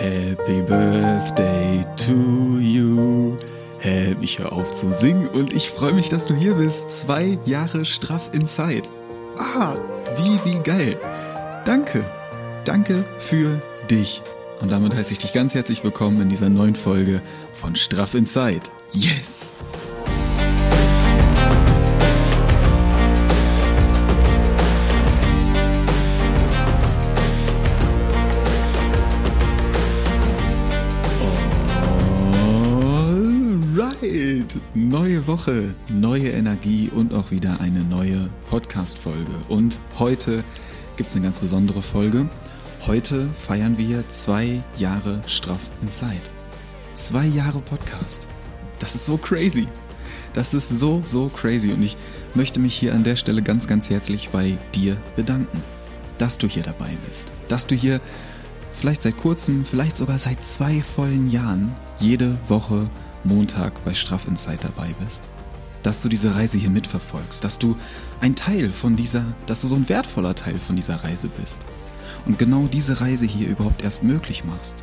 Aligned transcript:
Happy 0.00 0.62
Birthday 0.62 1.84
to 1.96 2.60
you. 2.60 3.36
Hey, 3.80 4.14
ich 4.20 4.38
höre 4.38 4.52
auf 4.52 4.70
zu 4.70 4.92
singen 4.92 5.26
und 5.26 5.52
ich 5.52 5.70
freue 5.70 5.92
mich, 5.92 6.08
dass 6.08 6.26
du 6.26 6.36
hier 6.36 6.54
bist. 6.54 6.88
Zwei 6.92 7.36
Jahre 7.44 7.84
straff 7.84 8.30
in 8.32 8.46
Zeit. 8.46 8.92
Ah, 9.36 9.74
wie, 10.16 10.38
wie 10.44 10.60
geil. 10.60 10.96
Danke. 11.64 12.08
Danke 12.64 13.04
für 13.18 13.60
dich. 13.90 14.22
Und 14.60 14.70
damit 14.70 14.94
heiße 14.94 15.10
ich 15.10 15.18
dich 15.18 15.32
ganz 15.32 15.56
herzlich 15.56 15.82
willkommen 15.82 16.20
in 16.20 16.28
dieser 16.28 16.48
neuen 16.48 16.76
Folge 16.76 17.20
von 17.52 17.74
Straff 17.74 18.14
in 18.14 18.24
Zeit. 18.24 18.70
Yes! 18.92 19.52
Neue 35.18 35.26
Woche, 35.26 35.74
neue 35.88 36.28
Energie 36.28 36.90
und 36.94 37.12
auch 37.12 37.32
wieder 37.32 37.60
eine 37.60 37.80
neue 37.80 38.30
Podcast-Folge. 38.48 39.34
Und 39.48 39.80
heute 39.98 40.44
gibt 40.96 41.10
es 41.10 41.16
eine 41.16 41.24
ganz 41.24 41.40
besondere 41.40 41.82
Folge. 41.82 42.28
Heute 42.86 43.28
feiern 43.30 43.78
wir 43.78 44.08
zwei 44.08 44.62
Jahre 44.76 45.20
Straff 45.26 45.72
in 45.82 45.90
Zeit. 45.90 46.30
Zwei 46.94 47.26
Jahre 47.26 47.58
Podcast. 47.60 48.28
Das 48.78 48.94
ist 48.94 49.06
so 49.06 49.16
crazy. 49.16 49.66
Das 50.34 50.54
ist 50.54 50.68
so, 50.68 51.02
so 51.04 51.28
crazy. 51.30 51.72
Und 51.72 51.82
ich 51.82 51.96
möchte 52.34 52.60
mich 52.60 52.76
hier 52.76 52.94
an 52.94 53.02
der 53.02 53.16
Stelle 53.16 53.42
ganz, 53.42 53.66
ganz 53.66 53.90
herzlich 53.90 54.28
bei 54.28 54.56
dir 54.72 54.96
bedanken, 55.16 55.64
dass 56.18 56.38
du 56.38 56.46
hier 56.46 56.62
dabei 56.62 56.96
bist. 57.08 57.32
Dass 57.48 57.66
du 57.66 57.74
hier 57.74 58.00
vielleicht 58.70 59.02
seit 59.02 59.16
kurzem, 59.16 59.64
vielleicht 59.64 59.96
sogar 59.96 60.20
seit 60.20 60.44
zwei 60.44 60.80
vollen 60.80 61.28
Jahren 61.28 61.74
jede 61.98 62.38
Woche 62.46 62.88
Montag 63.24 63.84
bei 63.84 63.94
Straff 63.94 64.26
in 64.26 64.36
Zeit 64.36 64.64
dabei 64.64 64.94
bist. 65.02 65.28
Dass 65.82 66.02
du 66.02 66.08
diese 66.08 66.34
Reise 66.34 66.58
hier 66.58 66.70
mitverfolgst, 66.70 67.42
dass 67.44 67.58
du 67.58 67.76
ein 68.20 68.34
Teil 68.34 68.70
von 68.70 68.96
dieser, 68.96 69.24
dass 69.46 69.62
du 69.62 69.68
so 69.68 69.76
ein 69.76 69.88
wertvoller 69.88 70.34
Teil 70.34 70.58
von 70.58 70.76
dieser 70.76 70.96
Reise 71.04 71.28
bist. 71.28 71.60
Und 72.26 72.38
genau 72.38 72.64
diese 72.64 73.00
Reise 73.00 73.26
hier 73.26 73.48
überhaupt 73.48 73.82
erst 73.82 74.02
möglich 74.02 74.44
machst. 74.44 74.76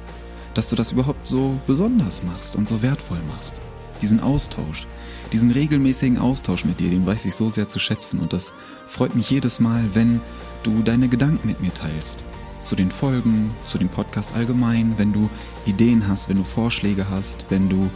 Dass 0.54 0.70
du 0.70 0.76
das 0.76 0.94
überhaupt 0.94 1.28
so 1.28 1.60
besonders 1.68 2.24
machst 2.24 2.56
und 2.56 2.68
so 2.68 2.82
wertvoll 2.82 3.20
machst. 3.28 3.62
Diesen 4.02 4.20
Austausch, 4.20 4.88
diesen 5.32 5.52
regelmäßigen 5.52 6.18
Austausch 6.18 6.66
mit 6.66 6.80
dir, 6.80 6.90
den 6.90 7.06
weiß 7.06 7.26
ich 7.26 7.36
so 7.36 7.50
sehr 7.50 7.68
zu 7.68 7.80
schätzen. 7.80 8.20
Und 8.20 8.34
das 8.34 8.54
freut 8.88 9.16
mich 9.16 9.30
jedes 9.30 9.60
Mal, 9.60 9.84
wenn 9.94 10.22
du 10.64 10.82
deine 10.82 11.08
Gedanken 11.08 11.48
mit 11.48 11.62
mir 11.62 11.74
teilst. 11.74 12.24
Zu 12.62 12.76
den 12.76 12.90
Folgen, 12.90 13.54
zu 13.68 13.78
dem 13.78 13.90
Podcast 13.90 14.36
allgemein, 14.36 14.98
wenn 14.98 15.14
du 15.14 15.30
Ideen 15.66 16.08
hast, 16.08 16.30
wenn 16.30 16.38
du 16.38 16.44
Vorschläge 16.44 17.10
hast, 17.10 17.46
wenn 17.50 17.70
du 17.70 17.90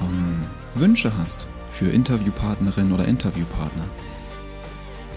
ähm, 0.00 0.44
Wünsche 0.74 1.16
hast 1.16 1.46
für 1.70 1.90
Interviewpartnerin 1.90 2.92
oder 2.92 3.06
Interviewpartner, 3.06 3.84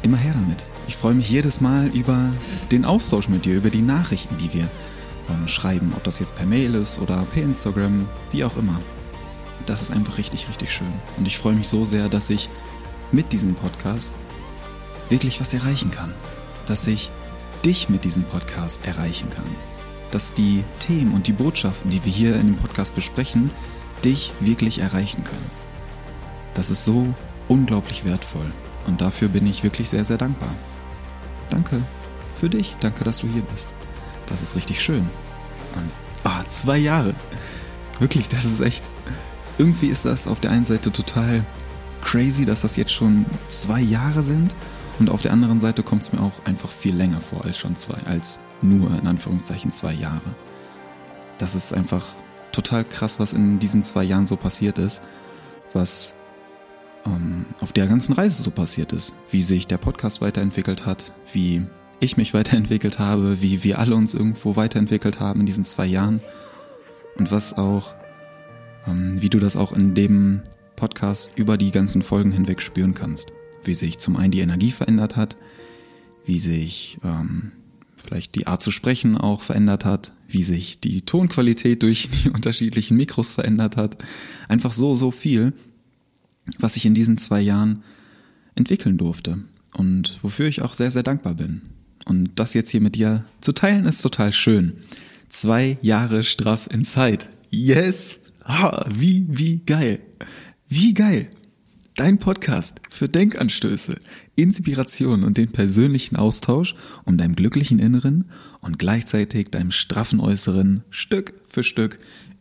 immer 0.04 0.18
her 0.18 0.34
damit. 0.34 0.70
Ich 0.88 0.98
freue 0.98 1.14
mich 1.14 1.30
jedes 1.30 1.62
Mal 1.62 1.88
über 1.88 2.32
den 2.72 2.86
Austausch 2.86 3.30
mit 3.30 3.46
dir, 3.46 3.56
über 3.56 3.70
die 3.70 3.82
Nachrichten, 3.82 4.38
die 4.38 4.54
wir 4.54 4.68
ähm, 5.30 5.48
schreiben, 5.48 5.94
ob 5.96 6.04
das 6.04 6.20
jetzt 6.20 6.36
per 6.36 6.46
Mail 6.46 6.76
ist 6.76 7.00
oder 7.00 7.24
per 7.32 7.44
Instagram, 7.44 8.08
wie 8.32 8.44
auch 8.44 8.58
immer. 8.58 8.80
Das 9.66 9.82
ist 9.82 9.92
einfach 9.92 10.18
richtig, 10.18 10.48
richtig 10.50 10.74
schön. 10.74 10.92
Und 11.18 11.28
ich 11.28 11.38
freue 11.38 11.54
mich 11.54 11.68
so 11.68 11.84
sehr, 11.84 12.10
dass 12.10 12.30
ich 12.30 12.50
mit 13.12 13.32
diesem 13.32 13.56
Podcast 13.56 14.12
wirklich 15.10 15.40
was 15.40 15.54
erreichen 15.54 15.92
kann. 15.92 16.14
Dass 16.66 16.88
ich 16.88 17.12
dich 17.64 17.90
mit 17.90 18.04
diesem 18.04 18.24
Podcast 18.24 18.86
erreichen 18.86 19.30
kann. 19.30 19.46
Dass 20.10 20.34
die 20.34 20.64
Themen 20.80 21.14
und 21.14 21.28
die 21.28 21.34
Botschaften, 21.34 21.92
die 21.92 22.04
wir 22.04 22.12
hier 22.12 22.36
in 22.36 22.54
dem 22.54 22.58
Podcast 22.58 22.96
besprechen, 22.96 23.52
dich 24.02 24.34
wirklich 24.40 24.80
erreichen 24.80 25.24
können. 25.24 25.52
Das 26.54 26.70
ist 26.70 26.86
so 26.86 27.14
unglaublich 27.48 28.06
wertvoll 28.06 28.52
und 28.88 29.02
dafür 29.02 29.30
bin 29.30 29.48
ich 29.48 29.64
wirklich 29.64 29.90
sehr, 29.90 30.06
sehr 30.06 30.18
dankbar. 30.18 30.54
Danke 31.50 31.82
für 32.40 32.50
dich, 32.50 32.76
danke, 32.80 33.04
dass 33.04 33.20
du 33.20 33.28
hier 33.28 33.44
bist. 33.44 33.70
Das 34.26 34.42
ist 34.42 34.56
richtig 34.56 34.82
schön. 34.82 35.08
Und, 35.76 35.90
ah, 36.24 36.44
zwei 36.50 36.78
Jahre. 36.78 37.14
Wirklich, 38.00 38.30
das 38.30 38.46
ist 38.46 38.62
echt. 38.62 38.90
Irgendwie 39.58 39.88
ist 39.88 40.06
das 40.06 40.28
auf 40.28 40.40
der 40.40 40.52
einen 40.52 40.66
Seite 40.66 40.92
total 40.92 41.46
crazy, 42.02 42.46
dass 42.46 42.62
das 42.62 42.78
jetzt 42.78 42.94
schon 42.94 43.26
zwei 43.48 43.80
Jahre 43.80 44.24
sind. 44.24 44.56
Und 44.98 45.10
auf 45.10 45.22
der 45.22 45.34
anderen 45.34 45.60
Seite 45.60 45.84
kommt 45.84 46.02
es 46.02 46.12
mir 46.12 46.20
auch 46.20 46.34
einfach 46.46 46.70
viel 46.70 46.96
länger 46.96 47.22
vor 47.22 47.46
als 47.46 47.58
schon 47.58 47.76
zwei, 47.76 47.98
als 48.06 48.40
nur 48.62 48.92
in 48.98 49.08
Anführungszeichen 49.08 49.72
zwei 49.72 49.94
Jahre. 49.94 50.36
Das 51.38 51.54
ist 51.56 51.74
einfach 51.74 52.06
total 52.52 52.84
krass, 52.84 53.20
was 53.20 53.34
in 53.34 53.60
diesen 53.60 53.84
zwei 53.84 54.04
Jahren 54.04 54.28
so 54.28 54.36
passiert 54.36 54.78
ist, 54.78 55.02
was 55.74 56.14
ähm, 57.06 57.46
auf 57.60 57.74
der 57.74 57.88
ganzen 57.88 58.14
Reise 58.14 58.44
so 58.44 58.52
passiert 58.52 58.94
ist, 58.94 59.14
wie 59.30 59.42
sich 59.42 59.68
der 59.68 59.78
Podcast 59.78 60.22
weiterentwickelt 60.22 60.86
hat, 60.86 61.14
wie 61.34 61.66
ich 62.00 62.18
mich 62.18 62.34
weiterentwickelt 62.34 63.00
habe, 63.00 63.42
wie 63.42 63.64
wir 63.64 63.80
alle 63.80 63.96
uns 63.96 64.14
irgendwo 64.14 64.56
weiterentwickelt 64.56 65.20
haben 65.20 65.42
in 65.42 65.46
diesen 65.46 65.66
zwei 65.66 65.86
Jahren. 65.86 66.22
Und 67.18 67.32
was 67.32 67.58
auch, 67.58 67.96
ähm, 68.88 69.22
wie 69.22 69.30
du 69.30 69.40
das 69.40 69.56
auch 69.56 69.74
in 69.74 69.94
dem 69.94 70.42
Podcast 70.76 71.32
über 71.36 71.58
die 71.58 71.72
ganzen 71.72 72.02
Folgen 72.02 72.32
hinweg 72.32 72.62
spüren 72.62 72.96
kannst, 72.96 73.34
wie 73.64 73.76
sich 73.76 74.00
zum 74.00 74.18
einen 74.18 74.32
die 74.32 74.40
Energie 74.40 74.72
verändert 74.72 75.16
hat, 75.16 75.38
wie 76.26 76.40
sich 76.40 76.98
ähm, 77.04 77.52
vielleicht 77.96 78.36
die 78.36 78.48
Art 78.48 78.62
zu 78.62 78.72
sprechen 78.72 79.18
auch 79.18 79.42
verändert 79.42 79.86
hat, 79.86 80.14
wie 80.34 80.44
sich 80.44 80.80
die 80.80 81.02
Tonqualität 81.02 81.84
durch 81.84 82.10
die 82.10 82.30
unterschiedlichen 82.34 82.98
Mikros 82.98 83.34
verändert 83.34 83.78
hat. 83.78 83.98
Einfach 84.48 84.72
so, 84.72 84.96
so 84.96 85.12
viel, 85.12 85.54
was 86.60 86.76
ich 86.76 86.86
in 86.86 86.96
diesen 86.96 87.18
zwei 87.18 87.42
Jahren 87.42 87.84
entwickeln 88.56 88.98
durfte 88.98 89.40
und 89.74 90.20
wofür 90.22 90.48
ich 90.48 90.62
auch 90.62 90.74
sehr, 90.74 90.92
sehr 90.92 91.04
dankbar 91.04 91.36
bin. 91.36 91.62
Und 92.06 92.32
das 92.36 92.54
jetzt 92.54 92.72
hier 92.72 92.82
mit 92.82 92.96
dir 92.96 93.26
zu 93.42 93.54
teilen 93.54 93.86
ist 93.86 94.02
total 94.02 94.34
schön. 94.34 94.74
Zwei 95.30 95.78
Jahre 95.82 96.24
straff 96.24 96.68
in 96.72 96.84
Zeit. 96.84 97.30
Yes! 97.50 98.22
Ha, 98.44 98.86
wie, 98.94 99.26
wie 99.30 99.62
geil. 99.66 100.00
Wie 100.68 100.94
geil. 100.94 101.30
Dein 101.96 102.18
Podcast 102.18 102.82
für 102.90 103.08
Denkanstöße, 103.08 103.96
Inspiration 104.36 105.24
und 105.24 105.38
den 105.38 105.52
persönlichen 105.52 106.16
Austausch, 106.16 106.74
um 107.06 107.18
deinem 107.18 107.36
glücklichen 107.36 107.80
Inneren 107.80 108.26
und 108.62 108.80
gleichzeitig 108.80 109.50
deinem 109.50 109.72
straffen 109.72 110.20
Äußeren 110.20 110.84
Stück 110.90 111.34
für 111.50 111.64
Stück 111.64 111.98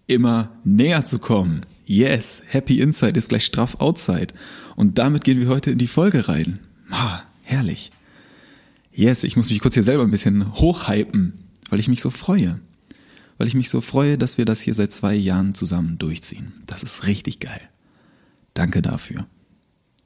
immer 0.06 0.52
näher 0.64 1.04
zu 1.04 1.18
kommen. 1.18 1.62
Yes, 1.86 2.42
Happy 2.46 2.80
Inside 2.80 3.18
ist 3.18 3.30
gleich 3.30 3.44
straff 3.44 3.76
Outside. 3.80 4.28
Und 4.76 4.98
damit 4.98 5.24
gehen 5.24 5.40
wir 5.40 5.48
heute 5.48 5.70
in 5.70 5.78
die 5.78 5.86
Folge 5.86 6.28
rein. 6.28 6.60
Ah, 6.90 7.22
herrlich. 7.42 7.90
Yes, 8.92 9.24
ich 9.24 9.36
muss 9.36 9.50
mich 9.50 9.60
kurz 9.60 9.74
hier 9.74 9.82
selber 9.82 10.02
ein 10.02 10.10
bisschen 10.10 10.54
hochhypen, 10.54 11.34
weil 11.68 11.80
ich 11.80 11.88
mich 11.88 12.00
so 12.00 12.10
freue. 12.10 12.60
Weil 13.38 13.48
ich 13.48 13.54
mich 13.54 13.70
so 13.70 13.80
freue, 13.80 14.18
dass 14.18 14.36
wir 14.36 14.44
das 14.44 14.60
hier 14.60 14.74
seit 14.74 14.92
zwei 14.92 15.14
Jahren 15.14 15.54
zusammen 15.54 15.98
durchziehen. 15.98 16.52
Das 16.66 16.82
ist 16.82 17.06
richtig 17.06 17.40
geil. 17.40 17.60
Danke 18.54 18.82
dafür. 18.82 19.26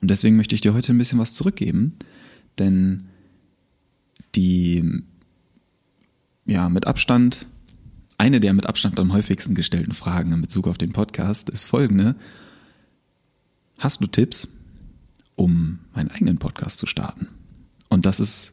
Und 0.01 0.11
deswegen 0.11 0.37
möchte 0.37 0.55
ich 0.55 0.61
dir 0.61 0.75
heute 0.75 0.93
ein 0.93 0.99
bisschen 0.99 1.19
was 1.19 1.35
zurückgeben, 1.35 1.97
denn 2.59 3.05
die, 4.35 5.03
ja, 6.47 6.69
mit 6.69 6.87
Abstand 6.87 7.47
eine 8.19 8.41
der 8.41 8.53
mit 8.53 8.66
Abstand 8.66 8.99
am 8.99 9.12
häufigsten 9.12 9.55
gestellten 9.55 9.93
Fragen 9.93 10.32
in 10.32 10.41
Bezug 10.41 10.69
auf 10.69 10.78
den 10.78 10.93
Podcast 10.93 11.50
ist 11.50 11.65
folgende. 11.65 12.15
Hast 13.78 14.00
du 14.00 14.06
Tipps, 14.06 14.49
um 15.34 15.81
meinen 15.94 16.10
eigenen 16.10 16.38
Podcast 16.38 16.78
zu 16.78 16.87
starten? 16.87 17.28
Und 17.88 18.06
das 18.06 18.21
ist 18.21 18.53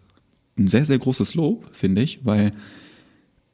ein 0.58 0.68
sehr, 0.68 0.86
sehr 0.86 1.00
großes 1.00 1.36
Lob, 1.36 1.70
finde 1.74 2.02
ich, 2.02 2.26
weil 2.26 2.52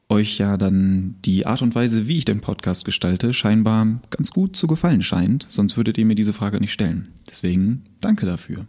euch 0.09 0.37
ja 0.37 0.55
dann 0.55 1.15
die 1.25 1.45
Art 1.45 1.61
und 1.61 1.75
Weise, 1.75 2.07
wie 2.07 2.17
ich 2.17 2.25
den 2.25 2.39
Podcast 2.39 2.85
gestalte, 2.85 3.33
scheinbar 3.33 3.99
ganz 4.09 4.31
gut 4.31 4.55
zu 4.55 4.67
gefallen 4.67 5.03
scheint, 5.03 5.45
sonst 5.49 5.75
würdet 5.75 5.97
ihr 5.97 6.05
mir 6.05 6.15
diese 6.15 6.31
Frage 6.31 6.61
nicht 6.61 6.71
stellen. 6.71 7.09
Deswegen 7.29 7.83
danke 7.99 8.25
dafür. 8.25 8.65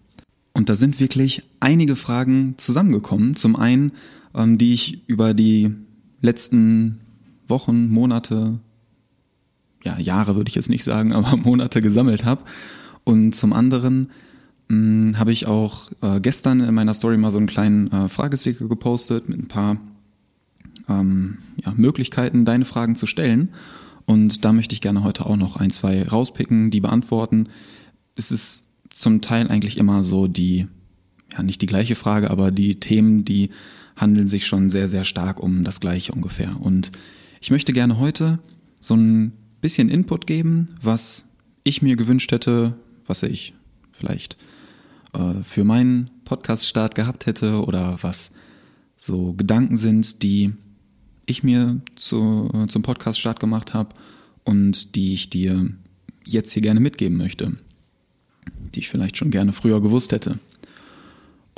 Und 0.52 0.68
da 0.68 0.74
sind 0.74 0.98
wirklich 0.98 1.44
einige 1.60 1.94
Fragen 1.94 2.58
zusammengekommen. 2.58 3.36
Zum 3.36 3.54
einen, 3.54 3.92
ähm, 4.38 4.56
die 4.56 4.72
ich 4.72 5.06
über 5.08 5.34
die 5.34 5.74
letzten 6.22 7.00
Wochen, 7.46 7.90
Monate, 7.90 8.60
ja, 9.84 9.98
Jahre 9.98 10.36
würde 10.36 10.48
ich 10.48 10.54
jetzt 10.54 10.70
nicht 10.70 10.84
sagen, 10.84 11.12
aber 11.14 11.36
Monate 11.36 11.80
gesammelt 11.80 12.24
habe. 12.24 12.42
Und 13.04 13.34
zum 13.34 13.52
anderen 13.52 14.10
mh, 14.68 15.18
habe 15.18 15.32
ich 15.32 15.46
auch 15.46 15.90
äh, 16.00 16.20
gestern 16.20 16.60
in 16.60 16.74
meiner 16.74 16.94
Story 16.94 17.16
mal 17.16 17.30
so 17.30 17.38
einen 17.38 17.46
kleinen 17.46 17.90
äh, 17.90 18.08
Fragesticker 18.08 18.68
gepostet 18.68 19.28
mit 19.28 19.38
ein 19.38 19.48
paar 19.48 19.78
ähm, 20.88 21.38
ja, 21.64 21.72
Möglichkeiten, 21.76 22.44
deine 22.44 22.64
Fragen 22.64 22.96
zu 22.96 23.06
stellen. 23.06 23.50
Und 24.06 24.44
da 24.44 24.52
möchte 24.52 24.74
ich 24.74 24.80
gerne 24.80 25.04
heute 25.04 25.26
auch 25.26 25.36
noch 25.36 25.56
ein, 25.56 25.70
zwei 25.70 26.02
rauspicken, 26.02 26.70
die 26.70 26.80
beantworten. 26.80 27.48
Es 28.14 28.30
ist 28.30 28.64
zum 28.88 29.20
Teil 29.20 29.48
eigentlich 29.48 29.76
immer 29.76 30.02
so 30.02 30.28
die, 30.28 30.66
ja, 31.32 31.42
nicht 31.42 31.60
die 31.60 31.66
gleiche 31.66 31.94
Frage, 31.94 32.30
aber 32.30 32.50
die 32.50 32.80
Themen, 32.80 33.24
die 33.24 33.50
handeln 33.98 34.28
sich 34.28 34.46
schon 34.46 34.70
sehr, 34.70 34.88
sehr 34.88 35.04
stark 35.04 35.40
um 35.40 35.64
das 35.64 35.80
Gleiche 35.80 36.12
ungefähr. 36.12 36.58
Und 36.60 36.92
Ich 37.40 37.50
möchte 37.50 37.72
gerne 37.72 37.98
heute 37.98 38.40
so 38.80 38.94
ein 38.94 39.32
bisschen 39.60 39.88
Input 39.88 40.26
geben, 40.26 40.76
was 40.82 41.24
ich 41.62 41.82
mir 41.82 41.96
gewünscht 41.96 42.32
hätte, 42.32 42.74
was 43.06 43.22
ich 43.22 43.54
vielleicht 43.92 44.38
äh, 45.12 45.42
für 45.42 45.64
meinen 45.64 46.10
Podcast-Start 46.24 46.94
gehabt 46.94 47.26
hätte 47.26 47.64
oder 47.64 47.98
was 48.02 48.32
so 48.96 49.34
Gedanken 49.34 49.76
sind, 49.76 50.22
die 50.22 50.52
ich 51.26 51.42
mir 51.42 51.80
zu, 51.94 52.50
zum 52.68 52.82
Podcast-Start 52.82 53.38
gemacht 53.38 53.74
habe 53.74 53.94
und 54.44 54.94
die 54.94 55.14
ich 55.14 55.30
dir 55.30 55.70
jetzt 56.26 56.52
hier 56.52 56.62
gerne 56.62 56.80
mitgeben 56.80 57.16
möchte, 57.16 57.56
die 58.74 58.80
ich 58.80 58.88
vielleicht 58.88 59.16
schon 59.16 59.30
gerne 59.30 59.52
früher 59.52 59.80
gewusst 59.80 60.12
hätte. 60.12 60.38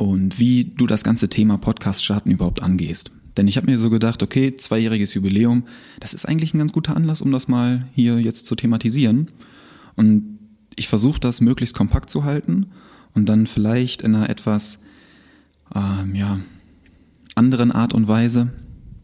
Und 0.00 0.38
wie 0.38 0.64
du 0.64 0.86
das 0.86 1.04
ganze 1.04 1.28
Thema 1.28 1.58
Podcast-Starten 1.58 2.30
überhaupt 2.30 2.62
angehst. 2.62 3.10
Denn 3.36 3.46
ich 3.46 3.58
habe 3.58 3.70
mir 3.70 3.76
so 3.76 3.90
gedacht, 3.90 4.22
okay, 4.22 4.56
zweijähriges 4.56 5.12
Jubiläum, 5.12 5.64
das 6.00 6.14
ist 6.14 6.24
eigentlich 6.24 6.54
ein 6.54 6.58
ganz 6.58 6.72
guter 6.72 6.96
Anlass, 6.96 7.20
um 7.20 7.30
das 7.32 7.48
mal 7.48 7.86
hier 7.92 8.18
jetzt 8.18 8.46
zu 8.46 8.54
thematisieren. 8.54 9.28
Und 9.96 10.38
ich 10.74 10.88
versuche 10.88 11.20
das 11.20 11.42
möglichst 11.42 11.76
kompakt 11.76 12.08
zu 12.08 12.24
halten 12.24 12.68
und 13.12 13.28
dann 13.28 13.46
vielleicht 13.46 14.00
in 14.00 14.14
einer 14.14 14.30
etwas 14.30 14.78
ähm, 15.74 16.14
ja, 16.14 16.40
anderen 17.34 17.70
Art 17.70 17.92
und 17.92 18.08
Weise, 18.08 18.54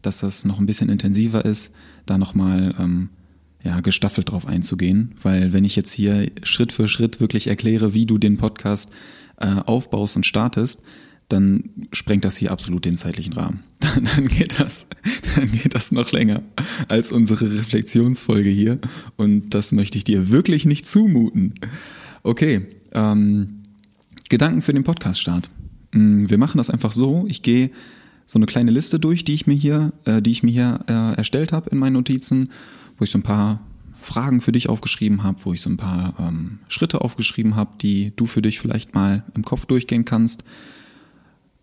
dass 0.01 0.21
das 0.21 0.45
noch 0.45 0.57
ein 0.57 0.65
bisschen 0.65 0.89
intensiver 0.89 1.45
ist, 1.45 1.73
da 2.07 2.17
nochmal 2.17 2.73
ähm, 2.79 3.09
ja, 3.63 3.81
gestaffelt 3.81 4.31
drauf 4.31 4.47
einzugehen. 4.47 5.13
Weil 5.21 5.53
wenn 5.53 5.63
ich 5.63 5.75
jetzt 5.75 5.93
hier 5.93 6.31
Schritt 6.41 6.71
für 6.71 6.87
Schritt 6.87 7.19
wirklich 7.19 7.45
erkläre, 7.45 7.93
wie 7.93 8.07
du 8.07 8.17
den 8.17 8.37
Podcast 8.37 8.89
äh, 9.37 9.47
aufbaust 9.65 10.15
und 10.15 10.25
startest, 10.25 10.81
dann 11.29 11.63
sprengt 11.91 12.23
das 12.23 12.37
hier 12.37 12.51
absolut 12.51 12.85
den 12.85 12.97
zeitlichen 12.97 13.33
Rahmen. 13.33 13.59
Dann 14.15 14.27
geht 14.27 14.59
das, 14.59 14.87
dann 15.35 15.51
geht 15.51 15.73
das 15.73 15.91
noch 15.91 16.11
länger 16.11 16.41
als 16.87 17.11
unsere 17.11 17.51
Reflexionsfolge 17.51 18.49
hier. 18.49 18.79
Und 19.15 19.53
das 19.53 19.71
möchte 19.71 19.97
ich 19.97 20.03
dir 20.03 20.29
wirklich 20.29 20.65
nicht 20.65 20.87
zumuten. 20.87 21.53
Okay, 22.23 22.67
ähm, 22.93 23.61
Gedanken 24.29 24.61
für 24.61 24.73
den 24.73 24.83
Podcast-Start. 24.83 25.49
Mm, 25.93 26.29
wir 26.29 26.37
machen 26.37 26.57
das 26.57 26.69
einfach 26.69 26.91
so. 26.91 27.25
Ich 27.27 27.41
gehe 27.41 27.71
so 28.25 28.37
eine 28.37 28.45
kleine 28.45 28.71
Liste 28.71 28.99
durch, 28.99 29.23
die 29.23 29.33
ich 29.33 29.47
mir 29.47 29.55
hier, 29.55 29.93
äh, 30.05 30.21
die 30.21 30.31
ich 30.31 30.43
mir 30.43 30.51
hier 30.51 30.79
äh, 30.87 31.17
erstellt 31.17 31.51
habe 31.51 31.69
in 31.69 31.77
meinen 31.77 31.93
Notizen, 31.93 32.49
wo 32.97 33.03
ich 33.03 33.09
so 33.09 33.17
ein 33.17 33.23
paar 33.23 33.61
Fragen 34.07 34.39
für 34.39 34.53
dich 34.53 34.69
aufgeschrieben 34.69 35.23
habe, 35.23 35.37
wo 35.43 35.53
ich 35.53 35.61
so 35.61 35.69
ein 35.69 35.77
paar 35.77 36.15
ähm, 36.17 36.59
Schritte 36.69 37.01
aufgeschrieben 37.01 37.55
habe, 37.55 37.71
die 37.81 38.13
du 38.15 38.25
für 38.25 38.41
dich 38.41 38.59
vielleicht 38.59 38.95
mal 38.95 39.23
im 39.35 39.43
Kopf 39.43 39.65
durchgehen 39.65 40.05
kannst. 40.05 40.45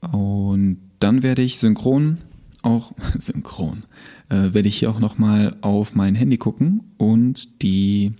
Und 0.00 0.78
dann 1.00 1.22
werde 1.22 1.42
ich 1.42 1.58
synchron 1.58 2.18
auch 2.62 2.92
synchron 3.18 3.84
äh, 4.28 4.52
werde 4.52 4.68
ich 4.68 4.78
hier 4.78 4.90
auch 4.90 5.00
noch 5.00 5.18
mal 5.18 5.56
auf 5.62 5.94
mein 5.94 6.14
Handy 6.14 6.36
gucken 6.36 6.82
und 6.98 7.62
die 7.62 8.12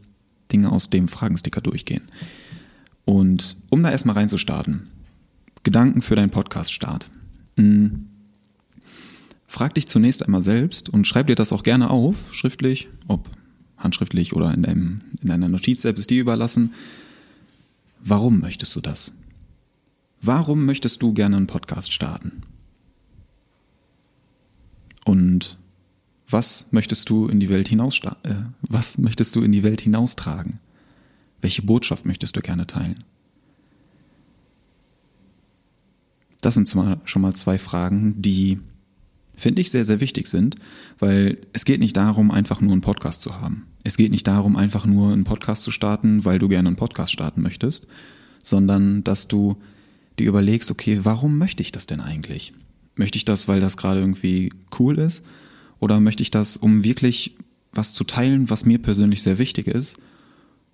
Dinge 0.53 0.73
aus 0.73 0.89
dem 0.89 1.09
Fragensticker 1.09 1.61
durchgehen. 1.61 2.05
Und 3.05 3.57
um 3.71 3.83
da 3.83 3.91
erstmal 3.91 4.17
reinzustarten, 4.17 4.89
Gedanken 5.63 6.03
für 6.03 6.17
deinen 6.17 6.31
Podcast-Start. 6.31 7.11
Hm. 7.59 8.07
Frag 9.47 9.75
dich 9.75 9.87
zunächst 9.87 10.25
einmal 10.25 10.43
selbst 10.43 10.89
und 10.89 11.07
schreib 11.07 11.27
dir 11.27 11.37
das 11.37 11.53
auch 11.53 11.63
gerne 11.63 11.91
auf, 11.91 12.17
schriftlich, 12.33 12.89
ob 13.07 13.31
handschriftlich 13.85 14.35
oder 14.35 14.53
in, 14.53 14.63
deinem, 14.63 15.01
in 15.23 15.29
deiner 15.29 15.49
Notiz-App 15.49 15.99
ist 15.99 16.11
dir 16.11 16.21
überlassen. 16.21 16.75
Warum 18.01 18.41
möchtest 18.41 18.75
du 18.75 18.81
das? 18.81 19.13
Warum 20.21 20.65
möchtest 20.65 21.03
du 21.03 21.13
gerne 21.13 21.37
einen 21.37 21.47
Podcast 21.47 21.93
starten? 21.93 22.43
Und 25.05 25.59
was 26.27 26.69
möchtest 26.71 27.11
du 27.11 27.29
in 27.29 27.39
die 27.39 27.51
Welt 27.51 27.69
hinaus 27.69 28.01
äh, 28.25 28.35
was 28.63 28.99
möchtest 28.99 29.37
du 29.37 29.43
in 29.43 29.53
die 29.53 29.63
Welt 29.63 29.83
hinaustragen? 29.83 30.59
Welche 31.41 31.63
Botschaft 31.63 32.07
möchtest 32.07 32.37
du 32.37 32.41
gerne 32.41 32.67
teilen? 32.67 33.05
Das 36.41 36.55
sind 36.55 36.69
schon 36.69 37.23
mal 37.23 37.35
zwei 37.35 37.59
Fragen, 37.59 38.21
die 38.21 38.61
finde 39.37 39.61
ich 39.61 39.71
sehr, 39.71 39.85
sehr 39.85 40.01
wichtig 40.01 40.29
sind, 40.29 40.57
weil 40.99 41.39
es 41.53 41.65
geht 41.65 41.81
nicht 41.81 41.97
darum, 41.97 42.31
einfach 42.31 42.61
nur 42.61 42.73
einen 42.73 42.81
Podcast 42.81 43.23
zu 43.23 43.41
haben. 43.41 43.67
Es 43.83 43.97
geht 43.97 44.11
nicht 44.11 44.27
darum, 44.27 44.57
einfach 44.57 44.87
nur 44.87 45.13
einen 45.13 45.25
Podcast 45.25 45.63
zu 45.63 45.71
starten, 45.71 46.25
weil 46.25 46.39
du 46.39 46.49
gerne 46.49 46.69
einen 46.69 46.77
Podcast 46.77 47.13
starten 47.13 47.43
möchtest, 47.43 47.87
sondern 48.43 49.05
dass 49.05 49.29
du 49.29 49.57
dir 50.19 50.29
überlegst, 50.29 50.71
okay, 50.71 51.01
warum 51.03 51.39
möchte 51.39 51.63
ich 51.63 51.73
das 51.73 51.87
denn 51.87 52.01
eigentlich? 52.01 52.53
Möchte 52.97 53.19
ich 53.19 53.25
das, 53.25 53.49
weil 53.49 53.61
das 53.61 53.77
gerade 53.77 54.01
irgendwie 54.01 54.53
cool 54.79 54.99
ist? 54.99 55.23
Oder 55.81 56.01
möchte 56.01 56.23
ich 56.23 56.31
das, 56.31 56.57
um 56.57 56.85
wirklich 56.85 57.35
was 57.73 57.93
zu 57.93 58.05
teilen, 58.05 58.49
was 58.49 58.65
mir 58.65 58.79
persönlich 58.79 59.23
sehr 59.23 59.39
wichtig 59.39 59.67
ist? 59.67 59.97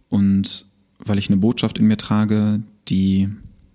Und 0.08 0.66
weil 0.98 1.18
ich 1.18 1.30
eine 1.30 1.38
Botschaft 1.38 1.78
in 1.78 1.86
mir 1.86 1.96
trage, 1.96 2.62
die 2.88 3.30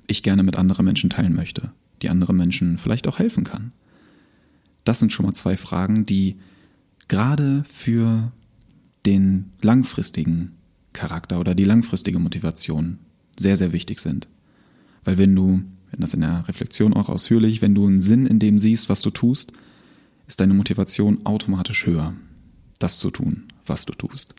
ich 0.07 0.21
gerne 0.21 0.43
mit 0.43 0.57
anderen 0.57 0.85
Menschen 0.85 1.09
teilen 1.09 1.33
möchte, 1.33 1.71
die 2.01 2.09
anderen 2.09 2.37
Menschen 2.37 2.77
vielleicht 2.77 3.07
auch 3.07 3.17
helfen 3.17 3.43
kann. 3.43 3.71
Das 4.85 4.99
sind 4.99 5.11
schon 5.11 5.25
mal 5.25 5.33
zwei 5.33 5.57
Fragen, 5.57 6.05
die 6.05 6.37
gerade 7.07 7.65
für 7.67 8.31
den 9.05 9.51
langfristigen 9.61 10.53
Charakter 10.93 11.39
oder 11.39 11.53
die 11.55 11.65
langfristige 11.65 12.19
Motivation 12.19 12.99
sehr, 13.37 13.57
sehr 13.57 13.73
wichtig 13.73 13.99
sind. 13.99 14.27
Weil 15.03 15.17
wenn 15.17 15.35
du, 15.35 15.61
wenn 15.91 15.99
das 15.99 16.13
in 16.13 16.21
der 16.21 16.47
Reflexion 16.47 16.93
auch 16.93 17.09
ausführlich, 17.09 17.61
wenn 17.61 17.75
du 17.75 17.85
einen 17.85 18.01
Sinn 18.01 18.25
in 18.25 18.39
dem 18.39 18.59
siehst, 18.59 18.87
was 18.87 19.01
du 19.01 19.09
tust, 19.09 19.51
ist 20.27 20.39
deine 20.39 20.53
Motivation 20.53 21.25
automatisch 21.25 21.85
höher, 21.85 22.13
das 22.79 22.97
zu 22.97 23.11
tun, 23.11 23.43
was 23.65 23.85
du 23.85 23.93
tust. 23.93 24.35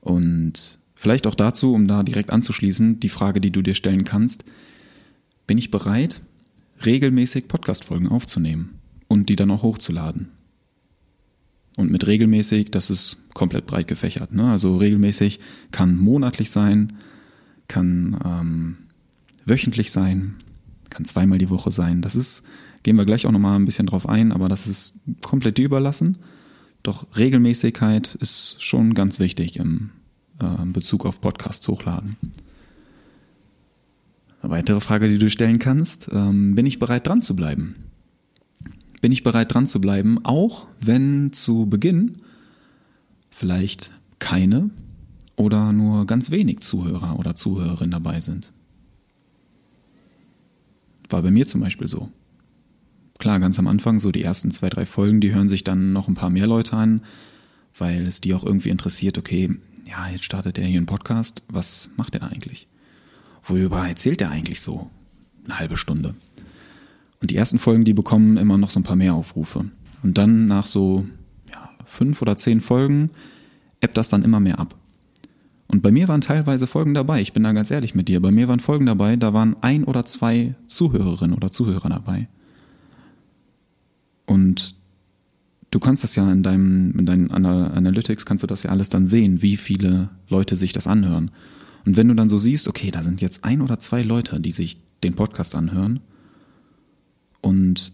Und 0.00 0.78
vielleicht 0.94 1.26
auch 1.26 1.34
dazu, 1.34 1.72
um 1.72 1.88
da 1.88 2.02
direkt 2.02 2.30
anzuschließen, 2.30 3.00
die 3.00 3.08
Frage, 3.08 3.40
die 3.40 3.50
du 3.50 3.62
dir 3.62 3.74
stellen 3.74 4.04
kannst, 4.04 4.44
bin 5.46 5.58
ich 5.58 5.70
bereit, 5.70 6.20
regelmäßig 6.84 7.48
Podcast-Folgen 7.48 8.08
aufzunehmen 8.08 8.80
und 9.14 9.28
die 9.28 9.36
dann 9.36 9.50
auch 9.52 9.62
hochzuladen? 9.62 10.28
Und 11.76 11.90
mit 11.90 12.06
regelmäßig, 12.06 12.70
das 12.70 12.90
ist 12.90 13.16
komplett 13.32 13.66
breit 13.66 13.88
gefächert. 13.88 14.32
Ne? 14.32 14.50
Also 14.50 14.76
regelmäßig 14.76 15.40
kann 15.70 15.96
monatlich 15.96 16.50
sein, 16.50 16.94
kann 17.68 18.18
ähm, 18.24 18.76
wöchentlich 19.44 19.92
sein, 19.92 20.34
kann 20.90 21.04
zweimal 21.04 21.38
die 21.38 21.50
Woche 21.50 21.70
sein. 21.70 22.02
Das 22.02 22.14
ist, 22.14 22.42
gehen 22.82 22.96
wir 22.96 23.04
gleich 23.04 23.26
auch 23.26 23.32
nochmal 23.32 23.56
ein 23.56 23.64
bisschen 23.64 23.86
drauf 23.86 24.08
ein, 24.08 24.32
aber 24.32 24.48
das 24.48 24.66
ist 24.66 24.94
komplett 25.22 25.58
dir 25.58 25.64
überlassen. 25.66 26.18
Doch 26.82 27.06
Regelmäßigkeit 27.16 28.14
ist 28.16 28.62
schon 28.62 28.94
ganz 28.94 29.18
wichtig 29.20 29.56
im 29.56 29.90
äh, 30.40 30.66
Bezug 30.66 31.06
auf 31.06 31.20
Podcasts 31.20 31.66
hochladen. 31.68 32.16
Eine 34.42 34.50
weitere 34.50 34.80
Frage, 34.80 35.08
die 35.08 35.18
du 35.18 35.30
stellen 35.30 35.58
kannst, 35.58 36.10
ähm, 36.12 36.54
bin 36.54 36.66
ich 36.66 36.78
bereit 36.78 37.06
dran 37.06 37.22
zu 37.22 37.34
bleiben? 37.34 37.74
Bin 39.04 39.12
ich 39.12 39.22
bereit 39.22 39.52
dran 39.52 39.66
zu 39.66 39.82
bleiben, 39.82 40.24
auch 40.24 40.66
wenn 40.80 41.30
zu 41.30 41.66
Beginn 41.66 42.16
vielleicht 43.28 43.92
keine 44.18 44.70
oder 45.36 45.74
nur 45.74 46.06
ganz 46.06 46.30
wenig 46.30 46.60
Zuhörer 46.60 47.18
oder 47.18 47.34
Zuhörerinnen 47.34 47.90
dabei 47.90 48.22
sind? 48.22 48.50
War 51.10 51.20
bei 51.20 51.30
mir 51.30 51.46
zum 51.46 51.60
Beispiel 51.60 51.86
so. 51.86 52.08
Klar, 53.18 53.40
ganz 53.40 53.58
am 53.58 53.66
Anfang, 53.66 54.00
so 54.00 54.10
die 54.10 54.22
ersten 54.22 54.50
zwei, 54.50 54.70
drei 54.70 54.86
Folgen, 54.86 55.20
die 55.20 55.34
hören 55.34 55.50
sich 55.50 55.64
dann 55.64 55.92
noch 55.92 56.08
ein 56.08 56.14
paar 56.14 56.30
mehr 56.30 56.46
Leute 56.46 56.74
an, 56.74 57.02
weil 57.76 58.06
es 58.06 58.22
die 58.22 58.32
auch 58.32 58.42
irgendwie 58.42 58.70
interessiert, 58.70 59.18
okay, 59.18 59.54
ja, 59.86 60.08
jetzt 60.08 60.24
startet 60.24 60.56
er 60.56 60.64
hier 60.64 60.78
einen 60.78 60.86
Podcast, 60.86 61.42
was 61.48 61.90
macht 61.96 62.14
er 62.14 62.22
eigentlich? 62.22 62.68
Worüber 63.42 63.86
erzählt 63.86 64.22
er 64.22 64.30
eigentlich 64.30 64.62
so? 64.62 64.88
Eine 65.44 65.58
halbe 65.58 65.76
Stunde. 65.76 66.14
Und 67.24 67.30
die 67.30 67.36
ersten 67.36 67.58
Folgen, 67.58 67.84
die 67.84 67.94
bekommen 67.94 68.36
immer 68.36 68.58
noch 68.58 68.68
so 68.68 68.78
ein 68.78 68.82
paar 68.82 68.96
mehr 68.96 69.14
Aufrufe. 69.14 69.70
Und 70.02 70.18
dann 70.18 70.46
nach 70.46 70.66
so 70.66 71.06
ja, 71.50 71.70
fünf 71.86 72.20
oder 72.20 72.36
zehn 72.36 72.60
Folgen 72.60 73.12
ebbt 73.80 73.96
das 73.96 74.10
dann 74.10 74.22
immer 74.22 74.40
mehr 74.40 74.60
ab. 74.60 74.74
Und 75.66 75.80
bei 75.80 75.90
mir 75.90 76.06
waren 76.06 76.20
teilweise 76.20 76.66
Folgen 76.66 76.92
dabei, 76.92 77.22
ich 77.22 77.32
bin 77.32 77.42
da 77.42 77.52
ganz 77.52 77.70
ehrlich 77.70 77.94
mit 77.94 78.08
dir, 78.08 78.20
bei 78.20 78.30
mir 78.30 78.46
waren 78.46 78.60
Folgen 78.60 78.84
dabei, 78.84 79.16
da 79.16 79.32
waren 79.32 79.56
ein 79.62 79.84
oder 79.84 80.04
zwei 80.04 80.54
Zuhörerinnen 80.66 81.34
oder 81.34 81.50
Zuhörer 81.50 81.88
dabei. 81.88 82.28
Und 84.26 84.74
du 85.70 85.80
kannst 85.80 86.04
das 86.04 86.16
ja 86.16 86.30
in 86.30 86.42
deinem, 86.42 86.90
in 86.98 87.06
deinen 87.06 87.30
Analytics 87.30 88.26
kannst 88.26 88.42
du 88.42 88.46
das 88.46 88.64
ja 88.64 88.70
alles 88.70 88.90
dann 88.90 89.06
sehen, 89.06 89.40
wie 89.40 89.56
viele 89.56 90.10
Leute 90.28 90.56
sich 90.56 90.74
das 90.74 90.86
anhören. 90.86 91.30
Und 91.86 91.96
wenn 91.96 92.08
du 92.08 92.14
dann 92.14 92.28
so 92.28 92.36
siehst, 92.36 92.68
okay, 92.68 92.90
da 92.90 93.02
sind 93.02 93.22
jetzt 93.22 93.44
ein 93.44 93.62
oder 93.62 93.78
zwei 93.78 94.02
Leute, 94.02 94.40
die 94.40 94.50
sich 94.52 94.78
den 95.02 95.14
Podcast 95.14 95.54
anhören, 95.54 96.00
und 97.44 97.92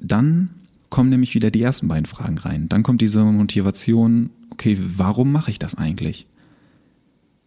dann 0.00 0.50
kommen 0.88 1.10
nämlich 1.10 1.34
wieder 1.34 1.50
die 1.50 1.62
ersten 1.62 1.88
beiden 1.88 2.06
Fragen 2.06 2.38
rein. 2.38 2.68
Dann 2.68 2.82
kommt 2.82 3.00
diese 3.00 3.22
Motivation, 3.22 4.30
okay, 4.50 4.76
warum 4.80 5.30
mache 5.32 5.50
ich 5.50 5.58
das 5.58 5.76
eigentlich? 5.76 6.26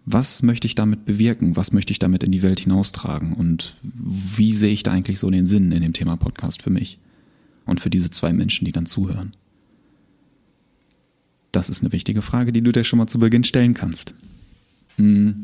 was 0.05 0.43
möchte 0.43 0.67
ich 0.67 0.75
damit 0.75 1.05
bewirken? 1.05 1.55
Was 1.55 1.71
möchte 1.71 1.91
ich 1.91 1.99
damit 1.99 2.23
in 2.23 2.31
die 2.31 2.41
Welt 2.41 2.59
hinaustragen? 2.59 3.33
Und 3.33 3.77
wie 3.81 4.53
sehe 4.53 4.73
ich 4.73 4.83
da 4.83 4.91
eigentlich 4.91 5.19
so 5.19 5.29
den 5.29 5.47
Sinn 5.47 5.71
in 5.71 5.81
dem 5.81 5.93
Thema 5.93 6.17
Podcast 6.17 6.61
für 6.61 6.69
mich? 6.69 6.99
Und 7.65 7.79
für 7.79 7.89
diese 7.89 8.09
zwei 8.09 8.33
Menschen, 8.33 8.65
die 8.65 8.73
dann 8.73 8.85
zuhören? 8.85 9.33
Das 11.53 11.69
ist 11.69 11.81
eine 11.81 11.93
wichtige 11.93 12.21
Frage, 12.21 12.51
die 12.51 12.61
du 12.61 12.71
dir 12.71 12.83
schon 12.83 12.99
mal 12.99 13.07
zu 13.07 13.19
Beginn 13.19 13.45
stellen 13.45 13.73
kannst. 13.73 14.13
Hm. 14.97 15.43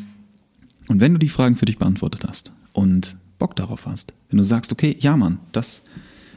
Und 0.90 1.02
wenn 1.02 1.14
du 1.14 1.20
die 1.20 1.30
Fragen 1.30 1.56
für 1.56 1.66
dich 1.66 1.78
beantwortet 1.78 2.26
hast 2.28 2.52
und 2.74 3.16
Bock 3.40 3.56
darauf 3.56 3.88
hast, 3.88 4.14
wenn 4.30 4.38
du 4.38 4.44
sagst, 4.44 4.72
okay, 4.72 4.96
ja 5.00 5.18
Mann, 5.18 5.40
das, 5.52 5.82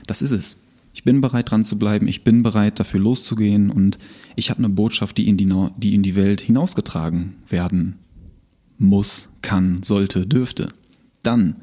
das 0.06 0.22
ist 0.22 0.30
es. 0.32 0.56
Ich 0.94 1.04
bin 1.04 1.20
bereit 1.20 1.50
dran 1.50 1.64
zu 1.64 1.78
bleiben, 1.78 2.06
ich 2.06 2.22
bin 2.24 2.42
bereit 2.42 2.78
dafür 2.78 3.00
loszugehen 3.00 3.70
und 3.70 3.98
ich 4.36 4.50
habe 4.50 4.58
eine 4.58 4.68
Botschaft, 4.68 5.18
die 5.18 5.28
in 5.28 5.36
die, 5.36 5.50
die 5.76 5.94
in 5.94 6.02
die 6.02 6.16
Welt 6.16 6.40
hinausgetragen 6.40 7.34
werden 7.48 7.96
muss, 8.78 9.28
kann, 9.40 9.82
sollte, 9.82 10.26
dürfte. 10.26 10.68
Dann 11.22 11.56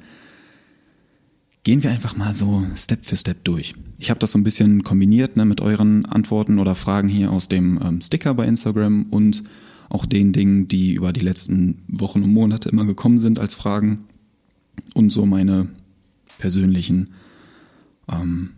gehen 1.63 1.83
wir 1.83 1.91
einfach 1.91 2.15
mal 2.15 2.33
so 2.33 2.65
Step 2.75 3.05
für 3.05 3.15
Step 3.15 3.43
durch. 3.43 3.75
Ich 3.99 4.09
habe 4.09 4.19
das 4.19 4.31
so 4.31 4.39
ein 4.39 4.43
bisschen 4.43 4.83
kombiniert 4.83 5.37
ne, 5.37 5.45
mit 5.45 5.61
euren 5.61 6.05
Antworten 6.05 6.57
oder 6.57 6.73
Fragen 6.73 7.09
hier 7.09 7.31
aus 7.31 7.47
dem 7.49 7.79
ähm, 7.83 8.01
Sticker 8.01 8.33
bei 8.33 8.45
Instagram 8.45 9.03
und 9.11 9.43
auch 9.89 10.05
den 10.05 10.33
Dingen, 10.33 10.67
die 10.67 10.93
über 10.93 11.13
die 11.13 11.19
letzten 11.19 11.83
Wochen 11.87 12.23
und 12.23 12.31
Monate 12.31 12.69
immer 12.69 12.85
gekommen 12.85 13.19
sind 13.19 13.39
als 13.39 13.55
Fragen 13.55 14.05
und 14.93 15.11
so 15.11 15.25
meine 15.25 15.67
persönlichen 16.37 17.11
ähm, 18.11 18.51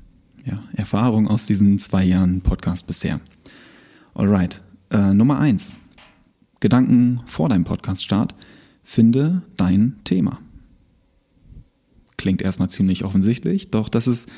ja, 0.46 0.63
Erfahrungen 0.74 1.28
aus 1.28 1.46
diesen 1.46 1.80
zwei 1.80 2.04
Jahren 2.04 2.42
Podcast 2.42 2.88
bisher. 2.88 3.20
Alright, 4.13 4.62
äh, 4.90 5.13
Nummer 5.13 5.40
eins. 5.40 5.74
Gedanken 6.60 7.22
vor 7.25 7.50
deinem 7.50 7.63
Podcast-Start. 7.63 8.36
Finde 8.84 9.42
dein 9.58 9.96
Thema. 10.04 10.40
Klingt 12.18 12.42
erstmal 12.42 12.70
ziemlich 12.70 13.04
offensichtlich, 13.04 13.72
doch 13.72 13.90
das 13.90 14.08
ist 14.08 14.30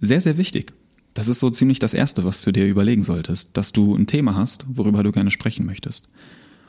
sehr, 0.00 0.20
sehr 0.20 0.38
wichtig. 0.38 0.72
Das 1.12 1.28
ist 1.28 1.38
so 1.38 1.50
ziemlich 1.50 1.78
das 1.78 1.94
Erste, 1.94 2.24
was 2.24 2.42
du 2.42 2.52
dir 2.52 2.66
überlegen 2.66 3.02
solltest, 3.02 3.50
dass 3.56 3.72
du 3.72 3.94
ein 3.94 4.06
Thema 4.06 4.34
hast, 4.34 4.66
worüber 4.68 5.02
du 5.02 5.12
gerne 5.12 5.30
sprechen 5.30 5.64
möchtest. 5.64 6.08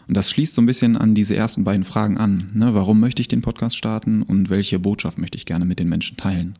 Und 0.07 0.15
das 0.15 0.29
schließt 0.29 0.53
so 0.53 0.61
ein 0.61 0.67
bisschen 0.67 0.97
an 0.97 1.15
diese 1.15 1.35
ersten 1.35 1.63
beiden 1.63 1.83
Fragen 1.83 2.17
an. 2.17 2.49
Ne? 2.53 2.73
Warum 2.73 2.99
möchte 2.99 3.21
ich 3.21 3.27
den 3.27 3.41
Podcast 3.41 3.75
starten 3.75 4.21
und 4.21 4.49
welche 4.49 4.79
Botschaft 4.79 5.17
möchte 5.17 5.37
ich 5.37 5.45
gerne 5.45 5.65
mit 5.65 5.79
den 5.79 5.89
Menschen 5.89 6.17
teilen? 6.17 6.59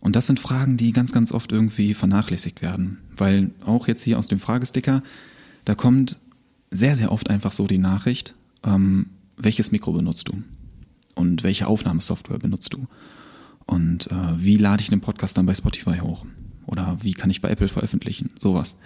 Und 0.00 0.16
das 0.16 0.26
sind 0.26 0.40
Fragen, 0.40 0.76
die 0.76 0.92
ganz, 0.92 1.12
ganz 1.12 1.30
oft 1.30 1.52
irgendwie 1.52 1.94
vernachlässigt 1.94 2.62
werden. 2.62 2.98
Weil 3.16 3.52
auch 3.64 3.86
jetzt 3.86 4.02
hier 4.02 4.18
aus 4.18 4.28
dem 4.28 4.40
Fragesticker, 4.40 5.02
da 5.64 5.74
kommt 5.74 6.18
sehr, 6.70 6.96
sehr 6.96 7.12
oft 7.12 7.30
einfach 7.30 7.52
so 7.52 7.66
die 7.66 7.78
Nachricht, 7.78 8.34
ähm, 8.64 9.10
welches 9.36 9.70
Mikro 9.72 9.92
benutzt 9.92 10.28
du? 10.28 10.42
Und 11.14 11.42
welche 11.42 11.66
Aufnahmesoftware 11.66 12.38
benutzt 12.38 12.72
du? 12.72 12.86
Und 13.66 14.10
äh, 14.10 14.14
wie 14.36 14.56
lade 14.56 14.82
ich 14.82 14.88
den 14.88 15.00
Podcast 15.00 15.36
dann 15.36 15.46
bei 15.46 15.54
Spotify 15.54 15.98
hoch? 15.98 16.24
Oder 16.66 16.98
wie 17.02 17.12
kann 17.12 17.30
ich 17.30 17.40
bei 17.40 17.50
Apple 17.50 17.68
veröffentlichen? 17.68 18.30
Sowas. 18.36 18.76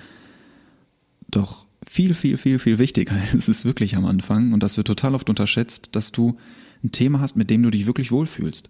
Doch 1.30 1.63
viel, 1.86 2.14
viel, 2.14 2.36
viel, 2.36 2.58
viel 2.58 2.78
wichtiger 2.78 3.16
ist 3.34 3.48
es 3.48 3.64
wirklich 3.64 3.96
am 3.96 4.06
Anfang, 4.06 4.52
und 4.52 4.62
das 4.62 4.76
wird 4.76 4.86
total 4.86 5.14
oft 5.14 5.28
unterschätzt, 5.30 5.90
dass 5.92 6.12
du 6.12 6.36
ein 6.82 6.92
Thema 6.92 7.20
hast, 7.20 7.36
mit 7.36 7.50
dem 7.50 7.62
du 7.62 7.70
dich 7.70 7.86
wirklich 7.86 8.12
wohlfühlst. 8.12 8.68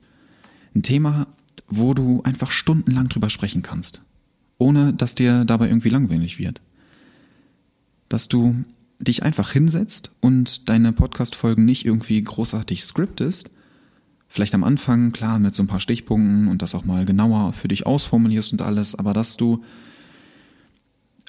Ein 0.74 0.82
Thema, 0.82 1.26
wo 1.68 1.94
du 1.94 2.22
einfach 2.22 2.50
stundenlang 2.50 3.08
drüber 3.08 3.30
sprechen 3.30 3.62
kannst, 3.62 4.02
ohne 4.58 4.92
dass 4.92 5.14
dir 5.14 5.44
dabei 5.44 5.68
irgendwie 5.68 5.88
langweilig 5.88 6.38
wird. 6.38 6.60
Dass 8.08 8.28
du 8.28 8.64
dich 8.98 9.22
einfach 9.22 9.50
hinsetzt 9.50 10.10
und 10.20 10.68
deine 10.68 10.92
Podcast-Folgen 10.92 11.64
nicht 11.64 11.84
irgendwie 11.84 12.22
großartig 12.22 12.84
scriptest, 12.84 13.50
vielleicht 14.28 14.54
am 14.54 14.64
Anfang, 14.64 15.12
klar, 15.12 15.38
mit 15.38 15.54
so 15.54 15.62
ein 15.62 15.68
paar 15.68 15.80
Stichpunkten 15.80 16.48
und 16.48 16.62
das 16.62 16.74
auch 16.74 16.84
mal 16.84 17.04
genauer 17.04 17.52
für 17.52 17.68
dich 17.68 17.86
ausformulierst 17.86 18.52
und 18.52 18.62
alles, 18.62 18.94
aber 18.94 19.12
dass 19.12 19.36
du 19.36 19.62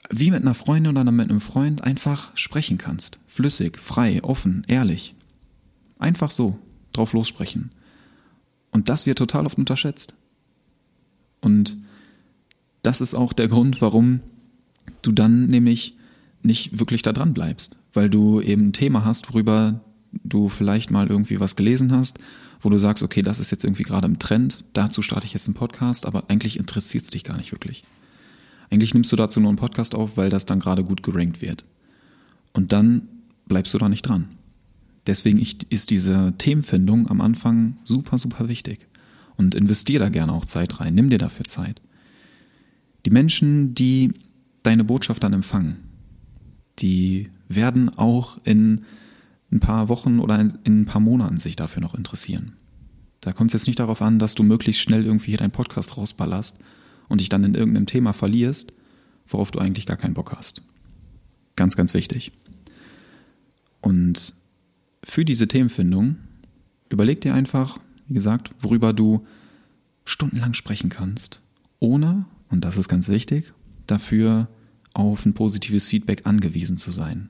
wie 0.09 0.31
mit 0.31 0.41
einer 0.41 0.53
Freundin 0.53 0.97
oder 0.97 1.11
mit 1.11 1.29
einem 1.29 1.41
Freund 1.41 1.83
einfach 1.83 2.31
sprechen 2.35 2.77
kannst. 2.77 3.19
Flüssig, 3.27 3.79
frei, 3.79 4.23
offen, 4.23 4.63
ehrlich. 4.67 5.15
Einfach 5.97 6.31
so, 6.31 6.59
drauf 6.93 7.13
lossprechen. 7.13 7.71
Und 8.71 8.89
das 8.89 9.05
wird 9.05 9.17
total 9.17 9.45
oft 9.45 9.57
unterschätzt. 9.57 10.15
Und 11.41 11.77
das 12.81 13.01
ist 13.01 13.15
auch 13.15 13.33
der 13.33 13.47
Grund, 13.47 13.81
warum 13.81 14.19
du 15.01 15.11
dann 15.11 15.47
nämlich 15.47 15.97
nicht 16.43 16.79
wirklich 16.79 17.01
da 17.01 17.13
dran 17.13 17.33
bleibst, 17.33 17.77
weil 17.93 18.09
du 18.09 18.41
eben 18.41 18.67
ein 18.67 18.73
Thema 18.73 19.05
hast, 19.05 19.29
worüber 19.29 19.81
du 20.23 20.49
vielleicht 20.49 20.91
mal 20.91 21.07
irgendwie 21.07 21.39
was 21.39 21.55
gelesen 21.55 21.91
hast, 21.91 22.19
wo 22.61 22.69
du 22.69 22.77
sagst, 22.77 23.03
okay, 23.03 23.21
das 23.21 23.39
ist 23.39 23.51
jetzt 23.51 23.63
irgendwie 23.63 23.83
gerade 23.83 24.07
im 24.07 24.19
Trend, 24.19 24.63
dazu 24.73 25.01
starte 25.01 25.25
ich 25.25 25.33
jetzt 25.33 25.47
einen 25.47 25.55
Podcast, 25.55 26.05
aber 26.05 26.25
eigentlich 26.27 26.57
interessiert 26.57 27.03
es 27.03 27.09
dich 27.09 27.23
gar 27.23 27.37
nicht 27.37 27.51
wirklich. 27.51 27.83
Eigentlich 28.69 28.93
nimmst 28.93 29.11
du 29.11 29.15
dazu 29.15 29.39
nur 29.39 29.49
einen 29.49 29.57
Podcast 29.57 29.95
auf, 29.95 30.17
weil 30.17 30.29
das 30.29 30.45
dann 30.45 30.59
gerade 30.59 30.83
gut 30.83 31.03
gerankt 31.03 31.41
wird. 31.41 31.65
Und 32.53 32.71
dann 32.71 33.07
bleibst 33.47 33.73
du 33.73 33.77
da 33.77 33.89
nicht 33.89 34.03
dran. 34.03 34.29
Deswegen 35.07 35.39
ist 35.69 35.89
diese 35.91 36.33
Themenfindung 36.37 37.07
am 37.07 37.21
Anfang 37.21 37.77
super, 37.83 38.17
super 38.17 38.47
wichtig. 38.49 38.87
Und 39.37 39.53
investier 39.53 39.99
da 39.99 40.09
gerne 40.09 40.31
auch 40.31 40.45
Zeit 40.45 40.79
rein. 40.79 40.95
Nimm 40.95 41.09
dir 41.09 41.17
dafür 41.17 41.45
Zeit. 41.45 41.81
Die 43.05 43.11
Menschen, 43.11 43.75
die 43.75 44.13
deine 44.63 44.83
Botschaft 44.83 45.23
dann 45.23 45.33
empfangen, 45.33 45.75
die 46.79 47.29
werden 47.47 47.89
auch 47.97 48.39
in 48.43 48.81
ein 49.51 49.59
paar 49.59 49.89
Wochen 49.89 50.19
oder 50.19 50.39
in 50.39 50.81
ein 50.81 50.85
paar 50.85 51.01
Monaten 51.01 51.37
sich 51.37 51.55
dafür 51.55 51.81
noch 51.81 51.93
interessieren. 51.93 52.53
Da 53.21 53.33
kommt 53.33 53.49
es 53.49 53.53
jetzt 53.53 53.67
nicht 53.67 53.79
darauf 53.79 54.01
an, 54.01 54.19
dass 54.19 54.35
du 54.35 54.43
möglichst 54.43 54.81
schnell 54.81 55.05
irgendwie 55.05 55.31
hier 55.31 55.37
deinen 55.37 55.51
Podcast 55.51 55.97
rausballerst 55.97 56.57
und 57.07 57.21
dich 57.21 57.29
dann 57.29 57.43
in 57.43 57.55
irgendeinem 57.55 57.85
Thema 57.85 58.13
verlierst, 58.13 58.73
worauf 59.27 59.51
du 59.51 59.59
eigentlich 59.59 59.85
gar 59.85 59.97
keinen 59.97 60.13
Bock 60.13 60.33
hast. 60.33 60.61
Ganz, 61.55 61.75
ganz 61.75 61.93
wichtig. 61.93 62.31
Und 63.81 64.33
für 65.03 65.25
diese 65.25 65.47
Themenfindung 65.47 66.17
überleg 66.89 67.21
dir 67.21 67.33
einfach, 67.33 67.77
wie 68.07 68.13
gesagt, 68.13 68.51
worüber 68.59 68.93
du 68.93 69.25
stundenlang 70.05 70.53
sprechen 70.53 70.89
kannst, 70.89 71.41
ohne, 71.79 72.25
und 72.49 72.65
das 72.65 72.77
ist 72.77 72.87
ganz 72.87 73.09
wichtig, 73.09 73.53
dafür 73.87 74.47
auf 74.93 75.25
ein 75.25 75.33
positives 75.33 75.87
Feedback 75.87 76.25
angewiesen 76.25 76.77
zu 76.77 76.91
sein. 76.91 77.29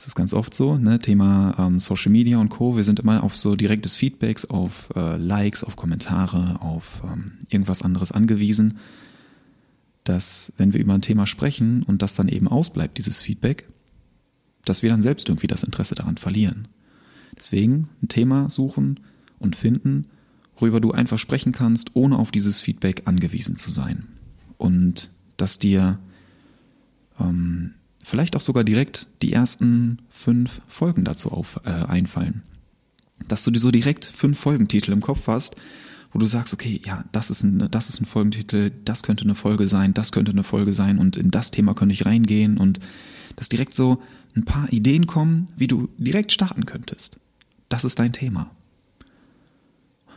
Das 0.00 0.06
ist 0.06 0.14
ganz 0.14 0.32
oft 0.32 0.54
so, 0.54 0.78
ne? 0.78 0.98
Thema 0.98 1.54
ähm, 1.58 1.78
Social 1.78 2.10
Media 2.10 2.38
und 2.38 2.48
Co. 2.48 2.74
Wir 2.74 2.84
sind 2.84 3.00
immer 3.00 3.22
auf 3.22 3.36
so 3.36 3.54
direktes 3.54 3.96
Feedbacks, 3.96 4.46
auf 4.46 4.88
äh, 4.96 5.18
Likes, 5.18 5.62
auf 5.62 5.76
Kommentare, 5.76 6.62
auf 6.62 7.02
ähm, 7.04 7.32
irgendwas 7.50 7.82
anderes 7.82 8.10
angewiesen, 8.10 8.78
dass 10.04 10.54
wenn 10.56 10.72
wir 10.72 10.80
über 10.80 10.94
ein 10.94 11.02
Thema 11.02 11.26
sprechen 11.26 11.82
und 11.82 12.00
das 12.00 12.14
dann 12.14 12.28
eben 12.28 12.48
ausbleibt, 12.48 12.96
dieses 12.96 13.20
Feedback, 13.20 13.68
dass 14.64 14.82
wir 14.82 14.88
dann 14.88 15.02
selbst 15.02 15.28
irgendwie 15.28 15.48
das 15.48 15.64
Interesse 15.64 15.96
daran 15.96 16.16
verlieren. 16.16 16.68
Deswegen 17.36 17.90
ein 18.02 18.08
Thema 18.08 18.48
suchen 18.48 19.00
und 19.38 19.54
finden, 19.54 20.06
worüber 20.56 20.80
du 20.80 20.92
einfach 20.92 21.18
sprechen 21.18 21.52
kannst, 21.52 21.90
ohne 21.92 22.18
auf 22.18 22.30
dieses 22.30 22.62
Feedback 22.62 23.02
angewiesen 23.04 23.56
zu 23.56 23.70
sein. 23.70 24.06
Und 24.56 25.10
dass 25.36 25.58
dir 25.58 25.98
ähm, 27.20 27.74
vielleicht 28.10 28.36
auch 28.36 28.40
sogar 28.40 28.64
direkt 28.64 29.06
die 29.22 29.32
ersten 29.32 30.02
fünf 30.08 30.60
Folgen 30.66 31.04
dazu 31.04 31.30
auf, 31.30 31.60
äh, 31.64 31.70
einfallen. 31.70 32.42
Dass 33.28 33.44
du 33.44 33.50
dir 33.50 33.60
so 33.60 33.70
direkt 33.70 34.04
fünf 34.04 34.38
Folgentitel 34.38 34.92
im 34.92 35.00
Kopf 35.00 35.26
hast, 35.28 35.56
wo 36.12 36.18
du 36.18 36.26
sagst, 36.26 36.52
okay, 36.52 36.80
ja, 36.84 37.04
das 37.12 37.30
ist 37.30 37.44
ein, 37.44 37.70
das 37.70 37.88
ist 37.88 38.00
ein 38.00 38.06
Folgentitel, 38.06 38.72
das 38.84 39.02
könnte 39.02 39.24
eine 39.24 39.36
Folge 39.36 39.68
sein, 39.68 39.94
das 39.94 40.10
könnte 40.10 40.32
eine 40.32 40.42
Folge 40.42 40.72
sein 40.72 40.98
und 40.98 41.16
in 41.16 41.30
das 41.30 41.52
Thema 41.52 41.74
könnte 41.74 41.92
ich 41.92 42.04
reingehen 42.04 42.58
und 42.58 42.80
dass 43.36 43.48
direkt 43.48 43.74
so 43.74 44.02
ein 44.36 44.44
paar 44.44 44.72
Ideen 44.72 45.06
kommen, 45.06 45.48
wie 45.56 45.68
du 45.68 45.88
direkt 45.96 46.32
starten 46.32 46.66
könntest. 46.66 47.18
Das 47.68 47.84
ist 47.84 47.98
dein 48.00 48.12
Thema. 48.12 48.50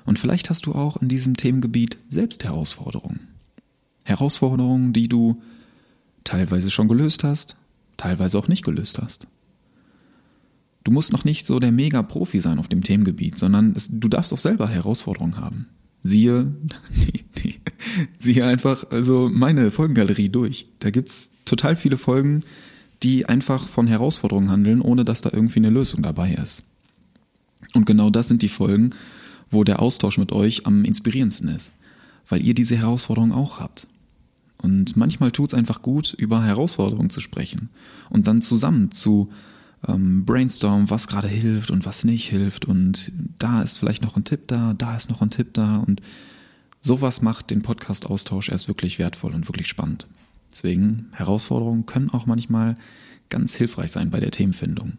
Und 0.06 0.20
vielleicht 0.20 0.50
hast 0.50 0.66
du 0.66 0.74
auch 0.74 0.98
in 0.98 1.08
diesem 1.08 1.38
Themengebiet 1.38 1.98
selbst 2.10 2.44
Herausforderungen. 2.44 3.28
Herausforderungen, 4.04 4.92
die 4.92 5.08
du 5.08 5.42
teilweise 6.24 6.72
schon 6.72 6.88
gelöst 6.88 7.24
hast, 7.24 7.56
teilweise 8.04 8.38
auch 8.38 8.50
nicht 8.50 8.66
gelöst 8.66 9.00
hast. 9.02 9.28
Du 10.84 10.92
musst 10.92 11.14
noch 11.14 11.24
nicht 11.24 11.46
so 11.46 11.60
der 11.60 11.72
Mega-Profi 11.72 12.42
sein 12.42 12.60
auf 12.60 12.68
dem 12.68 12.84
Themengebiet, 12.84 13.38
sondern 13.38 13.74
es, 13.78 13.88
du 13.90 14.10
darfst 14.10 14.34
auch 14.34 14.38
selber 14.38 14.68
Herausforderungen 14.68 15.38
haben. 15.38 15.68
Siehe, 16.04 16.54
die, 16.90 17.24
die, 17.38 17.62
siehe 18.20 18.46
einfach 18.46 18.92
also 18.92 19.30
meine 19.32 19.72
Folgengalerie 19.72 20.28
durch. 20.28 20.68
Da 20.80 20.90
gibt's 20.92 21.32
total 21.46 21.78
viele 21.78 21.98
Folgen, 21.98 22.44
die 23.04 23.26
einfach 23.26 23.66
von 23.68 23.88
Herausforderungen 23.88 24.52
handeln, 24.52 24.82
ohne 24.82 25.06
dass 25.06 25.22
da 25.22 25.30
irgendwie 25.32 25.60
eine 25.60 25.70
Lösung 25.70 26.04
dabei 26.04 26.34
ist. 26.34 26.64
Und 27.74 27.86
genau 27.86 28.10
das 28.10 28.28
sind 28.28 28.42
die 28.42 28.50
Folgen, 28.50 28.90
wo 29.50 29.64
der 29.64 29.82
Austausch 29.82 30.18
mit 30.18 30.34
euch 30.34 30.66
am 30.66 30.84
inspirierendsten 30.84 31.48
ist, 31.48 31.72
weil 32.28 32.46
ihr 32.46 32.54
diese 32.54 32.76
Herausforderung 32.76 33.32
auch 33.32 33.62
habt. 33.62 33.88
Und 34.64 34.96
manchmal 34.96 35.32
tut 35.32 35.50
es 35.50 35.54
einfach 35.54 35.82
gut, 35.82 36.14
über 36.14 36.44
Herausforderungen 36.44 37.10
zu 37.10 37.20
sprechen 37.20 37.70
und 38.10 38.28
dann 38.28 38.42
zusammen 38.42 38.92
zu 38.92 39.30
ähm, 39.88 40.24
brainstormen, 40.26 40.90
was 40.90 41.08
gerade 41.08 41.28
hilft 41.28 41.70
und 41.70 41.86
was 41.86 42.06
nicht 42.06 42.30
hilft. 42.30 42.66
Und 42.66 43.12
da 43.40 43.62
ist 43.62 43.78
vielleicht 43.78 44.02
noch 44.02 44.16
ein 44.16 44.24
Tipp 44.24 44.48
da, 44.48 44.74
da 44.74 44.96
ist 44.96 45.10
noch 45.10 45.22
ein 45.22 45.30
Tipp 45.30 45.54
da. 45.54 45.78
Und 45.78 46.02
sowas 46.80 47.22
macht 47.22 47.52
den 47.52 47.62
Podcast-Austausch 47.62 48.50
erst 48.50 48.70
wirklich 48.70 49.00
wertvoll 49.00 49.34
und 49.34 49.50
wirklich 49.50 49.68
spannend. 49.68 50.08
Deswegen, 50.50 51.08
Herausforderungen 51.12 51.86
können 51.86 52.10
auch 52.12 52.26
manchmal 52.26 52.78
ganz 53.30 53.56
hilfreich 53.56 53.92
sein 53.92 54.12
bei 54.12 54.22
der 54.22 54.32
Themenfindung. 54.32 54.94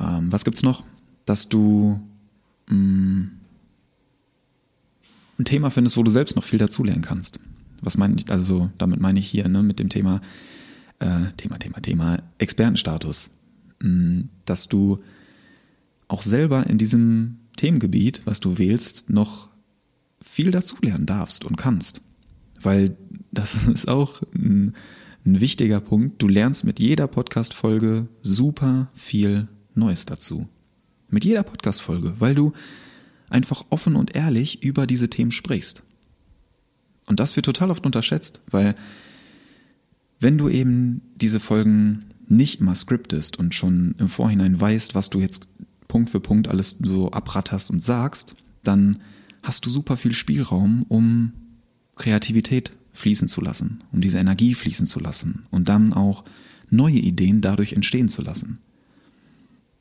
Ähm, 0.00 0.32
was 0.32 0.44
gibt's 0.44 0.64
noch? 0.64 0.82
Dass 1.26 1.48
du 1.48 2.00
mh, 2.68 2.76
mm, 2.76 3.30
ein 5.38 5.44
Thema 5.44 5.70
findest, 5.70 5.96
wo 5.96 6.02
du 6.02 6.10
selbst 6.10 6.34
noch 6.34 6.44
viel 6.44 6.58
dazulernen 6.58 7.02
kannst. 7.02 7.38
Was 7.86 7.96
meine 7.96 8.16
ich, 8.16 8.28
also 8.32 8.68
damit 8.78 8.98
meine 8.98 9.20
ich 9.20 9.28
hier, 9.28 9.46
ne, 9.46 9.62
mit 9.62 9.78
dem 9.78 9.88
Thema, 9.88 10.20
äh, 10.98 11.30
Thema, 11.36 11.56
Thema, 11.58 11.80
Thema, 11.80 12.18
Expertenstatus. 12.38 13.30
Mm, 13.80 14.22
dass 14.44 14.66
du 14.66 14.98
auch 16.08 16.22
selber 16.22 16.66
in 16.66 16.78
diesem 16.78 17.38
Themengebiet, 17.56 18.22
was 18.24 18.40
du 18.40 18.58
wählst, 18.58 19.08
noch 19.08 19.50
viel 20.20 20.50
dazulernen 20.50 21.06
darfst 21.06 21.44
und 21.44 21.56
kannst. 21.56 22.02
Weil 22.60 22.96
das 23.30 23.68
ist 23.68 23.86
auch 23.86 24.20
ein, 24.34 24.74
ein 25.24 25.40
wichtiger 25.40 25.80
Punkt. 25.80 26.20
Du 26.20 26.26
lernst 26.26 26.64
mit 26.64 26.80
jeder 26.80 27.06
Podcast-Folge 27.06 28.08
super 28.20 28.90
viel 28.96 29.46
Neues 29.76 30.06
dazu. 30.06 30.48
Mit 31.12 31.24
jeder 31.24 31.44
Podcast-Folge, 31.44 32.14
weil 32.18 32.34
du 32.34 32.52
einfach 33.30 33.64
offen 33.70 33.94
und 33.94 34.16
ehrlich 34.16 34.64
über 34.64 34.88
diese 34.88 35.08
Themen 35.08 35.30
sprichst. 35.30 35.84
Und 37.06 37.20
das 37.20 37.36
wird 37.36 37.46
total 37.46 37.70
oft 37.70 37.86
unterschätzt, 37.86 38.40
weil 38.50 38.74
wenn 40.18 40.38
du 40.38 40.48
eben 40.48 41.02
diese 41.14 41.40
Folgen 41.40 42.06
nicht 42.28 42.60
mal 42.60 42.74
scriptest 42.74 43.38
und 43.38 43.54
schon 43.54 43.94
im 43.98 44.08
Vorhinein 44.08 44.58
weißt, 44.58 44.94
was 44.94 45.10
du 45.10 45.20
jetzt 45.20 45.46
Punkt 45.88 46.10
für 46.10 46.20
Punkt 46.20 46.48
alles 46.48 46.78
so 46.80 47.10
abratterst 47.10 47.70
und 47.70 47.80
sagst, 47.80 48.34
dann 48.62 48.98
hast 49.42 49.64
du 49.64 49.70
super 49.70 49.96
viel 49.96 50.12
Spielraum, 50.12 50.84
um 50.88 51.32
Kreativität 51.94 52.76
fließen 52.92 53.28
zu 53.28 53.40
lassen, 53.40 53.84
um 53.92 54.00
diese 54.00 54.18
Energie 54.18 54.54
fließen 54.54 54.86
zu 54.86 54.98
lassen 54.98 55.44
und 55.50 55.68
dann 55.68 55.92
auch 55.92 56.24
neue 56.70 56.98
Ideen 56.98 57.40
dadurch 57.40 57.74
entstehen 57.74 58.08
zu 58.08 58.22
lassen. 58.22 58.58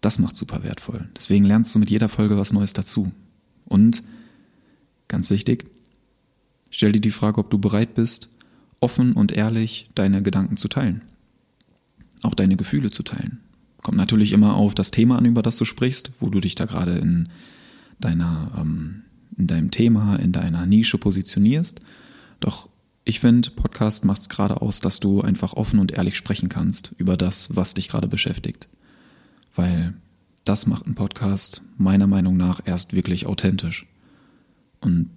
Das 0.01 0.19
macht 0.19 0.35
super 0.35 0.63
wertvoll. 0.63 1.09
Deswegen 1.15 1.45
lernst 1.45 1.73
du 1.73 1.79
mit 1.79 1.89
jeder 1.89 2.09
Folge 2.09 2.37
was 2.37 2.53
Neues 2.53 2.73
dazu. 2.73 3.11
Und 3.65 4.03
ganz 5.07 5.31
wichtig, 5.31 5.65
stell 6.75 6.91
dir 6.91 6.99
die 6.99 7.11
Frage, 7.11 7.39
ob 7.39 7.49
du 7.49 7.57
bereit 7.57 7.93
bist, 7.93 8.29
offen 8.81 9.13
und 9.13 9.31
ehrlich 9.31 9.87
deine 9.95 10.21
Gedanken 10.21 10.57
zu 10.57 10.67
teilen. 10.67 11.01
Auch 12.21 12.35
deine 12.35 12.57
Gefühle 12.57 12.91
zu 12.91 13.03
teilen. 13.03 13.39
Kommt 13.81 13.97
natürlich 13.97 14.33
immer 14.33 14.55
auf 14.55 14.75
das 14.75 14.91
Thema 14.91 15.17
an, 15.17 15.25
über 15.25 15.41
das 15.41 15.57
du 15.57 15.63
sprichst, 15.63 16.11
wo 16.19 16.29
du 16.29 16.41
dich 16.41 16.55
da 16.55 16.65
gerade 16.65 16.97
in 16.97 17.29
deiner, 18.01 18.51
ähm, 18.57 19.03
in 19.37 19.47
deinem 19.47 19.71
Thema, 19.71 20.17
in 20.17 20.33
deiner 20.33 20.65
Nische 20.65 20.97
positionierst. 20.97 21.79
Doch 22.41 22.67
ich 23.05 23.21
finde, 23.21 23.51
Podcast 23.51 24.03
macht 24.03 24.21
es 24.21 24.29
gerade 24.29 24.61
aus, 24.61 24.81
dass 24.81 24.99
du 24.99 25.21
einfach 25.21 25.53
offen 25.53 25.79
und 25.79 25.93
ehrlich 25.93 26.17
sprechen 26.17 26.49
kannst 26.49 26.91
über 26.97 27.15
das, 27.15 27.55
was 27.55 27.73
dich 27.73 27.87
gerade 27.87 28.07
beschäftigt. 28.09 28.67
Weil 29.55 29.93
das 30.43 30.65
macht 30.65 30.87
ein 30.87 30.95
Podcast 30.95 31.61
meiner 31.77 32.07
Meinung 32.07 32.35
nach 32.35 32.59
erst 32.65 32.93
wirklich 32.93 33.27
authentisch. 33.27 33.85
Und 34.81 35.09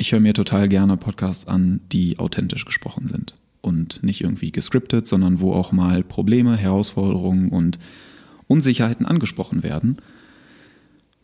ich 0.00 0.12
höre 0.12 0.20
mir 0.20 0.32
total 0.32 0.66
gerne 0.66 0.96
Podcasts 0.96 1.46
an, 1.46 1.82
die 1.92 2.18
authentisch 2.18 2.64
gesprochen 2.64 3.06
sind 3.06 3.36
und 3.60 4.02
nicht 4.02 4.22
irgendwie 4.22 4.50
gescriptet, 4.50 5.06
sondern 5.06 5.40
wo 5.40 5.52
auch 5.52 5.72
mal 5.72 6.02
Probleme, 6.02 6.56
Herausforderungen 6.56 7.50
und 7.50 7.78
Unsicherheiten 8.46 9.04
angesprochen 9.04 9.62
werden, 9.62 9.98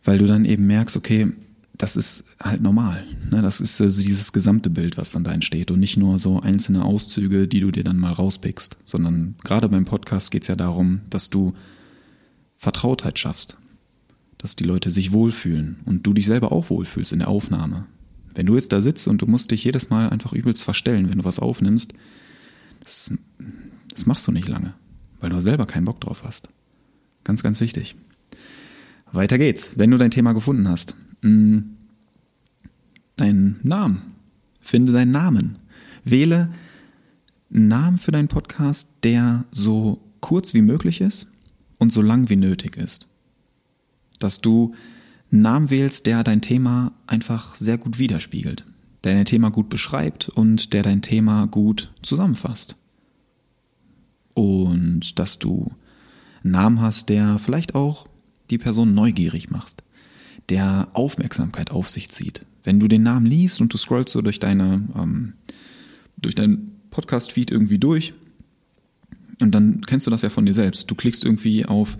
weil 0.03 0.19
du 0.19 0.27
dann 0.27 0.45
eben 0.45 0.67
merkst, 0.67 0.95
okay, 0.95 1.33
das 1.75 1.95
ist 1.95 2.23
halt 2.39 2.61
normal. 2.61 3.03
Ne? 3.31 3.41
Das 3.41 3.61
ist 3.61 3.81
also 3.81 3.99
dieses 3.99 4.31
gesamte 4.31 4.69
Bild, 4.69 4.95
was 4.95 5.11
dann 5.11 5.23
da 5.23 5.31
entsteht 5.31 5.71
und 5.71 5.79
nicht 5.79 5.97
nur 5.97 6.19
so 6.19 6.39
einzelne 6.39 6.85
Auszüge, 6.85 7.47
die 7.47 7.61
du 7.61 7.71
dir 7.71 7.83
dann 7.83 7.97
mal 7.97 8.13
rauspickst, 8.13 8.77
sondern 8.85 9.35
gerade 9.43 9.69
beim 9.69 9.85
Podcast 9.85 10.29
geht 10.29 10.43
es 10.43 10.49
ja 10.49 10.55
darum, 10.55 11.01
dass 11.09 11.31
du 11.31 11.53
Vertrautheit 12.55 13.17
schaffst, 13.17 13.57
dass 14.37 14.55
die 14.55 14.65
Leute 14.65 14.91
sich 14.91 15.13
wohlfühlen 15.13 15.77
und 15.85 16.05
du 16.05 16.13
dich 16.13 16.27
selber 16.27 16.51
auch 16.51 16.69
wohlfühlst 16.69 17.11
in 17.11 17.19
der 17.19 17.27
Aufnahme. 17.27 17.87
Wenn 18.37 18.45
du 18.45 18.55
jetzt 18.55 18.71
da 18.71 18.81
sitzt 18.81 19.07
und 19.07 19.23
du 19.23 19.25
musst 19.25 19.49
dich 19.49 19.63
jedes 19.63 19.89
Mal 19.89 20.09
einfach 20.09 20.31
übelst 20.31 20.63
verstellen, 20.63 21.09
wenn 21.09 21.17
du 21.17 21.23
was 21.23 21.39
aufnimmst, 21.39 21.93
das, 22.81 23.11
das 23.89 24.05
machst 24.05 24.27
du 24.27 24.31
nicht 24.31 24.47
lange, 24.47 24.75
weil 25.19 25.31
du 25.31 25.41
selber 25.41 25.65
keinen 25.65 25.85
Bock 25.85 25.99
drauf 25.99 26.23
hast. 26.23 26.47
Ganz, 27.23 27.41
ganz 27.41 27.59
wichtig. 27.61 27.95
Weiter 29.11 29.39
geht's. 29.39 29.79
Wenn 29.79 29.89
du 29.89 29.97
dein 29.97 30.11
Thema 30.11 30.33
gefunden 30.33 30.69
hast, 30.69 30.93
mm, 31.23 31.61
deinen 33.15 33.59
Namen. 33.63 34.03
Finde 34.59 34.91
deinen 34.91 35.11
Namen. 35.11 35.57
Wähle 36.03 36.53
einen 37.51 37.67
Namen 37.69 37.97
für 37.97 38.11
deinen 38.11 38.27
Podcast, 38.27 38.89
der 39.03 39.45
so 39.49 39.99
kurz 40.19 40.53
wie 40.53 40.61
möglich 40.61 41.01
ist 41.01 41.25
und 41.79 41.91
so 41.91 42.03
lang 42.03 42.29
wie 42.29 42.35
nötig 42.35 42.77
ist. 42.77 43.07
Dass 44.19 44.41
du 44.41 44.75
Namen 45.29 45.69
wählst, 45.69 46.05
der 46.05 46.23
dein 46.23 46.41
Thema 46.41 46.93
einfach 47.05 47.55
sehr 47.55 47.77
gut 47.77 47.99
widerspiegelt 47.99 48.65
der 49.07 49.15
dein 49.15 49.25
Thema 49.25 49.51
gut 49.51 49.69
beschreibt 49.69 50.29
und 50.29 50.73
der 50.73 50.83
dein 50.83 51.01
Thema 51.01 51.47
gut 51.47 51.91
zusammenfasst. 52.01 52.75
Und 54.33 55.17
dass 55.17 55.39
du 55.39 55.71
einen 56.43 56.51
Namen 56.51 56.81
hast, 56.81 57.07
der 57.07 57.39
vielleicht 57.39 57.73
auch 57.73 58.07
die 58.49 58.57
Person 58.57 58.93
neugierig 58.93 59.49
macht, 59.49 59.83
der 60.49 60.89
Aufmerksamkeit 60.93 61.71
auf 61.71 61.89
sich 61.89 62.09
zieht. 62.09 62.45
Wenn 62.63 62.79
du 62.79 62.89
den 62.89 63.03
Namen 63.03 63.25
liest 63.25 63.61
und 63.61 63.73
du 63.73 63.77
scrollst 63.77 64.11
so 64.11 64.21
durch 64.21 64.39
deine, 64.39 64.89
ähm, 64.95 65.33
durch 66.17 66.35
deinen 66.35 66.73
Podcast-Feed 66.89 67.49
irgendwie 67.49 67.79
durch, 67.79 68.13
und 69.39 69.51
dann 69.51 69.81
kennst 69.81 70.07
du 70.07 70.11
das 70.11 70.23
ja 70.23 70.29
von 70.29 70.45
dir 70.45 70.53
selbst. 70.53 70.89
Du 70.89 70.95
klickst 70.95 71.23
irgendwie 71.23 71.65
auf 71.65 71.97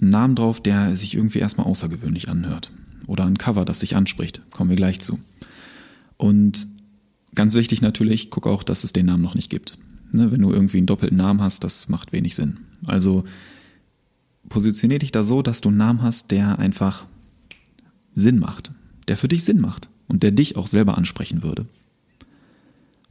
einen 0.00 0.10
Namen 0.10 0.34
drauf, 0.34 0.62
der 0.62 0.96
sich 0.96 1.14
irgendwie 1.14 1.38
erstmal 1.38 1.66
außergewöhnlich 1.66 2.28
anhört. 2.28 2.72
Oder 3.06 3.26
ein 3.26 3.38
Cover, 3.38 3.64
das 3.64 3.80
sich 3.80 3.96
anspricht. 3.96 4.42
Kommen 4.50 4.70
wir 4.70 4.76
gleich 4.76 4.98
zu. 5.00 5.20
Und 6.16 6.66
ganz 7.34 7.54
wichtig 7.54 7.82
natürlich, 7.82 8.30
guck 8.30 8.46
auch, 8.46 8.62
dass 8.62 8.84
es 8.84 8.92
den 8.92 9.06
Namen 9.06 9.22
noch 9.22 9.34
nicht 9.34 9.50
gibt. 9.50 9.78
Ne, 10.12 10.30
wenn 10.30 10.40
du 10.40 10.52
irgendwie 10.52 10.78
einen 10.78 10.86
doppelten 10.86 11.18
Namen 11.18 11.42
hast, 11.42 11.64
das 11.64 11.88
macht 11.88 12.12
wenig 12.12 12.34
Sinn. 12.34 12.58
Also 12.86 13.24
positionier 14.48 14.98
dich 14.98 15.12
da 15.12 15.22
so, 15.22 15.42
dass 15.42 15.60
du 15.60 15.70
einen 15.70 15.78
Namen 15.78 16.02
hast, 16.02 16.30
der 16.30 16.58
einfach 16.58 17.06
Sinn 18.14 18.38
macht, 18.38 18.72
der 19.08 19.16
für 19.16 19.28
dich 19.28 19.44
Sinn 19.44 19.60
macht 19.60 19.88
und 20.06 20.22
der 20.22 20.30
dich 20.30 20.56
auch 20.56 20.66
selber 20.66 20.96
ansprechen 20.96 21.42
würde. 21.42 21.66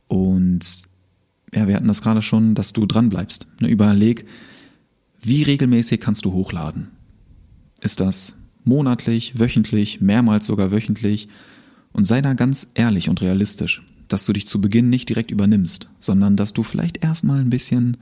Und 0.08 0.84
ja, 1.54 1.68
wir 1.68 1.76
hatten 1.76 1.88
das 1.88 2.02
gerade 2.02 2.22
schon, 2.22 2.56
dass 2.56 2.74
du 2.74 2.86
dran 2.86 3.10
bleibst. 3.10 3.48
Ne, 3.60 3.68
überleg, 3.68 4.26
wie 5.24 5.44
regelmäßig 5.44 6.00
kannst 6.00 6.26
du 6.26 6.34
hochladen? 6.34 6.92
Ist 7.82 8.00
das 8.00 8.36
monatlich, 8.64 9.40
wöchentlich, 9.40 10.02
mehrmals 10.02 10.46
sogar 10.46 10.72
wöchentlich? 10.72 11.28
Und 11.92 12.06
sei 12.06 12.22
da 12.22 12.34
ganz 12.34 12.68
ehrlich 12.74 13.10
und 13.10 13.22
realistisch, 13.22 13.84
dass 14.08 14.26
du 14.26 14.34
dich 14.34 14.48
zu 14.48 14.62
Beginn 14.62 14.90
nicht 14.90 15.10
direkt 15.10 15.32
übernimmst, 15.32 15.90
sondern 16.00 16.36
dass 16.36 16.54
du 16.54 16.64
vielleicht 16.64 17.04
erstmal 17.04 17.40
ein 17.40 17.50
bisschen 17.50 17.98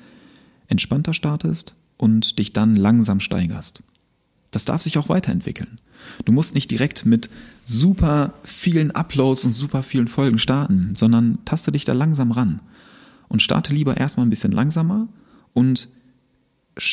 entspannter 0.68 1.14
startest 1.14 1.76
und 1.98 2.40
dich 2.40 2.54
dann 2.54 2.76
langsam 2.76 3.20
steigerst. 3.20 3.84
Das 4.52 4.66
darf 4.66 4.82
sich 4.82 4.98
auch 4.98 5.10
weiterentwickeln. 5.10 5.80
Du 6.26 6.32
musst 6.32 6.56
nicht 6.56 6.72
direkt 6.72 7.06
mit 7.06 7.30
super 7.64 8.34
vielen 8.44 8.92
Uploads 8.92 9.46
und 9.46 9.54
super 9.54 9.84
vielen 9.84 10.08
Folgen 10.08 10.40
starten, 10.40 10.94
sondern 10.96 11.40
taste 11.46 11.72
dich 11.72 11.86
da 11.86 11.94
langsam 11.94 12.32
ran 12.32 12.62
und 13.28 13.42
starte 13.42 13.74
lieber 13.74 13.98
erstmal 13.98 14.26
ein 14.26 14.32
bisschen 14.32 14.52
langsamer 14.52 15.08
und, 15.54 15.90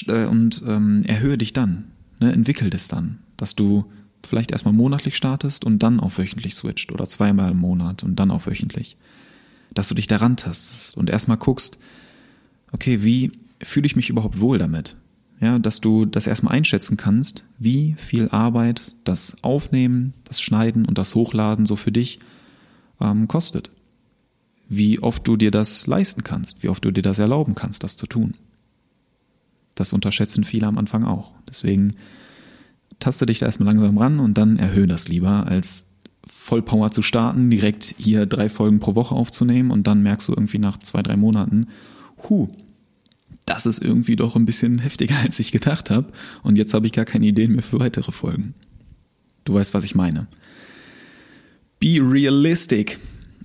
und 0.07 0.63
ähm, 0.67 1.05
erhöhe 1.05 1.39
dich 1.39 1.53
dann, 1.53 1.93
ne, 2.21 2.33
entwickel 2.33 2.71
das 2.71 2.89
dann, 2.89 3.19
dass 3.37 3.55
du 3.55 3.85
vielleicht 4.27 4.51
erstmal 4.51 4.75
monatlich 4.75 5.17
startest 5.17 5.65
und 5.65 5.83
dann 5.83 6.01
auf 6.01 6.19
wöchentlich 6.19 6.55
switcht 6.55 6.93
oder 6.93 7.09
zweimal 7.09 7.53
im 7.53 7.59
Monat 7.59 8.03
und 8.03 8.17
dann 8.17 8.31
auf 8.31 8.47
wöchentlich. 8.47 8.97
Dass 9.75 9.89
du 9.89 9.95
dich 9.95 10.07
daran 10.07 10.37
tastest 10.37 10.97
und 10.97 11.11
erstmal 11.11 11.37
guckst, 11.37 11.79
okay, 12.73 13.03
wie 13.03 13.33
fühle 13.63 13.87
ich 13.87 13.97
mich 13.97 14.11
überhaupt 14.11 14.41
wohl 14.41 14.59
damit? 14.59 14.97
Ja, 15.41 15.59
dass 15.61 15.81
du 15.81 16.05
das 16.05 16.27
erstmal 16.27 16.55
einschätzen 16.55 16.97
kannst, 16.97 17.45
wie 17.59 17.95
viel 17.97 18.29
Arbeit 18.31 18.97
das 19.05 19.37
Aufnehmen, 19.43 20.15
das 20.25 20.41
Schneiden 20.41 20.85
und 20.85 20.99
das 20.99 21.15
Hochladen 21.15 21.65
so 21.65 21.77
für 21.77 21.93
dich 21.93 22.19
ähm, 23.01 23.29
kostet. 23.29 23.71
Wie 24.69 24.99
oft 24.99 25.27
du 25.29 25.37
dir 25.37 25.53
das 25.53 25.87
leisten 25.87 26.25
kannst, 26.25 26.63
wie 26.63 26.69
oft 26.69 26.85
du 26.85 26.91
dir 26.91 27.03
das 27.03 27.21
erlauben 27.21 27.55
kannst, 27.55 27.85
das 27.85 27.97
zu 27.97 28.07
tun. 28.07 28.35
Das 29.79 29.93
unterschätzen 29.93 30.43
viele 30.43 30.67
am 30.67 30.77
Anfang 30.77 31.05
auch. 31.05 31.31
Deswegen 31.49 31.95
taste 32.99 33.27
dich 33.27 33.39
da 33.39 33.47
erstmal 33.47 33.69
langsam 33.69 33.97
ran 33.97 34.19
und 34.19 34.37
dann 34.37 34.59
erhöhe 34.59 34.89
das 34.89 35.07
lieber, 35.07 35.47
als 35.47 35.87
Vollpower 36.27 36.91
zu 36.91 37.01
starten, 37.01 37.49
direkt 37.49 37.95
hier 37.97 38.27
drei 38.27 38.49
Folgen 38.49 38.81
pro 38.81 38.97
Woche 38.97 39.15
aufzunehmen 39.15 39.71
und 39.71 39.87
dann 39.87 40.03
merkst 40.03 40.27
du 40.27 40.33
irgendwie 40.33 40.59
nach 40.59 40.79
zwei, 40.79 41.01
drei 41.03 41.17
Monaten, 41.17 41.69
hu, 42.29 42.49
das 43.47 43.67
ist 43.67 43.81
irgendwie 43.81 44.17
doch 44.17 44.35
ein 44.35 44.47
bisschen 44.47 44.81
heftiger, 44.81 45.17
als 45.23 45.39
ich 45.39 45.53
gedacht 45.53 45.91
habe 45.91 46.09
und 46.43 46.57
jetzt 46.57 46.75
habe 46.75 46.87
ich 46.87 46.93
gar 46.93 47.05
keine 47.05 47.27
Ideen 47.27 47.53
mehr 47.53 47.63
für 47.63 47.79
weitere 47.79 48.11
Folgen. 48.11 48.55
Du 49.45 49.55
weißt, 49.55 49.75
was 49.75 49.85
ich 49.85 49.95
meine. 49.95 50.27
Be 51.79 52.01
realistic. 52.03 52.99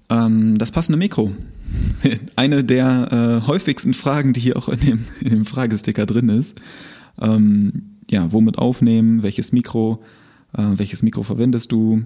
Ähm, 0.10 0.58
das 0.58 0.72
passende 0.72 0.98
Mikro. 0.98 1.32
eine 2.36 2.64
der 2.64 3.42
äh, 3.44 3.48
häufigsten 3.48 3.94
Fragen, 3.94 4.34
die 4.34 4.40
hier 4.40 4.58
auch 4.58 4.70
in 4.70 4.80
dem, 4.80 5.06
in 5.22 5.30
dem 5.30 5.46
Fragesticker 5.46 6.06
drin 6.06 6.30
ist. 6.30 6.56
Ähm, 7.20 7.98
ja, 8.10 8.32
womit 8.32 8.58
aufnehmen? 8.58 9.24
Welches 9.24 9.52
Mikro? 9.52 10.04
Äh, 10.54 10.64
welches 10.78 11.04
Mikro 11.04 11.24
verwendest 11.24 11.72
du? 11.72 12.04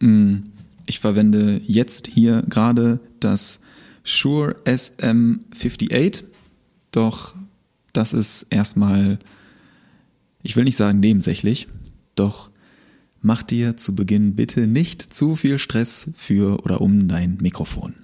Hm, 0.00 0.44
ich 0.86 1.00
verwende 1.00 1.60
jetzt 1.66 2.06
hier 2.06 2.42
gerade 2.48 3.00
das 3.20 3.60
Shure 4.04 4.56
SM58, 4.64 6.24
doch 6.92 7.34
das 7.92 8.14
ist 8.14 8.46
erstmal, 8.50 9.18
ich 10.42 10.54
will 10.54 10.64
nicht 10.64 10.76
sagen 10.76 11.00
nebensächlich, 11.00 11.66
doch 12.14 12.50
mach 13.20 13.42
dir 13.42 13.76
zu 13.76 13.96
Beginn 13.96 14.36
bitte 14.36 14.66
nicht 14.68 15.02
zu 15.02 15.34
viel 15.34 15.58
Stress 15.58 16.10
für 16.14 16.62
oder 16.62 16.80
um 16.80 17.08
dein 17.08 17.38
Mikrofon. 17.40 17.94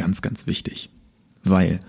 Ganz, 0.00 0.22
ganz 0.22 0.46
wichtig. 0.46 0.88
Weil 1.44 1.80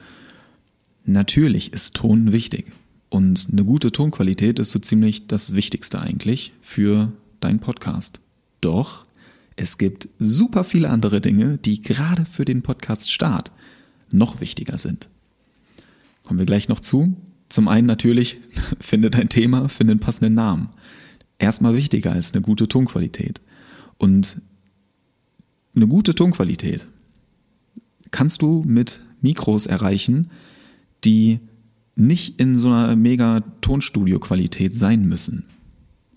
natürlich 1.06 1.72
ist 1.72 1.96
Ton 1.96 2.34
wichtig. 2.34 2.74
Und 3.08 3.48
eine 3.50 3.64
gute 3.64 3.94
Tonqualität 3.94 4.60
ist 4.60 4.72
so 4.72 4.80
ziemlich 4.80 5.28
das 5.28 5.56
Wichtigste 5.56 6.02
eigentlich 6.02 6.52
für 6.60 7.14
deinen 7.40 7.60
Podcast. 7.60 8.20
Doch 8.60 9.06
es 9.56 9.78
gibt 9.78 10.10
super 10.20 10.66
viele 10.66 10.90
andere 10.90 11.22
Dinge, 11.22 11.58
die 11.58 11.82
gerade 11.82 12.26
für 12.26 12.44
den 12.44 12.64
Podcast-Start 12.64 13.54
noch 14.12 14.42
wichtiger 14.42 14.78
sind. 14.78 15.08
Kommen 16.26 16.40
wir 16.40 16.46
gleich 16.46 16.68
noch 16.68 16.82
zu. 16.82 17.16
Zum 17.48 17.70
einen 17.70 17.88
natürlich, 17.88 18.42
finde 18.82 19.10
dein 19.10 19.30
Thema, 19.30 19.70
finde 19.70 19.92
einen 19.92 20.02
passenden 20.02 20.34
Namen 20.34 20.68
erstmal 21.38 21.78
wichtiger 21.78 22.12
als 22.12 22.34
eine 22.34 22.42
gute 22.42 22.68
Tonqualität. 22.68 23.42
Und 23.98 24.42
eine 25.78 25.88
gute 25.88 26.14
Tonqualität 26.14 26.88
kannst 28.12 28.42
du 28.42 28.64
mit 28.66 29.02
Mikros 29.22 29.66
erreichen, 29.66 30.30
die 31.04 31.40
nicht 31.96 32.40
in 32.40 32.58
so 32.58 32.70
einer 32.70 32.96
mega 32.96 33.42
Tonstudio-Qualität 33.62 34.76
sein 34.76 35.08
müssen. 35.08 35.46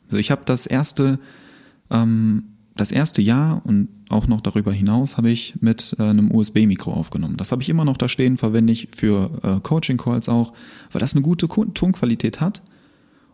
Also 0.07 0.19
ich 0.19 0.31
habe 0.31 0.43
das 0.45 0.67
erste, 0.67 1.19
ähm, 1.91 2.45
das 2.77 2.93
erste 2.93 3.23
Jahr 3.23 3.63
und 3.65 3.89
auch 4.09 4.27
noch 4.27 4.41
darüber 4.41 4.73
hinaus 4.73 5.17
habe 5.17 5.31
ich 5.31 5.55
mit 5.61 5.97
äh, 5.99 6.03
einem 6.03 6.31
USB-Mikro 6.31 6.93
aufgenommen. 6.93 7.37
Das 7.37 7.53
habe 7.53 7.63
ich 7.63 7.69
immer 7.69 7.85
noch 7.85 7.97
da 7.97 8.09
stehen, 8.09 8.37
verwende 8.37 8.73
ich 8.73 8.89
für 8.95 9.31
äh, 9.43 9.61
Coaching-Calls 9.61 10.29
auch, 10.29 10.53
weil 10.93 11.01
das 11.01 11.15
eine 11.15 11.23
gute 11.23 11.49
Tonqualität 11.49 12.41
hat 12.41 12.63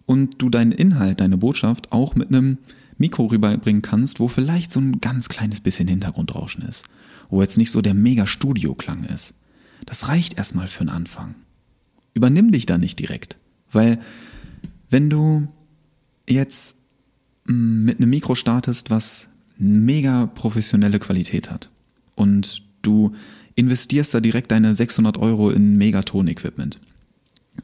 und 0.07 0.41
du 0.43 0.49
deinen 0.49 0.73
Inhalt, 0.73 1.21
deine 1.21 1.37
Botschaft 1.37 1.93
auch 1.93 2.15
mit 2.15 2.29
einem 2.29 2.59
Mikro 2.99 3.27
rüberbringen 3.27 3.83
kannst, 3.83 4.21
wo 4.21 4.29
vielleicht 4.29 4.73
so 4.73 4.81
ein 4.81 5.01
ganz 5.01 5.29
kleines 5.29 5.61
bisschen 5.61 5.89
Hintergrundrauschen 5.89 6.63
ist, 6.63 6.85
wo 7.31 7.41
jetzt 7.43 7.59
nicht 7.59 7.71
so 7.71 7.81
der 7.81 7.95
mega 7.95 8.27
Studio-Klang 8.27 9.05
ist. 9.05 9.35
Das 9.87 10.09
reicht 10.09 10.37
erstmal 10.37 10.67
für 10.67 10.81
einen 10.81 10.91
Anfang. 10.91 11.35
Übernimm 12.15 12.53
dich 12.53 12.67
da 12.67 12.77
nicht 12.77 12.99
direkt, 12.99 13.39
weil 13.71 13.99
wenn 14.91 15.09
du 15.09 15.49
jetzt 16.29 16.77
mm, 17.47 17.85
mit 17.85 17.99
einem 17.99 18.11
Mikro 18.11 18.35
startest, 18.35 18.91
was 18.91 19.29
mega 19.57 20.27
professionelle 20.27 20.99
Qualität 20.99 21.51
hat 21.51 21.71
und 22.17 22.63
du 22.83 23.13
investierst 23.55 24.15
da 24.15 24.21
direkt 24.21 24.51
deine 24.51 24.75
600 24.75 25.19
Euro 25.19 25.51
in 25.51 25.77
Megaton-Equipment, 25.77 26.81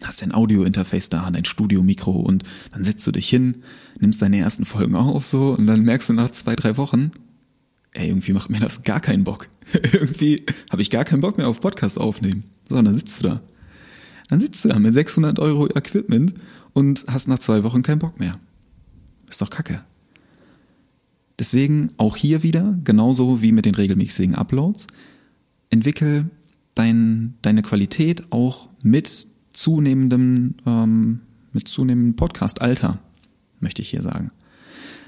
hast 0.05 0.23
ein 0.23 0.35
Audio-Interface 0.35 1.09
da, 1.09 1.29
dein 1.31 1.45
Studio-Mikro 1.45 2.13
und 2.13 2.45
dann 2.73 2.85
setzt 2.85 3.07
du 3.07 3.13
dich 3.13 3.29
hin, 3.29 3.63
nimmst 3.99 4.21
deine 4.21 4.39
ersten 4.39 4.65
Folgen 4.65 4.95
auf 4.95 5.25
so 5.25 5.55
und 5.55 5.67
dann 5.67 5.83
merkst 5.83 6.11
du 6.11 6.13
nach 6.13 6.31
zwei, 6.31 6.55
drei 6.55 6.77
Wochen, 6.77 7.11
ey, 7.97 8.09
irgendwie 8.09 8.33
macht 8.33 8.51
mir 8.51 8.61
das 8.61 8.83
gar 8.83 9.01
keinen 9.01 9.25
Bock. 9.25 9.49
irgendwie 9.73 10.45
habe 10.71 10.83
ich 10.83 10.91
gar 10.91 11.05
keinen 11.05 11.21
Bock 11.21 11.39
mehr 11.39 11.49
auf 11.49 11.61
Podcast 11.61 11.99
aufnehmen. 11.99 12.45
So, 12.69 12.77
und 12.77 12.85
dann 12.85 12.95
sitzt 12.95 13.23
du 13.23 13.29
da. 13.29 13.41
Dann 14.29 14.41
sitzt 14.41 14.65
du 14.65 14.69
da 14.69 14.79
mit 14.79 14.93
600 14.93 15.39
Euro 15.39 15.69
Equipment 15.69 16.35
und 16.73 17.05
hast 17.09 17.29
nach 17.29 17.39
zwei 17.39 17.65
Wochen 17.65 17.83
keinen 17.83 17.99
Bock 17.99 18.19
mehr. 18.21 18.39
Ist 19.29 19.41
doch 19.41 19.51
kacke. 19.51 19.83
Deswegen 21.39 21.91
auch 21.97 22.17
hier 22.17 22.43
wieder, 22.43 22.79
genauso 22.85 23.43
wie 23.43 23.53
mit 23.53 23.67
den 23.67 23.75
regelmäßigen 23.75 24.35
Uploads, 24.35 24.87
entwickel 25.71 26.31
dein, 26.75 27.35
deine 27.43 27.63
Qualität 27.63 28.33
auch 28.33 28.69
mit 28.83 29.27
zunehmendem, 29.53 30.55
ähm, 30.67 31.21
mit 31.53 31.69
zunehmendem 31.69 32.17
Podcast-Alter, 32.17 33.01
möchte 33.61 33.83
ich 33.83 33.91
hier 33.91 34.03
sagen. 34.03 34.31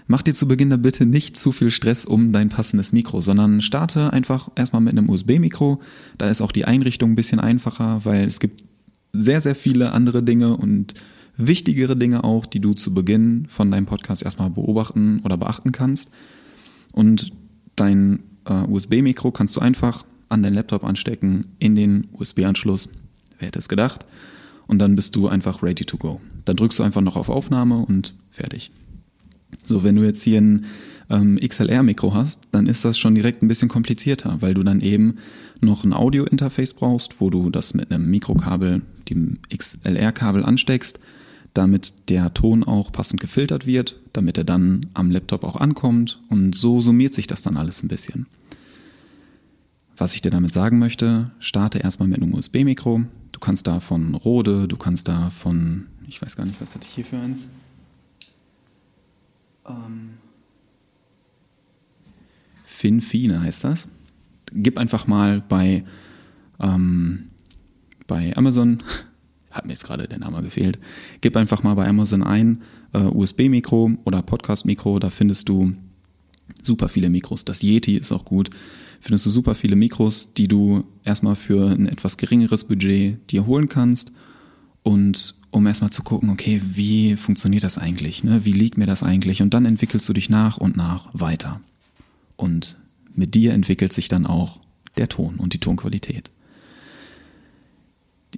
Mach 0.09 0.23
dir 0.23 0.35
zu 0.35 0.49
Beginn 0.49 0.71
da 0.71 0.77
bitte 0.77 1.07
nicht 1.07 1.37
zu 1.37 1.53
viel 1.53 1.71
Stress 1.71 2.05
um 2.05 2.33
dein 2.33 2.49
passendes 2.49 2.92
Mikro, 2.92 3.21
sondern 3.21 3.62
starte 3.62 4.12
einfach 4.12 4.51
erstmal 4.57 4.83
mit 4.83 4.97
einem 4.97 5.09
USB-Mikro. 5.09 5.81
Da 6.16 6.29
ist 6.29 6.40
auch 6.40 6.51
die 6.51 6.64
Einrichtung 6.64 7.11
ein 7.12 7.14
bisschen 7.14 7.38
einfacher, 7.38 8.05
weil 8.05 8.25
es 8.25 8.40
gibt 8.40 8.64
sehr, 9.12 9.40
sehr 9.40 9.55
viele 9.55 9.92
andere 9.92 10.23
Dinge 10.23 10.57
und 10.57 10.94
wichtigere 11.37 11.97
Dinge 11.97 12.25
auch, 12.25 12.47
die 12.47 12.61
du 12.61 12.75
zu 12.75 12.92
Beginn 12.92 13.47
von 13.49 13.71
deinem 13.71 13.87
Podcast 13.87 14.23
erstmal 14.23 14.51
beobachten 14.51 15.21
oder 15.25 15.37
beachten 15.37 15.73
kannst. 15.73 16.11
Und 16.92 17.33
dein 17.77 18.25
äh, 18.47 18.64
USB-Mikro 18.66 19.31
kannst 19.31 19.55
du 19.57 19.61
einfach 19.61 20.05
an 20.29 20.42
deinen 20.42 20.55
Laptop 20.55 20.85
anstecken, 20.85 21.47
in 21.59 21.77
den 21.77 22.09
USB-Anschluss. 22.12 22.88
Wer 23.38 23.49
hätte 23.49 23.61
es 23.61 23.68
gedacht? 23.68 24.05
und 24.68 24.79
dann 24.79 24.94
bist 24.94 25.16
du 25.16 25.27
einfach 25.27 25.62
ready 25.62 25.85
to 25.85 25.97
go. 25.97 26.21
Dann 26.44 26.55
drückst 26.55 26.79
du 26.79 26.85
einfach 26.85 27.01
noch 27.01 27.16
auf 27.16 27.29
Aufnahme 27.29 27.79
und 27.79 28.14
fertig. 28.31 28.71
So, 29.62 29.82
wenn 29.82 29.96
du 29.96 30.04
jetzt 30.04 30.22
hier 30.22 30.40
ein 30.40 30.64
ähm, 31.11 31.38
XLR-Mikro 31.38 32.14
hast, 32.14 32.42
dann 32.52 32.66
ist 32.66 32.84
das 32.84 32.98
schon 32.98 33.14
direkt 33.14 33.42
ein 33.42 33.48
bisschen 33.48 33.68
komplizierter, 33.68 34.37
weil 34.40 34.54
du 34.54 34.62
dann 34.62 34.80
eben 34.80 35.16
noch 35.61 35.84
ein 35.84 35.92
Audio-Interface 35.92 36.74
brauchst, 36.74 37.20
wo 37.20 37.30
du 37.30 37.50
das 37.50 37.74
mit 37.74 37.90
einem 37.90 38.08
Mikrokabel, 38.11 38.82
dem 39.08 39.38
XLR-Kabel 39.54 40.44
ansteckst, 40.44 41.00
damit 41.54 41.94
der 42.08 42.34
Ton 42.34 42.62
auch 42.62 42.92
passend 42.92 43.20
gefiltert 43.20 43.66
wird, 43.66 44.00
damit 44.12 44.38
er 44.38 44.44
dann 44.44 44.87
am 44.94 45.11
Laptop 45.11 45.44
auch 45.44 45.56
ankommt 45.56 46.20
und 46.28 46.54
so 46.54 46.80
summiert 46.80 47.14
sich 47.14 47.26
das 47.26 47.42
dann 47.42 47.56
alles 47.56 47.82
ein 47.82 47.88
bisschen. 47.88 48.26
Was 49.96 50.14
ich 50.14 50.22
dir 50.22 50.30
damit 50.30 50.52
sagen 50.52 50.78
möchte, 50.78 51.32
starte 51.40 51.78
erstmal 51.78 52.08
mit 52.08 52.22
einem 52.22 52.34
USB-Mikro, 52.34 53.06
Du 53.38 53.40
kannst 53.46 53.68
da 53.68 53.78
von 53.78 54.16
Rode, 54.16 54.66
du 54.66 54.76
kannst 54.76 55.06
da 55.06 55.30
von, 55.30 55.87
ich 56.08 56.20
weiß 56.20 56.34
gar 56.34 56.44
nicht, 56.44 56.61
was 56.61 56.74
hatte 56.74 56.84
ich 56.88 56.92
hier 56.92 57.04
für 57.04 57.18
eins? 57.18 57.50
Ähm, 59.68 60.11
Finfine 62.64 63.42
heißt 63.42 63.64
das. 63.64 63.88
Gib 64.52 64.78
einfach 64.78 65.07
mal 65.07 65.42
bei, 65.48 65.85
ähm, 66.61 67.26
bei 68.07 68.37
Amazon, 68.37 68.83
hat 69.50 69.66
mir 69.66 69.72
jetzt 69.72 69.85
gerade 69.85 70.09
der 70.09 70.18
Name 70.18 70.42
gefehlt, 70.42 70.78
gib 71.20 71.37
einfach 71.37 71.62
mal 71.62 71.74
bei 71.74 71.87
Amazon 71.87 72.22
ein, 72.22 72.62
äh, 72.92 72.98
USB-Mikro 72.98 73.92
oder 74.04 74.22
Podcast-Mikro, 74.22 74.98
da 74.98 75.11
findest 75.11 75.48
du 75.48 75.74
super 76.62 76.88
viele 76.88 77.11
Mikros. 77.11 77.44
Das 77.44 77.62
Yeti 77.62 77.96
ist 77.96 78.12
auch 78.12 78.24
gut 78.24 78.50
findest 79.00 79.26
du 79.26 79.31
super 79.31 79.54
viele 79.54 79.76
Mikros, 79.76 80.33
die 80.37 80.48
du 80.48 80.83
erstmal 81.04 81.37
für 81.37 81.70
ein 81.70 81.87
etwas 81.87 82.16
geringeres 82.16 82.64
Budget 82.64 83.31
dir 83.31 83.46
holen 83.46 83.68
kannst 83.68 84.12
und 84.83 85.35
um 85.51 85.67
erstmal 85.67 85.91
zu 85.91 86.03
gucken, 86.03 86.31
okay, 86.31 86.61
wie 86.62 87.17
funktioniert 87.17 87.64
das 87.64 87.79
eigentlich, 87.79 88.25
ne? 88.25 88.45
wie 88.45 88.53
liegt 88.53 88.77
mir 88.77 88.87
das 88.87 89.03
eigentlich 89.03 89.43
und 89.43 89.55
dann 89.55 89.64
entwickelst 89.64 90.09
du 90.09 90.12
dich 90.12 90.29
nach 90.29 90.59
und 90.59 90.77
nach 90.77 91.09
weiter. 91.12 91.61
Und 92.37 92.77
mit 93.14 93.35
dir 93.35 93.53
entwickelt 93.53 93.93
sich 93.93 94.09
dann 94.09 94.27
auch 94.27 94.61
der 94.97 95.09
Ton 95.09 95.37
und 95.37 95.55
die 95.55 95.61
Tonqualität. 95.61 96.31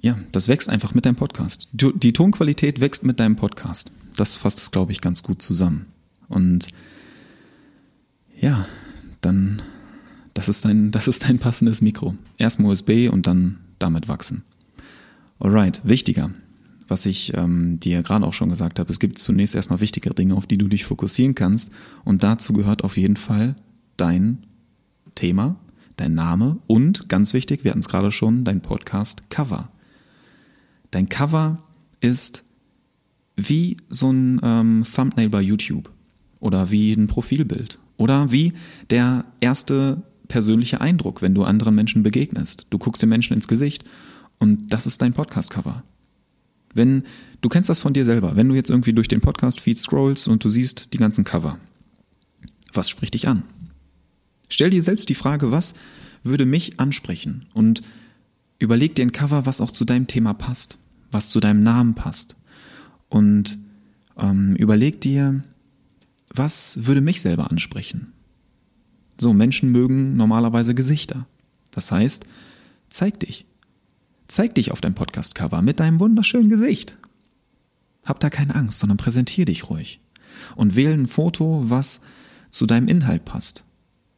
Ja, 0.01 0.17
das 0.31 0.47
wächst 0.47 0.69
einfach 0.69 0.93
mit 0.93 1.05
deinem 1.05 1.17
Podcast. 1.17 1.67
Die 1.73 2.13
Tonqualität 2.13 2.79
wächst 2.79 3.03
mit 3.03 3.19
deinem 3.19 3.35
Podcast. 3.35 3.91
Das 4.15 4.37
fasst 4.37 4.59
es, 4.59 4.71
glaube 4.71 4.91
ich, 4.91 5.01
ganz 5.01 5.21
gut 5.21 5.41
zusammen. 5.41 5.87
Und 6.29 6.67
ja, 8.39 8.65
dann 9.19 9.61
das 10.33 10.49
ist 10.49 10.65
dein, 10.65 10.91
das 10.91 11.07
ist 11.07 11.23
dein 11.27 11.39
passendes 11.39 11.81
Mikro. 11.81 12.15
Erstmal 12.37 12.71
USB 12.71 13.09
und 13.11 13.27
dann 13.27 13.59
damit 13.79 14.07
wachsen. 14.07 14.43
Alright, 15.43 15.81
wichtiger, 15.83 16.29
was 16.87 17.07
ich 17.07 17.35
ähm, 17.35 17.79
dir 17.79 18.03
gerade 18.03 18.27
auch 18.27 18.33
schon 18.33 18.51
gesagt 18.51 18.77
habe, 18.77 18.91
es 18.91 18.99
gibt 18.99 19.17
zunächst 19.17 19.55
erstmal 19.55 19.79
wichtige 19.79 20.11
Dinge, 20.11 20.35
auf 20.35 20.45
die 20.45 20.59
du 20.59 20.67
dich 20.67 20.85
fokussieren 20.85 21.33
kannst. 21.33 21.71
Und 22.05 22.21
dazu 22.21 22.53
gehört 22.53 22.83
auf 22.83 22.95
jeden 22.95 23.15
Fall 23.15 23.55
dein 23.97 24.45
Thema, 25.15 25.55
dein 25.97 26.13
Name 26.13 26.59
und 26.67 27.09
ganz 27.09 27.33
wichtig, 27.33 27.63
wir 27.63 27.71
hatten 27.71 27.79
es 27.79 27.89
gerade 27.89 28.11
schon, 28.11 28.43
dein 28.43 28.61
Podcast 28.61 29.31
Cover. 29.31 29.71
Dein 30.91 31.09
Cover 31.09 31.63
ist 32.01 32.43
wie 33.35 33.77
so 33.89 34.11
ein 34.11 34.39
ähm, 34.43 34.83
Thumbnail 34.83 35.29
bei 35.29 35.41
YouTube 35.41 35.89
oder 36.39 36.69
wie 36.69 36.93
ein 36.93 37.07
Profilbild 37.07 37.79
oder 37.97 38.31
wie 38.31 38.53
der 38.91 39.25
erste 39.39 40.03
persönliche 40.27 40.81
Eindruck, 40.81 41.23
wenn 41.23 41.33
du 41.33 41.43
anderen 41.43 41.73
Menschen 41.73 42.03
begegnest. 42.03 42.67
Du 42.69 42.77
guckst 42.77 43.01
den 43.01 43.09
Menschen 43.09 43.33
ins 43.33 43.47
Gesicht 43.47 43.85
und 44.41 44.73
das 44.73 44.87
ist 44.87 45.03
dein 45.03 45.13
Podcast-Cover. 45.13 45.83
Wenn, 46.73 47.03
du 47.41 47.49
kennst 47.49 47.69
das 47.69 47.79
von 47.79 47.93
dir 47.93 48.05
selber, 48.05 48.35
wenn 48.35 48.49
du 48.49 48.55
jetzt 48.55 48.71
irgendwie 48.71 48.91
durch 48.91 49.07
den 49.07 49.21
Podcast-Feed 49.21 49.77
scrollst 49.77 50.27
und 50.27 50.43
du 50.43 50.49
siehst 50.49 50.93
die 50.93 50.97
ganzen 50.97 51.23
Cover, 51.23 51.59
was 52.73 52.89
spricht 52.89 53.13
dich 53.13 53.27
an? 53.27 53.43
Stell 54.49 54.71
dir 54.71 54.81
selbst 54.81 55.09
die 55.09 55.15
Frage, 55.15 55.51
was 55.51 55.75
würde 56.23 56.47
mich 56.47 56.79
ansprechen? 56.79 57.45
Und 57.53 57.83
überleg 58.57 58.95
dir 58.95 59.03
ein 59.03 59.11
Cover, 59.11 59.45
was 59.45 59.61
auch 59.61 59.69
zu 59.69 59.85
deinem 59.85 60.07
Thema 60.07 60.33
passt, 60.33 60.79
was 61.11 61.29
zu 61.29 61.39
deinem 61.39 61.61
Namen 61.61 61.93
passt. 61.93 62.35
Und 63.09 63.59
ähm, 64.17 64.55
überleg 64.55 64.99
dir, 65.01 65.43
was 66.33 66.83
würde 66.87 67.01
mich 67.01 67.21
selber 67.21 67.51
ansprechen? 67.51 68.11
So, 69.19 69.33
Menschen 69.33 69.71
mögen 69.71 70.15
normalerweise 70.15 70.73
Gesichter. 70.73 71.27
Das 71.69 71.91
heißt, 71.91 72.25
zeig 72.89 73.19
dich. 73.19 73.45
Zeig 74.31 74.55
dich 74.55 74.71
auf 74.71 74.79
deinem 74.79 74.95
Podcast-Cover 74.95 75.61
mit 75.61 75.81
deinem 75.81 75.99
wunderschönen 75.99 76.49
Gesicht. 76.49 76.95
Hab 78.05 78.21
da 78.21 78.29
keine 78.29 78.55
Angst, 78.55 78.79
sondern 78.79 78.95
präsentier 78.95 79.43
dich 79.43 79.69
ruhig. 79.69 79.99
Und 80.55 80.77
wähle 80.77 80.93
ein 80.93 81.05
Foto, 81.05 81.65
was 81.67 81.99
zu 82.49 82.65
deinem 82.65 82.87
Inhalt 82.87 83.25
passt. 83.25 83.65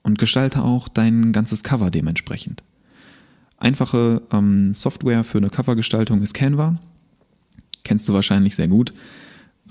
Und 0.03 0.19
gestalte 0.19 0.61
auch 0.61 0.87
dein 0.87 1.31
ganzes 1.31 1.63
Cover 1.63 1.89
dementsprechend. 1.89 2.63
Einfache 3.57 4.21
ähm, 4.31 4.75
Software 4.75 5.23
für 5.23 5.39
eine 5.39 5.49
Covergestaltung 5.49 6.21
ist 6.21 6.35
Canva. 6.35 6.79
Kennst 7.83 8.07
du 8.07 8.13
wahrscheinlich 8.13 8.55
sehr 8.55 8.67
gut. 8.67 8.93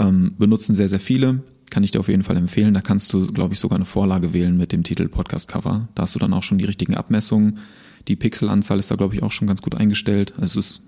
Ähm, 0.01 0.35
benutzen 0.39 0.75
sehr, 0.75 0.89
sehr 0.89 0.99
viele. 0.99 1.45
Kann 1.71 1.85
ich 1.85 1.93
dir 1.93 2.01
auf 2.01 2.09
jeden 2.09 2.25
Fall 2.25 2.37
empfehlen. 2.37 2.75
Da 2.75 2.81
kannst 2.81 3.13
du, 3.13 3.29
glaube 3.29 3.55
ich, 3.55 3.61
sogar 3.61 3.77
eine 3.77 3.85
Vorlage 3.85 4.33
wählen 4.33 4.57
mit 4.57 4.73
dem 4.73 4.83
Titel 4.83 5.07
Podcast 5.07 5.47
Cover. 5.47 5.87
Da 5.95 6.03
hast 6.03 6.17
du 6.17 6.19
dann 6.19 6.33
auch 6.35 6.43
schon 6.43 6.59
die 6.59 6.65
richtigen 6.65 6.97
Abmessungen. 6.97 7.61
Die 8.09 8.17
Pixelanzahl 8.17 8.79
ist 8.79 8.91
da, 8.91 8.97
glaube 8.97 9.15
ich, 9.15 9.23
auch 9.23 9.33
schon 9.33 9.49
ganz 9.49 9.63
gut 9.63 9.75
eingestellt. 9.75 10.35
Also 10.39 10.59
es 10.59 10.67
ist 10.67 10.83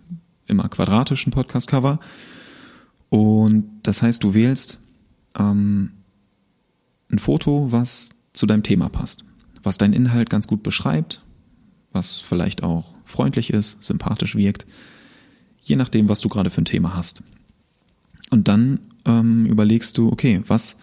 immer 0.46 0.68
quadratisch 0.68 1.27
ein 1.27 1.31
Podcast 1.31 1.68
Cover. 1.68 2.00
Und 3.09 3.66
das 3.83 4.03
heißt, 4.03 4.24
du 4.24 4.35
wählst 4.35 4.81
ähm, 5.38 5.90
ein 7.11 7.18
Foto, 7.18 7.70
was 7.70 8.11
zu 8.33 8.46
deinem 8.46 8.62
Thema 8.62 8.88
passt, 8.88 9.24
was 9.62 9.79
deinen 9.79 9.92
Inhalt 9.92 10.31
ganz 10.31 10.46
gut 10.46 10.62
beschreibt, 10.62 11.22
was 11.92 12.20
vielleicht 12.20 12.62
auch 12.62 12.94
freundlich 13.05 13.50
ist, 13.50 13.83
sympathisch 13.83 14.35
wirkt, 14.35 14.66
je 15.62 15.77
nachdem, 15.77 16.09
was 16.09 16.20
du 16.20 16.29
gerade 16.29 16.50
für 16.50 16.62
ein 16.62 16.66
Thema 16.66 16.96
hast. 16.96 17.22
Und 18.31 18.48
dann 18.48 18.81
ähm, 19.05 19.46
überlegst 19.46 19.96
du, 19.96 20.11
okay, 20.11 20.42
was, 20.46 20.77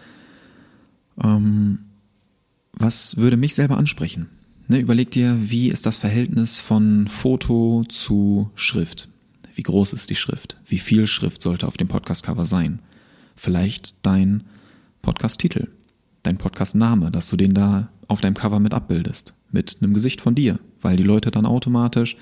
ähm, 1.22 1.80
was 2.72 3.16
würde 3.16 3.36
mich 3.36 3.54
selber 3.54 3.76
ansprechen? 3.76 4.28
Ne, 4.72 4.78
überleg 4.78 5.10
dir, 5.10 5.36
wie 5.38 5.68
ist 5.68 5.84
das 5.84 5.98
Verhältnis 5.98 6.56
von 6.56 7.06
Foto 7.06 7.84
zu 7.90 8.50
Schrift? 8.54 9.10
Wie 9.54 9.62
groß 9.62 9.92
ist 9.92 10.08
die 10.08 10.14
Schrift? 10.14 10.56
Wie 10.64 10.78
viel 10.78 11.06
Schrift 11.06 11.42
sollte 11.42 11.66
auf 11.66 11.76
dem 11.76 11.88
Podcast-Cover 11.88 12.46
sein? 12.46 12.80
Vielleicht 13.36 13.96
dein 14.00 14.44
Podcast-Titel, 15.02 15.68
dein 16.22 16.38
Podcast-Name, 16.38 17.10
dass 17.10 17.28
du 17.28 17.36
den 17.36 17.52
da 17.52 17.90
auf 18.08 18.22
deinem 18.22 18.32
Cover 18.32 18.60
mit 18.60 18.72
abbildest, 18.72 19.34
mit 19.50 19.76
einem 19.82 19.92
Gesicht 19.92 20.22
von 20.22 20.34
dir, 20.34 20.58
weil 20.80 20.96
die 20.96 21.02
Leute 21.02 21.30
dann 21.30 21.44
automatisch 21.44 22.16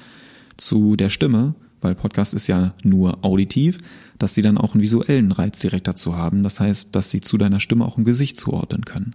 zu 0.57 0.97
der 0.97 1.11
Stimme, 1.11 1.55
weil 1.81 1.95
Podcast 1.95 2.35
ist 2.35 2.49
ja 2.49 2.75
nur 2.83 3.25
auditiv, 3.25 3.79
dass 4.19 4.35
sie 4.35 4.43
dann 4.43 4.59
auch 4.59 4.75
einen 4.75 4.83
visuellen 4.83 5.31
Reiz 5.31 5.61
direkt 5.61 5.87
dazu 5.87 6.17
haben. 6.17 6.43
Das 6.43 6.59
heißt, 6.59 6.97
dass 6.97 7.13
sie 7.13 7.21
zu 7.21 7.39
deiner 7.39 7.61
Stimme 7.61 7.85
auch 7.85 7.97
ein 7.97 8.05
Gesicht 8.05 8.41
zuordnen 8.41 8.85
können. 8.85 9.15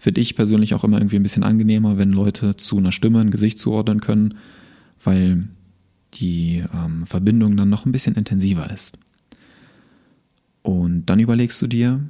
Finde 0.00 0.22
ich 0.22 0.34
persönlich 0.34 0.72
auch 0.72 0.82
immer 0.82 0.96
irgendwie 0.96 1.16
ein 1.16 1.22
bisschen 1.22 1.42
angenehmer, 1.42 1.98
wenn 1.98 2.10
Leute 2.10 2.56
zu 2.56 2.78
einer 2.78 2.90
Stimme 2.90 3.20
ein 3.20 3.30
Gesicht 3.30 3.58
zuordnen 3.58 4.00
können, 4.00 4.32
weil 5.04 5.46
die 6.14 6.64
ähm, 6.72 7.04
Verbindung 7.04 7.54
dann 7.54 7.68
noch 7.68 7.84
ein 7.84 7.92
bisschen 7.92 8.14
intensiver 8.14 8.70
ist. 8.70 8.96
Und 10.62 11.04
dann 11.04 11.20
überlegst 11.20 11.60
du 11.60 11.66
dir, 11.66 12.00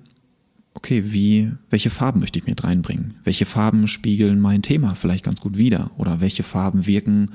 okay, 0.74 1.02
wie, 1.12 1.50
welche 1.68 1.90
Farben 1.90 2.20
möchte 2.20 2.38
ich 2.38 2.46
mit 2.46 2.62
reinbringen? 2.62 3.14
Welche 3.24 3.44
Farben 3.44 3.88
spiegeln 3.88 4.38
mein 4.38 4.62
Thema 4.62 4.94
vielleicht 4.94 5.24
ganz 5.24 5.40
gut 5.40 5.58
wider? 5.58 5.90
Oder 5.98 6.20
welche 6.20 6.44
Farben 6.44 6.86
wirken 6.86 7.32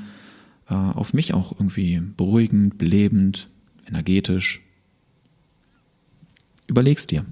äh, 0.69 0.73
auf 0.73 1.13
mich 1.13 1.33
auch 1.33 1.51
irgendwie 1.51 2.01
beruhigend, 2.15 2.77
belebend, 2.77 3.49
energetisch? 3.89 4.61
Überlegst 6.65 7.11
dir. 7.11 7.25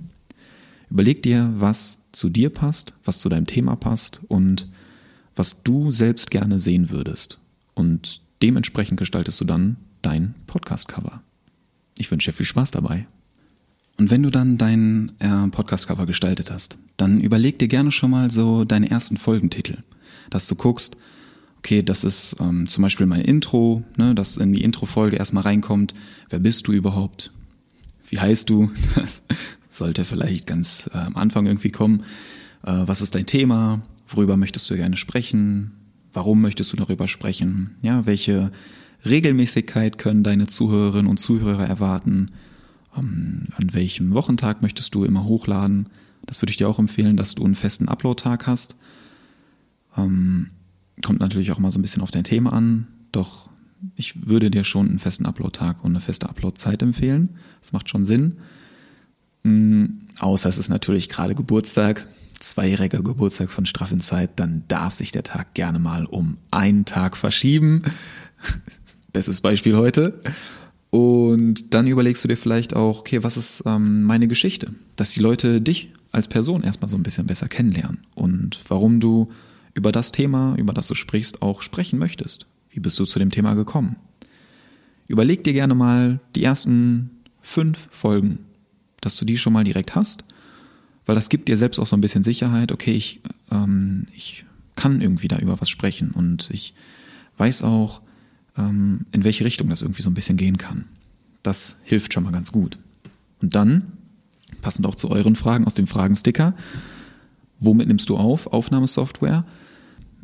Überleg 0.90 1.24
dir, 1.24 1.52
was 1.56 2.00
zu 2.12 2.30
dir 2.30 2.50
passt, 2.50 2.94
was 3.04 3.20
zu 3.20 3.30
deinem 3.30 3.48
Thema 3.48 3.76
passt 3.76 4.22
und 4.28 4.70
was 5.36 5.64
du 5.64 5.92
selbst 5.92 6.32
gerne 6.32 6.60
sehen 6.60 6.90
würdest. 6.90 7.40
Und 7.74 8.22
dementsprechend 8.42 9.00
gestaltest 9.00 9.40
du 9.42 9.46
dann 9.46 9.78
dein 10.02 10.36
Podcast-Cover. 10.48 11.22
Ich 11.98 12.12
wünsche 12.12 12.32
dir 12.32 12.38
viel 12.38 12.46
Spaß 12.46 12.72
dabei. 12.72 13.08
Und 13.98 14.10
wenn 14.10 14.24
du 14.24 14.30
dann 14.30 14.58
dein 14.58 15.12
äh, 15.20 15.48
Podcast-Cover 15.50 16.06
gestaltet 16.06 16.52
hast, 16.52 16.78
dann 16.98 17.22
überleg 17.22 17.60
dir 17.60 17.68
gerne 17.68 17.92
schon 17.92 18.12
mal 18.12 18.32
so 18.32 18.66
deine 18.66 18.90
ersten 18.90 19.18
Folgentitel, 19.18 19.78
dass 20.30 20.48
du 20.48 20.56
guckst, 20.56 20.98
okay, 21.60 21.84
das 21.84 22.04
ist 22.04 22.36
ähm, 22.40 22.68
zum 22.68 22.82
Beispiel 22.82 23.06
mein 23.06 23.22
Intro, 23.22 23.84
ne, 23.98 24.16
dass 24.16 24.38
in 24.38 24.52
die 24.52 24.64
Intro-Folge 24.64 25.16
erstmal 25.16 25.44
reinkommt, 25.44 25.94
wer 26.30 26.40
bist 26.40 26.68
du 26.68 26.74
überhaupt, 26.74 27.32
wie 28.10 28.20
heißt 28.20 28.50
du, 28.50 28.72
das 28.96 29.24
sollte 29.74 30.06
vielleicht 30.06 30.48
ganz 30.48 30.90
äh, 30.94 30.98
am 30.98 31.16
Anfang 31.16 31.46
irgendwie 31.46 31.72
kommen, 31.72 32.04
äh, 32.64 32.84
was 32.86 33.02
ist 33.02 33.16
dein 33.16 33.26
Thema, 33.26 33.82
worüber 34.08 34.38
möchtest 34.38 34.70
du 34.70 34.76
gerne 34.76 34.98
sprechen, 34.98 35.72
warum 36.12 36.42
möchtest 36.42 36.72
du 36.72 36.78
darüber 36.78 37.08
sprechen, 37.08 37.76
ja, 37.82 38.06
welche 38.06 38.52
Regelmäßigkeit 39.06 39.98
können 39.98 40.24
deine 40.24 40.48
Zuhörerinnen 40.48 41.10
und 41.10 41.20
Zuhörer 41.20 41.68
erwarten, 41.68 42.32
ähm, 42.98 43.48
an 43.56 43.74
welchem 43.74 44.14
Wochentag 44.14 44.62
möchtest 44.62 44.96
du 44.96 45.04
immer 45.04 45.26
hochladen. 45.26 45.90
Das 46.26 46.42
würde 46.42 46.52
ich 46.52 46.58
dir 46.58 46.70
auch 46.70 46.80
empfehlen, 46.80 47.18
dass 47.18 47.36
du 47.36 47.44
einen 47.44 47.56
festen 47.56 47.90
Upload-Tag 47.90 48.48
hast. 48.48 48.76
Ähm, 49.98 50.52
kommt 51.04 51.20
natürlich 51.20 51.52
auch 51.52 51.60
mal 51.60 51.72
so 51.72 51.80
ein 51.80 51.82
bisschen 51.82 52.02
auf 52.02 52.12
dein 52.12 52.24
Thema 52.24 52.54
an, 52.54 52.88
doch 53.12 53.50
ich 53.96 54.28
würde 54.28 54.50
dir 54.50 54.64
schon 54.64 54.88
einen 54.88 55.00
festen 55.00 55.26
Upload-Tag 55.26 55.84
und 55.84 55.92
eine 55.92 56.02
feste 56.02 56.30
Upload-Zeit 56.30 56.82
empfehlen. 56.82 57.30
Das 57.60 57.74
macht 57.74 57.90
schon 57.90 58.06
Sinn. 58.06 58.38
Ähm, 59.44 60.02
außer 60.20 60.50
es 60.50 60.58
ist 60.58 60.70
natürlich 60.70 61.10
gerade 61.10 61.36
Geburtstag, 61.36 62.08
zweijähriger 62.40 63.02
Geburtstag 63.02 63.52
von 63.52 63.66
Straffenzeit, 63.66 64.32
dann 64.36 64.64
darf 64.68 64.94
sich 64.94 65.12
der 65.12 65.24
Tag 65.24 65.54
gerne 65.54 65.80
mal 65.80 66.06
um 66.06 66.38
einen 66.52 66.86
Tag 66.86 67.18
verschieben. 67.18 67.84
Bestes 69.14 69.42
Beispiel 69.42 69.76
heute. 69.76 70.20
Und 70.90 71.74
dann 71.74 71.88
überlegst 71.88 72.24
du 72.24 72.28
dir 72.28 72.38
vielleicht 72.38 72.76
auch, 72.76 73.00
okay, 73.00 73.24
was 73.24 73.38
ist 73.38 73.64
ähm, 73.66 74.04
meine 74.04 74.28
Geschichte? 74.28 74.74
Dass 74.96 75.12
die 75.12 75.22
Leute 75.22 75.60
dich 75.62 75.92
als 76.12 76.28
Person 76.28 76.64
erstmal 76.64 76.90
so 76.90 76.96
ein 76.96 77.04
bisschen 77.04 77.26
besser 77.26 77.48
kennenlernen 77.48 78.06
und 78.14 78.60
warum 78.68 79.00
du 79.00 79.28
über 79.74 79.92
das 79.92 80.12
Thema, 80.12 80.56
über 80.58 80.74
das 80.74 80.88
du 80.88 80.94
sprichst, 80.94 81.42
auch 81.42 81.64
sprechen 81.64 81.98
möchtest. 81.98 82.46
Wie 82.70 82.80
bist 82.80 83.00
du 83.00 83.06
zu 83.06 83.20
dem 83.20 83.32
Thema 83.32 83.56
gekommen? 83.56 83.96
Überleg 85.08 85.44
dir 85.44 85.54
gerne 85.54 85.76
mal 85.76 86.20
die 86.36 86.44
ersten 86.44 87.10
fünf 87.42 87.88
Folgen, 87.92 88.40
dass 89.06 89.16
du 89.16 89.26
die 89.26 89.38
schon 89.38 89.54
mal 89.54 89.64
direkt 89.64 89.96
hast, 89.96 90.24
weil 91.06 91.16
das 91.16 91.30
gibt 91.30 91.48
dir 91.48 91.58
selbst 91.58 91.80
auch 91.80 91.88
so 91.88 91.96
ein 91.96 92.02
bisschen 92.02 92.24
Sicherheit, 92.24 92.72
okay, 92.72 92.92
ich, 92.92 93.22
ähm, 93.52 94.06
ich 94.16 94.46
kann 94.76 95.02
irgendwie 95.02 95.28
da 95.28 95.38
über 95.38 95.60
was 95.60 95.70
sprechen 95.70 96.12
und 96.12 96.50
ich 96.52 96.74
weiß 97.38 97.64
auch, 97.64 98.02
ähm, 98.58 99.06
in 99.12 99.24
welche 99.24 99.46
Richtung 99.46 99.70
das 99.70 99.82
irgendwie 99.82 100.02
so 100.02 100.10
ein 100.10 100.14
bisschen 100.14 100.38
gehen 100.38 100.58
kann. 100.58 100.86
Das 101.42 101.78
hilft 101.84 102.14
schon 102.14 102.24
mal 102.24 102.32
ganz 102.32 102.52
gut. 102.52 102.80
Und 103.42 103.56
dann, 103.56 103.94
passend 104.62 104.86
auch 104.86 104.96
zu 104.96 105.10
euren 105.10 105.36
Fragen 105.36 105.66
aus 105.66 105.74
dem 105.74 105.88
Fragensticker, 105.88 106.56
womit 107.60 107.88
nimmst 107.88 108.10
du 108.10 108.18
auf? 108.18 108.48
Aufnahmesoftware. 108.48 109.46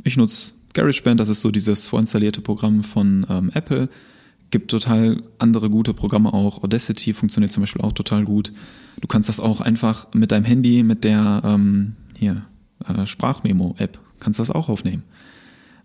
Ich 0.04 0.18
nutze 0.18 0.54
GarageBand, 0.74 1.20
das 1.20 1.30
ist 1.30 1.42
so 1.42 1.52
dieses 1.52 1.88
vorinstallierte 1.88 2.42
Programm 2.42 2.84
von 2.84 3.26
ähm, 3.30 3.52
Apple. 3.54 3.90
Gibt 4.52 4.72
total 4.72 5.22
andere 5.38 5.70
gute 5.70 5.94
Programme 5.94 6.34
auch. 6.34 6.64
Audacity 6.64 7.14
funktioniert 7.14 7.52
zum 7.52 7.62
Beispiel 7.62 7.82
auch 7.82 7.92
total 7.92 8.24
gut. 8.24 8.52
Du 9.00 9.08
kannst 9.08 9.30
das 9.30 9.40
auch 9.40 9.62
einfach 9.62 10.08
mit 10.14 10.32
deinem 10.32 10.46
Handy, 10.46 10.84
mit 10.84 11.04
der 11.04 11.42
ähm, 11.46 11.96
hier 12.18 12.44
äh, 12.88 13.06
Sprachmemo-App, 13.06 14.00
kannst 14.20 14.40
das 14.40 14.52
auch 14.52 14.70
aufnehmen 14.70 15.04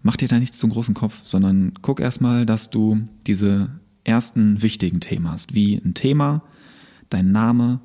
mach 0.04 0.16
dir 0.16 0.28
da 0.28 0.38
nichts 0.38 0.58
zum 0.58 0.70
großen 0.70 0.94
Kopf, 0.94 1.20
sondern 1.24 1.72
guck 1.82 1.98
erstmal, 1.98 2.46
dass 2.46 2.70
du 2.70 3.08
diese 3.26 3.68
ersten 4.04 4.62
wichtigen 4.62 5.00
Themen 5.00 5.28
hast, 5.28 5.54
wie 5.54 5.76
ein 5.76 5.94
Thema, 5.94 6.42
dein 7.08 7.32
Name, 7.32 7.80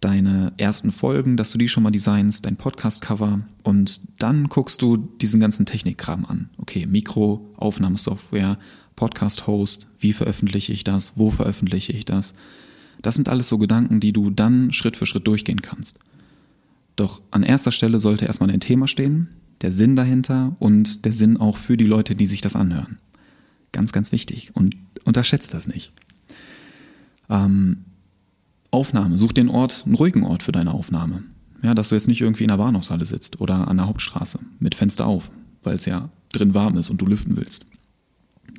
deine 0.00 0.52
ersten 0.58 0.92
Folgen, 0.92 1.38
dass 1.38 1.50
du 1.50 1.58
die 1.58 1.68
schon 1.68 1.82
mal 1.82 1.90
designst, 1.90 2.44
dein 2.44 2.56
Podcast-Cover 2.56 3.40
und 3.62 4.02
dann 4.18 4.50
guckst 4.50 4.82
du 4.82 4.98
diesen 4.98 5.40
ganzen 5.40 5.64
Technikkram 5.64 6.26
an. 6.26 6.50
Okay, 6.58 6.84
Mikro, 6.86 7.50
Aufnahmesoftware, 7.56 8.58
Podcast-Host, 8.96 9.86
wie 9.98 10.12
veröffentliche 10.12 10.72
ich 10.72 10.84
das, 10.84 11.14
wo 11.16 11.30
veröffentliche 11.30 11.92
ich 11.92 12.04
das. 12.04 12.34
Das 13.02 13.14
sind 13.14 13.28
alles 13.28 13.48
so 13.48 13.58
Gedanken, 13.58 14.00
die 14.00 14.12
du 14.12 14.30
dann 14.30 14.72
Schritt 14.72 14.96
für 14.96 15.06
Schritt 15.06 15.26
durchgehen 15.26 15.62
kannst. 15.62 15.98
Doch 16.96 17.22
an 17.30 17.42
erster 17.42 17.72
Stelle 17.72 18.00
sollte 18.00 18.26
erstmal 18.26 18.50
dein 18.50 18.60
Thema 18.60 18.86
stehen, 18.86 19.28
der 19.60 19.72
Sinn 19.72 19.96
dahinter 19.96 20.56
und 20.58 21.04
der 21.04 21.12
Sinn 21.12 21.36
auch 21.36 21.56
für 21.56 21.76
die 21.76 21.86
Leute, 21.86 22.14
die 22.14 22.26
sich 22.26 22.40
das 22.40 22.56
anhören. 22.56 22.98
Ganz, 23.72 23.92
ganz 23.92 24.12
wichtig 24.12 24.52
und 24.54 24.76
unterschätzt 25.04 25.52
das 25.54 25.66
nicht. 25.66 25.92
Ähm, 27.28 27.84
Aufnahme, 28.70 29.18
such 29.18 29.32
den 29.32 29.48
Ort, 29.48 29.82
einen 29.86 29.94
ruhigen 29.94 30.24
Ort 30.24 30.42
für 30.42 30.52
deine 30.52 30.72
Aufnahme. 30.72 31.24
Ja, 31.62 31.74
dass 31.74 31.88
du 31.88 31.94
jetzt 31.94 32.08
nicht 32.08 32.20
irgendwie 32.20 32.44
in 32.44 32.48
der 32.48 32.58
Bahnhofshalle 32.58 33.06
sitzt 33.06 33.40
oder 33.40 33.68
an 33.68 33.78
der 33.78 33.86
Hauptstraße 33.86 34.38
mit 34.58 34.74
Fenster 34.74 35.06
auf, 35.06 35.30
weil 35.62 35.76
es 35.76 35.86
ja 35.86 36.10
drin 36.32 36.54
warm 36.54 36.76
ist 36.76 36.90
und 36.90 37.00
du 37.00 37.06
lüften 37.06 37.36
willst. 37.36 37.66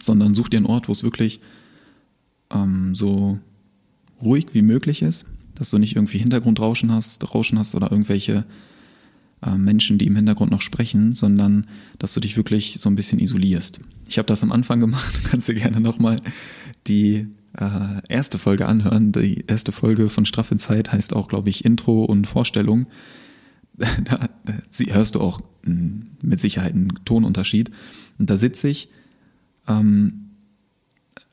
Sondern 0.02 0.34
such 0.34 0.50
dir 0.50 0.58
einen 0.58 0.66
Ort, 0.66 0.88
wo 0.88 0.92
es 0.92 1.04
wirklich 1.04 1.40
ähm, 2.52 2.96
so 2.96 3.40
ruhig 4.22 4.48
wie 4.54 4.62
möglich 4.62 5.02
ist, 5.02 5.26
dass 5.56 5.70
du 5.70 5.78
nicht 5.78 5.96
irgendwie 5.96 6.18
Hintergrundrauschen 6.18 6.92
hast, 6.92 7.34
Rauschen 7.34 7.60
hast 7.60 7.76
oder 7.76 7.92
irgendwelche 7.92 8.46
äh, 9.46 9.56
Menschen, 9.56 9.98
die 9.98 10.08
im 10.08 10.16
Hintergrund 10.16 10.52
noch 10.52 10.62
sprechen, 10.62 11.14
sondern 11.14 11.68
dass 12.00 12.14
du 12.14 12.20
dich 12.20 12.38
wirklich 12.38 12.80
so 12.80 12.90
ein 12.90 12.96
bisschen 12.96 13.20
isolierst. 13.20 13.80
Ich 14.08 14.18
habe 14.18 14.28
das 14.28 14.44
am 14.44 14.52
Anfang 14.52 14.80
gemacht, 14.80 15.22
kannst 15.30 15.50
du 15.50 15.54
gerne 15.54 15.80
nochmal 15.80 16.18
die 16.88 17.28
äh, 17.58 18.02
erste 18.10 18.38
Folge 18.38 18.68
anhören. 18.68 19.12
Die 19.12 19.44
erste 19.48 19.72
Folge 19.72 20.10
von 20.10 20.26
Straff 20.26 20.52
in 20.52 20.60
Zeit 20.60 20.92
heißt 20.92 21.14
auch, 21.14 21.28
glaube 21.28 21.50
ich, 21.50 21.66
Intro 21.66 22.06
und 22.06 22.28
Vorstellung. 22.28 22.88
Da 24.06 24.30
äh, 24.46 24.94
hörst 24.94 25.16
du 25.16 25.20
auch 25.20 25.42
hm, 25.66 26.12
mit 26.22 26.40
Sicherheit 26.40 26.74
einen 26.74 26.94
Tonunterschied. 27.04 27.72
Und 28.18 28.30
da 28.30 28.38
sitze 28.38 28.70
ich 28.70 28.88
ähm, 29.68 30.26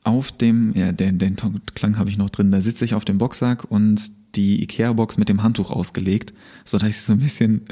auf 0.05 0.33
dem, 0.33 0.75
ja, 0.75 0.93
den, 0.93 1.19
den 1.19 1.37
Klang 1.75 1.99
habe 1.99 2.11
ich 2.11 2.19
noch 2.19 2.31
drin, 2.31 2.51
da 2.51 2.61
sitze 2.61 2.85
ich 2.85 2.95
auf 2.95 3.05
dem 3.05 3.19
Boxsack 3.19 3.65
und 3.71 4.11
die 4.35 4.63
Ikea-Box 4.63 5.19
mit 5.19 5.29
dem 5.29 5.43
Handtuch 5.43 5.71
ausgelegt, 5.71 6.33
so 6.65 6.79
dass 6.79 6.89
ich 6.89 7.01
so 7.01 7.13
ein 7.13 7.21
bisschen 7.21 7.63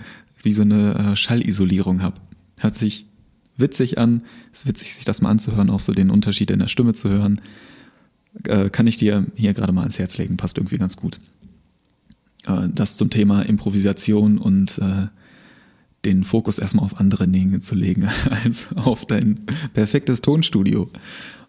wie 0.43 0.53
so 0.53 0.63
eine 0.63 0.95
äh, 0.95 1.17
Schallisolierung 1.17 2.03
habe. 2.03 2.21
Hört 2.59 2.75
sich 2.75 3.07
witzig 3.57 3.99
an, 3.99 4.23
ist 4.53 4.67
witzig, 4.67 4.95
sich 4.95 5.05
das 5.05 5.23
mal 5.23 5.31
anzuhören, 5.31 5.71
auch 5.71 5.81
so 5.81 5.93
den 5.93 6.11
Unterschied 6.11 6.51
in 6.51 6.59
der 6.59 6.69
Stimme 6.69 6.95
zu 6.95 7.09
hören. 7.09 7.41
Äh, 8.45 8.71
kann 8.71 8.87
ich 8.87 8.97
dir 8.97 9.27
hier 9.35 9.55
gerade 9.55 9.73
mal 9.73 9.83
ans 9.83 9.99
Herz 9.99 10.17
legen, 10.19 10.37
passt 10.37 10.59
irgendwie 10.59 10.79
ganz 10.79 10.97
gut. 10.97 11.21
Äh, 12.47 12.69
das 12.73 12.97
zum 12.97 13.11
Thema 13.11 13.43
Improvisation 13.43 14.39
und 14.39 14.79
äh, 14.79 15.09
den 16.05 16.25
Fokus 16.25 16.59
erstmal 16.59 16.85
auf 16.85 16.99
andere 16.99 17.29
Dinge 17.29 17.61
zu 17.61 17.75
legen, 17.75 18.09
als 18.45 18.69
auf 18.77 19.05
dein 19.05 19.41
perfektes 19.75 20.23
Tonstudio. 20.23 20.89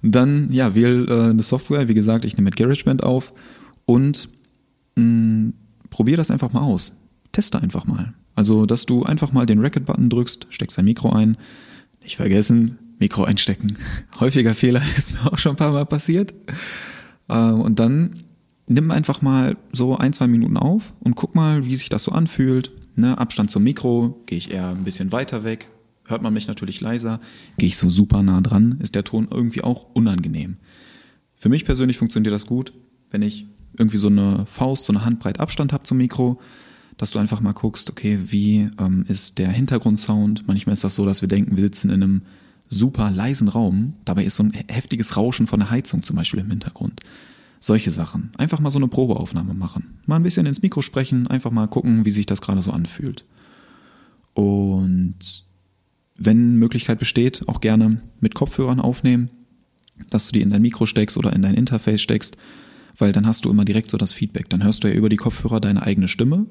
Und 0.03 0.15
dann, 0.15 0.51
ja, 0.51 0.75
wähl 0.75 1.07
äh, 1.09 1.29
eine 1.29 1.43
Software, 1.43 1.87
wie 1.87 1.93
gesagt, 1.93 2.25
ich 2.25 2.35
nehme 2.35 2.45
mit 2.45 2.57
GarageBand 2.57 3.03
auf 3.03 3.33
und 3.85 4.29
mh, 4.95 5.03
mm, 5.03 5.53
probier 5.89 6.17
das 6.17 6.31
einfach 6.31 6.51
mal 6.51 6.61
aus. 6.61 6.93
Teste 7.31 7.61
einfach 7.61 7.85
mal. 7.85 8.13
Also, 8.35 8.65
dass 8.65 8.85
du 8.85 9.03
einfach 9.03 9.31
mal 9.31 9.45
den 9.45 9.59
Record-Button 9.59 10.09
drückst, 10.09 10.47
steckst 10.49 10.77
dein 10.77 10.85
Mikro 10.85 11.11
ein, 11.11 11.37
nicht 12.01 12.17
vergessen, 12.17 12.79
Mikro 12.97 13.23
einstecken. 13.23 13.77
Häufiger 14.19 14.55
Fehler 14.55 14.81
ist 14.97 15.13
mir 15.13 15.31
auch 15.31 15.37
schon 15.37 15.53
ein 15.53 15.57
paar 15.57 15.71
Mal 15.71 15.85
passiert. 15.85 16.33
Äh, 17.27 17.51
und 17.51 17.79
dann 17.79 18.23
nimm 18.67 18.91
einfach 18.91 19.21
mal 19.21 19.57
so 19.71 19.97
ein, 19.97 20.13
zwei 20.13 20.27
Minuten 20.27 20.57
auf 20.57 20.93
und 20.99 21.15
guck 21.15 21.35
mal, 21.35 21.65
wie 21.65 21.75
sich 21.75 21.89
das 21.89 22.03
so 22.03 22.11
anfühlt. 22.11 22.71
Ne, 22.95 23.17
Abstand 23.17 23.49
zum 23.49 23.63
Mikro, 23.63 24.21
gehe 24.25 24.38
ich 24.38 24.51
eher 24.51 24.69
ein 24.69 24.84
bisschen 24.84 25.12
weiter 25.12 25.43
weg, 25.43 25.69
hört 26.06 26.21
man 26.21 26.34
mich 26.34 26.47
natürlich 26.47 26.82
leiser. 26.82 27.19
Gehe 27.58 27.67
ich 27.67 27.77
so 27.77 27.89
super 27.89 28.21
nah 28.21 28.41
dran, 28.41 28.77
ist 28.82 28.95
der 28.95 29.04
Ton 29.04 29.27
irgendwie 29.32 29.63
auch 29.63 29.88
unangenehm. 29.93 30.58
Für 31.36 31.49
mich 31.49 31.65
persönlich 31.65 31.97
funktioniert 31.97 32.34
das 32.34 32.45
gut, 32.45 32.73
wenn 33.10 33.21
ich 33.21 33.47
irgendwie 33.77 33.97
so 33.97 34.08
eine 34.08 34.45
Faust, 34.45 34.86
so 34.86 34.93
eine 34.93 35.06
Handbreit 35.06 35.39
Abstand 35.39 35.73
habe 35.73 35.84
zum 35.84 35.97
Mikro, 35.97 36.39
dass 36.97 37.12
du 37.12 37.19
einfach 37.19 37.41
mal 37.41 37.54
guckst, 37.54 37.89
okay, 37.89 38.19
wie 38.27 38.69
ähm, 38.80 39.06
ist 39.08 39.38
der 39.38 39.49
Hintergrundsound? 39.49 40.47
Manchmal 40.47 40.73
ist 40.73 40.84
das 40.84 40.95
so, 40.95 41.06
dass 41.06 41.21
wir 41.21 41.30
denken, 41.30 41.56
wir 41.56 41.63
sitzen 41.63 41.89
in 41.89 42.04
einem 42.04 42.21
super 42.67 43.10
leisen 43.10 43.47
Raum, 43.47 43.93
dabei 44.06 44.23
ist 44.23 44.36
so 44.36 44.43
ein 44.43 44.54
heftiges 44.69 45.17
Rauschen 45.17 45.47
von 45.47 45.60
der 45.60 45.71
Heizung 45.71 46.04
zum 46.04 46.15
Beispiel 46.15 46.39
im 46.39 46.49
Hintergrund. 46.49 47.01
Solche 47.63 47.91
Sachen. 47.91 48.32
Einfach 48.38 48.60
mal 48.60 48.71
so 48.71 48.80
eine 48.80 48.88
Probeaufnahme 48.88 49.54
machen. 49.54 50.00
Mal 50.08 50.15
ein 50.15 50.24
bisschen 50.24 50.47
ins 50.47 50.63
Mikro 50.63 50.82
sprechen, 50.82 51.28
einfach 51.28 51.52
mal 51.52 51.67
gucken, 51.67 52.06
wie 52.06 52.10
sich 52.10 52.26
das 52.26 52.41
gerade 52.41 52.62
so 52.62 52.71
anfühlt. 52.71 53.24
Und 54.34 55.45
wenn 56.17 56.56
Möglichkeit 56.56 56.97
besteht, 56.97 57.47
auch 57.47 57.62
gerne 57.62 58.02
mit 58.19 58.34
Kopfhörern 58.34 58.80
aufnehmen, 58.80 59.30
dass 60.10 60.26
du 60.26 60.32
die 60.34 60.41
in 60.41 60.50
dein 60.50 60.63
Mikro 60.63 60.88
steckst 60.88 61.17
oder 61.17 61.34
in 61.34 61.43
dein 61.43 61.54
Interface 61.54 62.02
steckst, 62.02 62.36
weil 62.97 63.12
dann 63.12 63.28
hast 63.28 63.45
du 63.45 63.52
immer 63.52 63.63
direkt 63.63 63.91
so 63.91 63.97
das 63.97 64.12
Feedback. 64.12 64.50
Dann 64.50 64.63
hörst 64.63 64.84
du 64.84 64.88
ja 64.88 64.95
über 64.95 65.10
die 65.10 65.17
Kopfhörer 65.17 65.62
deine 65.62 65.84
eigene 65.84 66.08
Stimme. 66.08 66.47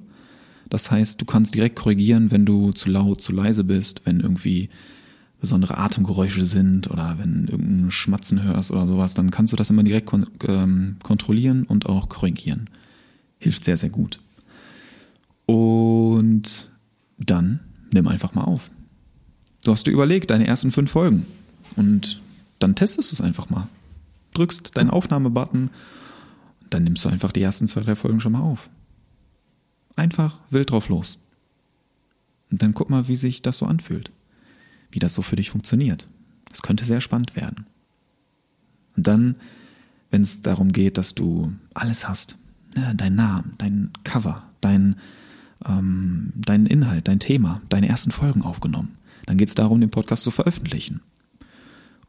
Das 0.69 0.93
heißt, 0.93 1.21
du 1.21 1.25
kannst 1.25 1.57
direkt 1.57 1.75
korrigieren, 1.75 2.31
wenn 2.31 2.47
du 2.47 2.71
zu 2.71 2.89
laut, 2.89 3.21
zu 3.21 3.33
leise 3.33 3.65
bist, 3.65 4.03
wenn 4.05 4.21
irgendwie 4.21 4.71
besondere 5.41 5.79
Atemgeräusche 5.79 6.45
sind 6.45 6.91
oder 6.91 7.17
wenn 7.19 7.49
irgendein 7.49 7.91
Schmatzen 7.91 8.43
hörst 8.43 8.71
oder 8.71 8.87
sowas, 8.87 9.15
dann 9.15 9.31
kannst 9.31 9.53
du 9.53 9.57
das 9.57 9.71
immer 9.71 9.83
direkt 9.83 10.07
kon 10.07 10.27
ähm, 10.47 10.97
kontrollieren 11.03 11.65
und 11.65 11.87
auch 11.87 12.09
korrigieren. 12.09 12.69
Hilft 13.39 13.65
sehr, 13.65 13.77
sehr 13.77 13.89
gut. 13.89 14.21
Und 15.47 16.71
dann 17.19 17.61
nimm 17.91 18.07
einfach 18.07 18.35
mal 18.35 18.45
auf. 18.45 18.71
Du 19.65 19.73
hast 19.73 19.87
dir 19.87 19.93
überlegt, 19.93 20.31
deine 20.31 20.47
ersten 20.47 20.73
fünf 20.73 20.91
Folgen. 20.91 21.27
Und 21.77 22.21
dann 22.59 22.75
testest 22.75 23.11
du 23.11 23.15
es 23.15 23.21
einfach 23.21 23.51
mal. 23.51 23.69
Drückst 24.35 24.77
deinen 24.77 24.91
Aufnahmebutton, 24.91 25.71
dann 26.69 26.85
nimmst 26.85 27.05
du 27.05 27.09
einfach 27.09 27.33
die 27.33 27.43
ersten 27.43 27.67
zwei, 27.67 27.81
drei 27.81 27.97
Folgen 27.97 28.21
schon 28.21 28.33
mal 28.33 28.43
auf. 28.43 28.71
Einfach 29.97 30.39
wild 30.51 30.71
drauf 30.71 30.89
los. 30.89 31.19
Und 32.51 32.63
dann 32.63 32.75
guck 32.75 32.91
mal, 32.91 33.09
wie 33.09 33.17
sich 33.17 33.43
das 33.43 33.59
so 33.59 33.67
anfühlt. 33.67 34.11
Wie 34.91 34.99
das 34.99 35.15
so 35.15 35.23
für 35.23 35.37
dich 35.37 35.51
funktioniert. 35.51 36.09
Das 36.49 36.63
könnte 36.63 36.85
sehr 36.85 37.01
spannend 37.01 37.37
werden. 37.37 37.67
Und 38.97 39.07
dann, 39.07 39.37
wenn 40.11 40.23
es 40.23 40.43
darum 40.43 40.73
geht, 40.73 40.99
dass 40.99 41.15
du 41.15 41.53
alles 41.75 42.09
hast, 42.09 42.37
ne, 42.75 42.93
dein 42.97 43.15
Namen, 43.15 43.55
dein 43.59 43.91
Cover, 44.05 44.43
dein, 44.61 44.97
ähm, 45.65 46.33
dein 46.35 46.67
Inhalt, 46.67 47.09
dein 47.09 47.21
Thema, 47.21 47.63
deine 47.69 47.89
ersten 47.89 48.11
Folgen 48.11 48.43
aufgenommen, 48.43 48.97
dann 49.27 49.39
geht 49.39 49.49
es 49.49 49.55
darum, 49.55 49.81
den 49.81 49.91
Podcast 49.91 50.25
zu 50.25 50.31
veröffentlichen. 50.31 51.01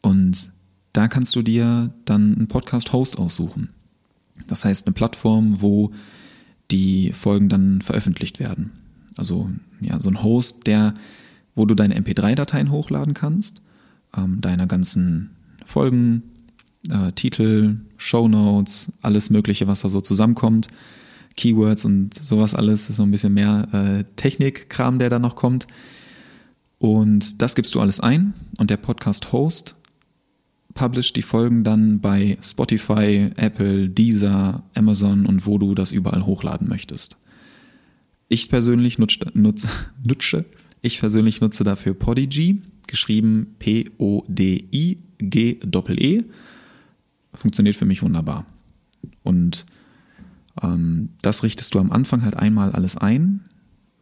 Und 0.01 0.49
da 0.93 1.07
kannst 1.07 1.35
du 1.35 1.41
dir 1.41 1.93
dann 2.05 2.35
einen 2.35 2.47
Podcast-Host 2.47 3.17
aussuchen. 3.17 3.69
Das 4.47 4.65
heißt, 4.65 4.87
eine 4.87 4.93
Plattform, 4.93 5.61
wo 5.61 5.91
die 6.71 7.13
Folgen 7.13 7.49
dann 7.49 7.81
veröffentlicht 7.81 8.39
werden. 8.39 8.71
Also 9.17 9.49
ja, 9.81 9.99
so 9.99 10.09
ein 10.09 10.23
Host, 10.23 10.65
der, 10.65 10.95
wo 11.55 11.65
du 11.65 11.75
deine 11.75 11.99
MP3-Dateien 11.99 12.71
hochladen 12.71 13.13
kannst, 13.13 13.61
ähm, 14.15 14.39
deine 14.41 14.67
ganzen 14.67 15.31
Folgen, 15.65 16.23
äh, 16.89 17.11
Titel, 17.13 17.77
Show 17.97 18.27
Notes, 18.27 18.91
alles 19.01 19.29
Mögliche, 19.29 19.67
was 19.67 19.81
da 19.81 19.89
so 19.89 20.01
zusammenkommt, 20.01 20.67
Keywords 21.37 21.85
und 21.85 22.13
sowas 22.13 22.55
alles, 22.55 22.87
so 22.87 23.03
ein 23.03 23.11
bisschen 23.11 23.33
mehr 23.33 23.67
äh, 23.71 24.03
Technikkram, 24.15 24.99
der 24.99 25.09
da 25.09 25.19
noch 25.19 25.35
kommt. 25.35 25.67
Und 26.77 27.41
das 27.41 27.55
gibst 27.55 27.75
du 27.75 27.79
alles 27.79 27.99
ein 27.99 28.33
und 28.57 28.69
der 28.69 28.77
Podcast-Host 28.77 29.75
publisht 30.73 31.15
die 31.15 31.21
Folgen 31.21 31.63
dann 31.63 31.99
bei 31.99 32.37
Spotify, 32.41 33.29
Apple, 33.35 33.89
Deezer, 33.89 34.63
Amazon 34.73 35.25
und 35.25 35.45
wo 35.45 35.57
du 35.57 35.75
das 35.75 35.91
überall 35.91 36.25
hochladen 36.25 36.67
möchtest. 36.67 37.17
Ich 38.29 38.49
persönlich 38.49 38.97
nutze, 38.97 39.19
nutze, 39.33 39.67
nutze 40.03 40.45
ich 40.81 40.99
persönlich 40.99 41.41
nutze 41.41 41.63
dafür 41.63 41.93
Podigy, 41.93 42.61
geschrieben 42.87 43.55
P-O-D-I-G-E-E. 43.59 44.99
-E. 45.61 46.23
Funktioniert 47.33 47.75
für 47.75 47.85
mich 47.85 48.01
wunderbar. 48.01 48.45
Und 49.23 49.65
ähm, 50.61 51.09
das 51.21 51.43
richtest 51.43 51.73
du 51.73 51.79
am 51.79 51.91
Anfang 51.91 52.23
halt 52.23 52.35
einmal 52.35 52.71
alles 52.71 52.97
ein, 52.97 53.41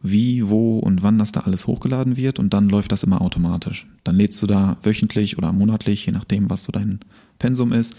wie, 0.02 0.48
wo 0.48 0.78
und 0.78 1.02
wann 1.02 1.18
das 1.18 1.32
da 1.32 1.40
alles 1.40 1.66
hochgeladen 1.66 2.16
wird 2.16 2.38
und 2.38 2.54
dann 2.54 2.68
läuft 2.68 2.92
das 2.92 3.02
immer 3.02 3.20
automatisch. 3.20 3.86
Dann 4.02 4.16
lädst 4.16 4.42
du 4.42 4.46
da 4.46 4.78
wöchentlich 4.82 5.36
oder 5.36 5.52
monatlich, 5.52 6.06
je 6.06 6.12
nachdem, 6.12 6.48
was 6.48 6.64
so 6.64 6.72
dein 6.72 7.00
Pensum 7.38 7.72
ist, 7.72 7.94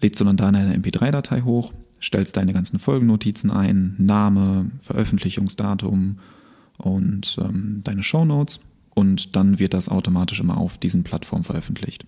lädst 0.00 0.20
du 0.20 0.24
dann 0.24 0.36
da 0.36 0.48
eine 0.48 0.76
MP3-Datei 0.76 1.42
hoch, 1.42 1.72
stellst 2.00 2.36
deine 2.36 2.52
ganzen 2.52 2.78
Folgennotizen 2.78 3.50
ein, 3.50 3.94
Name, 3.98 4.70
Veröffentlichungsdatum 4.80 6.18
und 6.78 7.36
ähm, 7.40 7.82
deine 7.84 8.02
Shownotes 8.02 8.60
und 8.94 9.36
dann 9.36 9.58
wird 9.58 9.74
das 9.74 9.88
automatisch 9.88 10.40
immer 10.40 10.56
auf 10.56 10.78
diesen 10.78 11.04
Plattformen 11.04 11.44
veröffentlicht. 11.44 12.06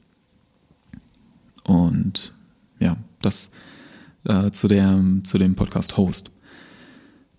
Und 1.65 2.33
ja, 2.79 2.97
das 3.23 3.51
äh, 4.25 4.51
zu, 4.51 4.67
der, 4.67 5.03
zu 5.23 5.39
dem 5.39 5.55
Podcast-Host 5.55 6.31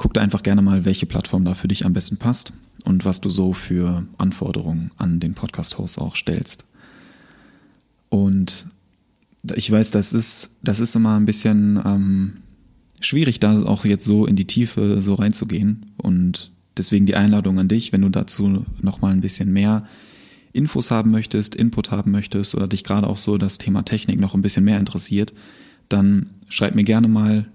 guck 0.01 0.15
da 0.15 0.21
einfach 0.21 0.41
gerne 0.41 0.63
mal, 0.63 0.83
welche 0.83 1.05
Plattform 1.05 1.45
da 1.45 1.53
für 1.53 1.67
dich 1.67 1.85
am 1.85 1.93
besten 1.93 2.17
passt 2.17 2.53
und 2.85 3.05
was 3.05 3.21
du 3.21 3.29
so 3.29 3.53
für 3.53 4.03
Anforderungen 4.17 4.89
an 4.97 5.19
den 5.19 5.35
Podcast-Host 5.35 5.99
auch 5.99 6.15
stellst. 6.15 6.65
Und 8.09 8.65
ich 9.53 9.71
weiß, 9.71 9.91
das 9.91 10.13
ist, 10.13 10.55
das 10.63 10.79
ist 10.79 10.95
immer 10.95 11.17
ein 11.17 11.27
bisschen 11.27 11.79
ähm, 11.85 12.37
schwierig, 12.99 13.39
da 13.39 13.61
auch 13.61 13.85
jetzt 13.85 14.03
so 14.03 14.25
in 14.25 14.35
die 14.35 14.47
Tiefe 14.47 15.03
so 15.03 15.13
reinzugehen. 15.13 15.93
Und 15.97 16.50
deswegen 16.77 17.05
die 17.05 17.15
Einladung 17.15 17.59
an 17.59 17.67
dich, 17.67 17.93
wenn 17.93 18.01
du 18.01 18.09
dazu 18.09 18.65
nochmal 18.81 19.11
ein 19.11 19.21
bisschen 19.21 19.51
mehr 19.51 19.85
Infos 20.53 20.91
haben 20.91 21.11
möchtest, 21.11 21.55
Input 21.55 21.91
haben 21.91 22.11
möchtest 22.11 22.55
oder 22.55 22.67
dich 22.67 22.83
gerade 22.83 23.07
auch 23.07 23.17
so 23.17 23.37
das 23.37 23.57
Thema 23.57 23.83
Technik 23.83 24.19
noch 24.19 24.35
ein 24.35 24.41
bisschen 24.41 24.65
mehr 24.65 24.79
interessiert, 24.79 25.33
dann 25.89 26.31
schreib 26.49 26.75
mir 26.75 26.83
gerne 26.83 27.07
mal 27.07 27.45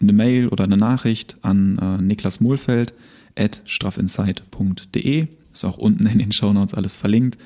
eine 0.00 0.12
Mail 0.12 0.48
oder 0.48 0.64
eine 0.64 0.76
Nachricht 0.76 1.36
an 1.42 1.78
äh, 1.78 2.02
Niklas 2.02 2.40
Mohlfeld 2.40 2.94
at 3.36 3.62
straffinsight.de. 3.64 5.26
Ist 5.52 5.64
auch 5.64 5.78
unten 5.78 6.06
in 6.06 6.18
den 6.18 6.32
Shownotes 6.32 6.74
alles 6.74 6.98
verlinkt. 6.98 7.38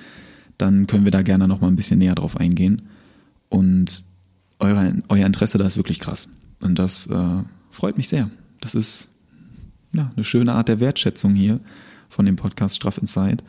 dann 0.56 0.88
können 0.88 1.04
wir 1.04 1.12
da 1.12 1.22
gerne 1.22 1.46
noch 1.46 1.60
mal 1.60 1.68
ein 1.68 1.76
bisschen 1.76 2.00
näher 2.00 2.16
drauf 2.16 2.36
eingehen. 2.36 2.82
Und 3.48 4.04
euer, 4.58 4.92
euer 5.08 5.26
Interesse 5.26 5.56
da 5.56 5.66
ist 5.66 5.76
wirklich 5.76 6.00
krass. 6.00 6.28
Und 6.60 6.78
das 6.78 7.06
äh, 7.06 7.42
freut 7.70 7.96
mich 7.96 8.08
sehr. 8.08 8.28
Das 8.60 8.74
ist 8.74 9.08
ja, 9.92 10.12
eine 10.14 10.24
schöne 10.24 10.52
Art 10.52 10.68
der 10.68 10.80
Wertschätzung 10.80 11.34
hier 11.34 11.60
von 12.08 12.26
dem 12.26 12.36
Podcast 12.36 12.76
Straff 12.76 12.98
Inside. 12.98 13.44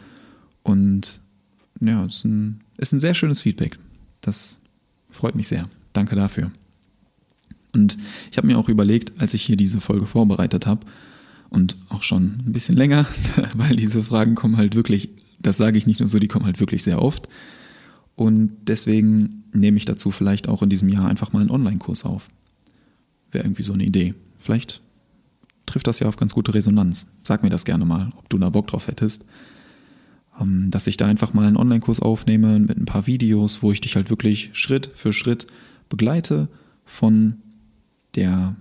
Und 0.63 1.21
ja, 1.81 2.05
es 2.05 2.17
ist 2.17 2.25
ein, 2.25 2.61
ist 2.77 2.93
ein 2.93 2.99
sehr 2.99 3.13
schönes 3.13 3.41
Feedback. 3.41 3.77
Das 4.21 4.59
freut 5.11 5.35
mich 5.35 5.47
sehr. 5.47 5.63
Danke 5.93 6.15
dafür. 6.15 6.51
Und 7.73 7.97
ich 8.31 8.37
habe 8.37 8.47
mir 8.47 8.57
auch 8.57 8.69
überlegt, 8.69 9.19
als 9.21 9.33
ich 9.33 9.43
hier 9.43 9.57
diese 9.57 9.79
Folge 9.79 10.07
vorbereitet 10.07 10.65
habe, 10.65 10.85
und 11.49 11.77
auch 11.89 12.03
schon 12.03 12.43
ein 12.45 12.53
bisschen 12.53 12.75
länger, 12.75 13.05
weil 13.55 13.75
diese 13.75 14.03
Fragen 14.03 14.35
kommen 14.35 14.57
halt 14.57 14.75
wirklich, 14.75 15.09
das 15.39 15.57
sage 15.57 15.77
ich 15.77 15.87
nicht 15.87 15.99
nur 15.99 16.07
so, 16.07 16.19
die 16.19 16.27
kommen 16.27 16.45
halt 16.45 16.59
wirklich 16.59 16.83
sehr 16.83 17.01
oft. 17.01 17.27
Und 18.15 18.51
deswegen 18.67 19.43
nehme 19.53 19.77
ich 19.77 19.85
dazu 19.85 20.11
vielleicht 20.11 20.47
auch 20.47 20.61
in 20.61 20.69
diesem 20.69 20.89
Jahr 20.89 21.07
einfach 21.07 21.31
mal 21.33 21.39
einen 21.39 21.51
Online-Kurs 21.51 22.05
auf. 22.05 22.27
Wäre 23.31 23.45
irgendwie 23.45 23.63
so 23.63 23.73
eine 23.73 23.83
Idee. 23.83 24.13
Vielleicht 24.37 24.81
trifft 25.69 25.87
das 25.87 25.99
ja 25.99 26.07
auf 26.07 26.17
ganz 26.17 26.33
gute 26.33 26.53
Resonanz. 26.53 27.07
Sag 27.23 27.43
mir 27.43 27.49
das 27.49 27.65
gerne 27.65 27.85
mal, 27.85 28.09
ob 28.17 28.29
du 28.29 28.37
da 28.37 28.49
Bock 28.49 28.67
drauf 28.67 28.87
hättest. 28.87 29.25
Ähm, 30.39 30.69
dass 30.71 30.87
ich 30.87 30.97
da 30.97 31.05
einfach 31.05 31.33
mal 31.33 31.47
einen 31.47 31.57
Online-Kurs 31.57 31.99
aufnehme 31.99 32.59
mit 32.59 32.77
ein 32.77 32.85
paar 32.85 33.07
Videos, 33.07 33.63
wo 33.63 33.71
ich 33.71 33.81
dich 33.81 33.95
halt 33.95 34.09
wirklich 34.09 34.49
Schritt 34.53 34.89
für 34.93 35.13
Schritt 35.13 35.47
begleite 35.89 36.47
von 36.85 37.35
der 38.15 38.55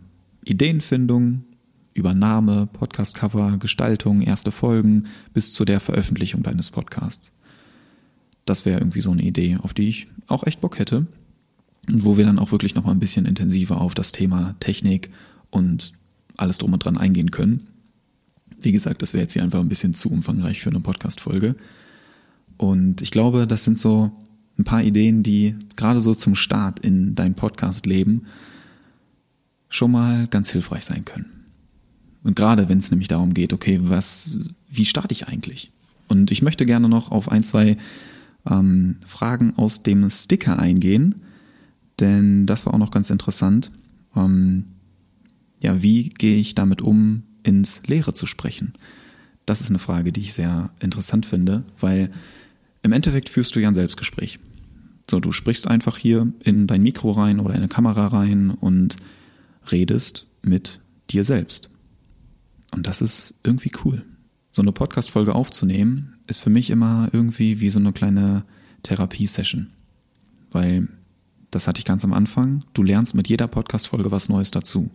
Ideenfindung, 0.44 1.44
Übernahme, 1.94 2.68
Podcast-Cover, 2.72 3.56
Gestaltung, 3.58 4.22
erste 4.22 4.50
Folgen 4.50 5.06
bis 5.34 5.52
zu 5.52 5.64
der 5.64 5.80
Veröffentlichung 5.80 6.42
deines 6.42 6.70
Podcasts. 6.70 7.32
Das 8.44 8.64
wäre 8.64 8.80
irgendwie 8.80 9.00
so 9.00 9.10
eine 9.10 9.22
Idee, 9.22 9.58
auf 9.60 9.74
die 9.74 9.88
ich 9.88 10.06
auch 10.26 10.46
echt 10.46 10.60
Bock 10.60 10.78
hätte. 10.78 11.06
Und 11.90 12.04
wo 12.04 12.16
wir 12.16 12.24
dann 12.24 12.38
auch 12.38 12.52
wirklich 12.52 12.74
nochmal 12.74 12.94
ein 12.94 13.00
bisschen 13.00 13.26
intensiver 13.26 13.80
auf 13.80 13.94
das 13.94 14.12
Thema 14.12 14.54
Technik 14.60 15.10
und 15.50 15.92
alles 16.38 16.58
drum 16.58 16.72
und 16.72 16.84
dran 16.84 16.96
eingehen 16.96 17.30
können. 17.30 17.66
Wie 18.60 18.72
gesagt, 18.72 19.02
das 19.02 19.12
wäre 19.12 19.22
jetzt 19.22 19.34
hier 19.34 19.42
einfach 19.42 19.60
ein 19.60 19.68
bisschen 19.68 19.94
zu 19.94 20.10
umfangreich 20.10 20.60
für 20.60 20.70
eine 20.70 20.80
Podcast-Folge. 20.80 21.54
Und 22.56 23.02
ich 23.02 23.10
glaube, 23.10 23.46
das 23.46 23.64
sind 23.64 23.78
so 23.78 24.10
ein 24.58 24.64
paar 24.64 24.82
Ideen, 24.82 25.22
die 25.22 25.54
gerade 25.76 26.00
so 26.00 26.14
zum 26.14 26.34
Start 26.34 26.80
in 26.80 27.14
dein 27.14 27.34
Podcast-Leben 27.34 28.26
schon 29.68 29.92
mal 29.92 30.26
ganz 30.28 30.50
hilfreich 30.50 30.84
sein 30.84 31.04
können. 31.04 31.26
Und 32.24 32.34
gerade 32.34 32.68
wenn 32.68 32.78
es 32.78 32.90
nämlich 32.90 33.08
darum 33.08 33.34
geht, 33.34 33.52
okay, 33.52 33.78
was, 33.82 34.38
wie 34.68 34.84
starte 34.84 35.12
ich 35.12 35.28
eigentlich? 35.28 35.70
Und 36.08 36.30
ich 36.30 36.42
möchte 36.42 36.66
gerne 36.66 36.88
noch 36.88 37.10
auf 37.12 37.30
ein, 37.30 37.44
zwei 37.44 37.76
ähm, 38.48 38.96
Fragen 39.06 39.54
aus 39.56 39.82
dem 39.82 40.08
Sticker 40.10 40.58
eingehen, 40.58 41.22
denn 42.00 42.46
das 42.46 42.66
war 42.66 42.74
auch 42.74 42.78
noch 42.78 42.90
ganz 42.90 43.10
interessant. 43.10 43.70
Ähm, 44.16 44.64
ja, 45.60 45.82
wie 45.82 46.08
gehe 46.08 46.38
ich 46.38 46.54
damit 46.54 46.82
um, 46.82 47.24
ins 47.42 47.82
Leere 47.86 48.14
zu 48.14 48.26
sprechen? 48.26 48.72
Das 49.46 49.60
ist 49.60 49.70
eine 49.70 49.78
Frage, 49.78 50.12
die 50.12 50.20
ich 50.20 50.32
sehr 50.32 50.70
interessant 50.80 51.26
finde, 51.26 51.64
weil 51.78 52.10
im 52.82 52.92
Endeffekt 52.92 53.28
führst 53.28 53.56
du 53.56 53.60
ja 53.60 53.68
ein 53.68 53.74
Selbstgespräch. 53.74 54.38
So, 55.10 55.20
du 55.20 55.32
sprichst 55.32 55.66
einfach 55.66 55.96
hier 55.96 56.30
in 56.44 56.66
dein 56.66 56.82
Mikro 56.82 57.10
rein 57.12 57.40
oder 57.40 57.54
in 57.54 57.60
eine 57.60 57.68
Kamera 57.68 58.08
rein 58.08 58.50
und 58.50 58.96
redest 59.72 60.26
mit 60.42 60.80
dir 61.10 61.24
selbst. 61.24 61.70
Und 62.72 62.86
das 62.86 63.00
ist 63.00 63.34
irgendwie 63.42 63.72
cool. 63.84 64.04
So 64.50 64.62
eine 64.62 64.72
Podcast-Folge 64.72 65.34
aufzunehmen, 65.34 66.18
ist 66.26 66.40
für 66.40 66.50
mich 66.50 66.70
immer 66.70 67.08
irgendwie 67.12 67.60
wie 67.60 67.70
so 67.70 67.80
eine 67.80 67.92
kleine 67.92 68.44
Therapiesession. 68.82 69.68
Weil, 70.50 70.88
das 71.50 71.66
hatte 71.66 71.78
ich 71.78 71.84
ganz 71.84 72.04
am 72.04 72.12
Anfang, 72.12 72.64
du 72.74 72.82
lernst 72.82 73.14
mit 73.14 73.28
jeder 73.28 73.48
Podcast-Folge 73.48 74.10
was 74.10 74.28
Neues 74.28 74.50
dazu. 74.50 74.90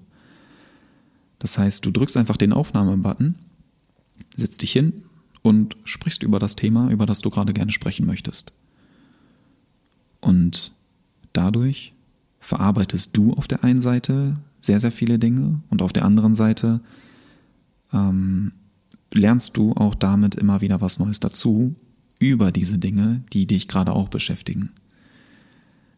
Das 1.44 1.58
heißt, 1.58 1.86
du 1.86 1.92
drückst 1.92 2.16
einfach 2.16 2.38
den 2.38 2.54
Aufnahmebutton, 2.54 3.36
setzt 4.38 4.62
dich 4.62 4.72
hin 4.72 5.04
und 5.42 5.76
sprichst 5.84 6.24
über 6.24 6.40
das 6.40 6.56
Thema, 6.56 6.90
über 6.90 7.06
das 7.06 7.20
du 7.20 7.30
gerade 7.30 7.52
gerne 7.52 7.74
sprechen 7.74 8.06
möchtest. 8.06 8.54
Und 10.22 10.72
dadurch 11.34 11.92
verarbeitest 12.40 13.18
du 13.18 13.34
auf 13.34 13.50
der 13.50 13.62
einen 13.62 13.82
Seite 13.82 14.38
sehr, 14.62 14.80
sehr 14.80 14.94
viele 14.94 15.20
Dinge 15.20 15.60
und 15.70 15.82
auf 15.82 15.92
der 15.92 16.06
anderen 16.06 16.34
Seite 16.34 16.80
ähm, 17.92 18.54
lernst 19.14 19.58
du 19.58 19.74
auch 19.74 19.96
damit 19.96 20.36
immer 20.36 20.62
wieder 20.62 20.80
was 20.80 20.98
Neues 20.98 21.20
dazu 21.20 21.76
über 22.20 22.54
diese 22.54 22.78
Dinge, 22.78 23.22
die 23.34 23.48
dich 23.48 23.68
gerade 23.68 23.92
auch 23.92 24.08
beschäftigen. 24.08 24.70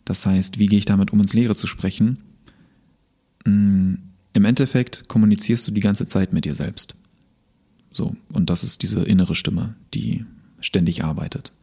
Das 0.06 0.26
heißt, 0.26 0.58
wie 0.58 0.66
gehe 0.66 0.80
ich 0.80 0.86
damit 0.86 1.14
um, 1.14 1.22
ins 1.22 1.36
Leere 1.36 1.56
zu 1.56 1.68
sprechen? 1.68 2.18
Mm, 3.46 3.94
Im 4.36 4.44
Endeffekt 4.44 5.08
kommunizierst 5.08 5.66
du 5.66 5.72
die 5.72 5.82
ganze 5.82 6.08
Zeit 6.08 6.34
mit 6.34 6.44
dir 6.44 6.54
selbst. 6.54 6.96
So, 7.92 8.18
und 8.34 8.50
das 8.50 8.66
ist 8.66 8.84
diese 8.84 9.02
innere 9.04 9.34
Stimme, 9.34 9.76
die 9.94 10.26
ständig 10.60 11.06
arbeitet. 11.06 11.54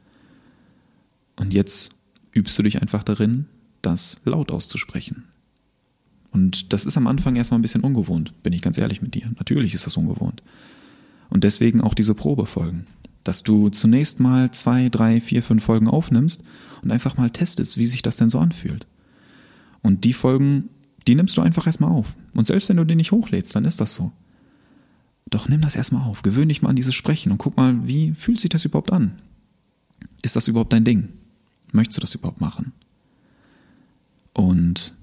Und 1.36 1.52
jetzt 1.52 1.90
übst 2.32 2.58
du 2.58 2.62
dich 2.62 2.80
einfach 2.80 3.02
darin, 3.02 3.44
das 3.82 4.16
laut 4.24 4.50
auszusprechen. 4.50 5.24
Und 6.30 6.72
das 6.72 6.86
ist 6.86 6.96
am 6.96 7.06
Anfang 7.06 7.36
erstmal 7.36 7.58
ein 7.58 7.62
bisschen 7.62 7.84
ungewohnt, 7.84 8.42
bin 8.42 8.54
ich 8.54 8.62
ganz 8.62 8.78
ehrlich 8.78 9.02
mit 9.02 9.14
dir. 9.14 9.30
Natürlich 9.36 9.74
ist 9.74 9.84
das 9.84 9.98
ungewohnt. 9.98 10.42
Und 11.28 11.44
deswegen 11.44 11.82
auch 11.82 11.92
diese 11.92 12.14
Probefolgen. 12.14 12.86
Dass 13.22 13.42
du 13.42 13.68
zunächst 13.68 14.18
mal 14.18 14.50
zwei, 14.50 14.88
drei, 14.88 15.20
vier, 15.20 15.42
fünf 15.42 15.62
Folgen 15.62 15.88
aufnimmst 15.88 16.42
und 16.80 16.90
einfach 16.90 17.18
mal 17.18 17.30
testest, 17.30 17.76
wie 17.76 17.86
sich 17.86 18.00
das 18.00 18.16
denn 18.16 18.30
so 18.30 18.38
anfühlt. 18.38 18.86
Und 19.82 20.04
die 20.04 20.14
Folgen, 20.14 20.70
die 21.07 21.14
nimmst 21.14 21.36
du 21.36 21.42
einfach 21.42 21.66
erstmal 21.66 21.90
auf. 21.90 22.16
Und 22.34 22.46
selbst 22.46 22.68
wenn 22.68 22.76
du 22.76 22.84
die 22.84 22.94
nicht 22.94 23.12
hochlädst, 23.12 23.55
dann 23.55 23.64
ist 23.64 23.80
das 23.80 23.94
so. 23.94 24.12
Doch 25.30 25.48
nimm 25.48 25.62
das 25.62 25.76
erstmal 25.76 26.07
auf, 26.07 26.22
gewöhn 26.22 26.48
dich 26.48 26.62
mal 26.62 26.68
an 26.68 26.76
dieses 26.76 26.94
Sprechen 26.94 27.32
und 27.32 27.38
guck 27.38 27.57
mal, 27.57 27.86
wie 27.86 28.12
fühlt 28.12 28.38
sich 28.40 28.50
das 28.50 28.64
überhaupt 28.64 28.92
an? 28.92 29.12
Ist 30.22 30.36
das 30.36 30.48
überhaupt 30.48 30.72
dein 30.72 30.84
Ding? 30.84 31.09
Möchtest 31.72 31.98
du 31.98 32.00
das 32.03 32.14
überhaupt 32.14 32.40
machen? 32.40 32.72
Und 34.34 34.94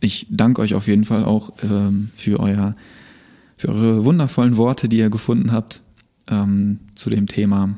ich 0.00 0.26
danke 0.30 0.62
euch 0.62 0.74
auf 0.74 0.86
jeden 0.86 1.04
Fall 1.04 1.24
auch 1.24 1.52
ähm, 1.62 2.10
für 2.14 2.40
euer 2.40 2.76
für 3.56 3.68
eure 3.68 4.04
wundervollen 4.04 4.56
Worte, 4.56 4.88
die 4.88 4.98
ihr 4.98 5.10
gefunden 5.10 5.50
habt 5.50 5.82
ähm, 6.30 6.78
zu 6.94 7.10
dem 7.10 7.26
Thema. 7.26 7.76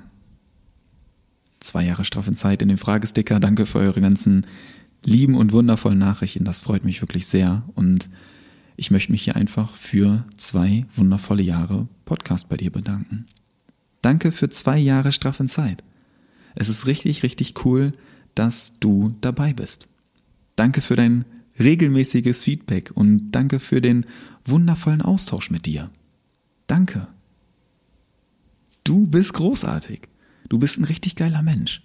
Zwei 1.59 1.85
Jahre 1.85 2.05
Strafenzeit 2.05 2.61
in 2.63 2.69
dem 2.69 2.79
Fragesticker. 2.79 3.41
Danke 3.41 3.65
für 3.65 3.79
eure 3.79 4.01
ganzen 4.01 4.47
lieben 5.05 5.35
und 5.35 5.53
wundervollen 5.53 5.99
Nachrichten. 5.99 6.45
Das 6.45 6.63
freut 6.63 6.85
mich 6.85 7.01
wirklich 7.01 7.27
sehr. 7.27 7.63
Und 7.75 8.09
ich 8.77 8.91
möchte 8.91 9.13
mich 9.13 9.23
hier 9.23 9.37
einfach 9.37 9.75
für 9.75 10.25
zwei 10.37 10.85
wundervolle 10.95 11.43
Jahre 11.43 11.87
Podcast 12.05 12.49
bei 12.49 12.57
dir 12.57 12.71
bedanken. 12.71 13.27
Danke 14.03 14.33
für 14.33 14.49
zwei 14.49 14.79
Jahre 14.79 15.13
Strafenzeit. 15.13 15.85
Es 16.55 16.69
ist 16.69 16.87
richtig, 16.87 17.23
richtig 17.23 17.65
cool, 17.65 17.93
dass 18.35 18.79
du 18.81 19.15
dabei 19.21 19.53
bist. 19.53 19.89
Danke 20.57 20.81
für 20.81 20.97
dein 20.97 21.25
regelmäßiges 21.59 22.43
Feedback 22.43 22.91
und 22.95 23.33
danke 23.33 23.61
für 23.61 23.81
den 23.81 24.07
wundervollen 24.45 25.03
Austausch 25.03 25.51
mit 25.51 25.67
dir. 25.67 25.91
Danke. 26.67 27.07
Du 28.85 29.07
bist 29.07 29.35
großartig. 29.35 30.09
Du 30.49 30.59
bist 30.59 30.79
ein 30.79 30.85
richtig 30.85 31.17
geiler 31.17 31.43
Mensch. 31.43 31.83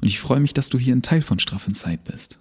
Und 0.00 0.08
ich 0.08 0.18
freue 0.18 0.40
mich, 0.40 0.52
dass 0.52 0.68
du 0.68 0.78
hier 0.78 0.94
ein 0.94 1.02
Teil 1.02 1.22
von 1.22 1.38
Straffen 1.38 1.74
Zeit 1.74 2.04
bist. 2.04 2.40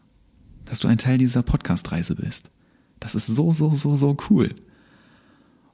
Dass 0.66 0.80
du 0.80 0.88
ein 0.88 0.97
Teil 0.97 1.18
dieser 1.18 1.43
Podcast-Reise 1.43 2.16
bist. 2.16 2.51
Das 2.99 3.16
ist 3.16 3.28
so, 3.28 3.51
so, 3.51 3.72
so, 3.72 3.95
so 3.95 4.18
cool. 4.30 4.53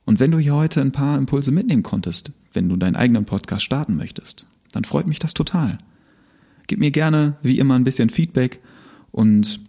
Und 0.06 0.20
wenn 0.20 0.32
du 0.32 0.40
hier 0.40 0.56
heute 0.56 0.82
ein 0.82 0.92
paar 0.92 1.18
Impulse 1.18 1.52
mitnehmen 1.52 1.84
konntest, 1.84 2.32
wenn 2.54 2.68
du 2.68 2.76
deinen 2.76 2.96
eigenen 2.96 3.26
Podcast 3.26 3.64
starten 3.64 3.96
möchtest, 3.96 4.48
dann 4.72 4.84
freut 4.84 5.08
mich 5.08 5.20
das 5.20 5.34
total. 5.34 5.78
Gib 6.68 6.80
mir 6.80 6.92
gerne, 6.92 7.38
wie 7.44 7.60
immer, 7.60 7.76
ein 7.76 7.84
bisschen 7.84 8.10
Feedback 8.10 8.60
und 9.12 9.60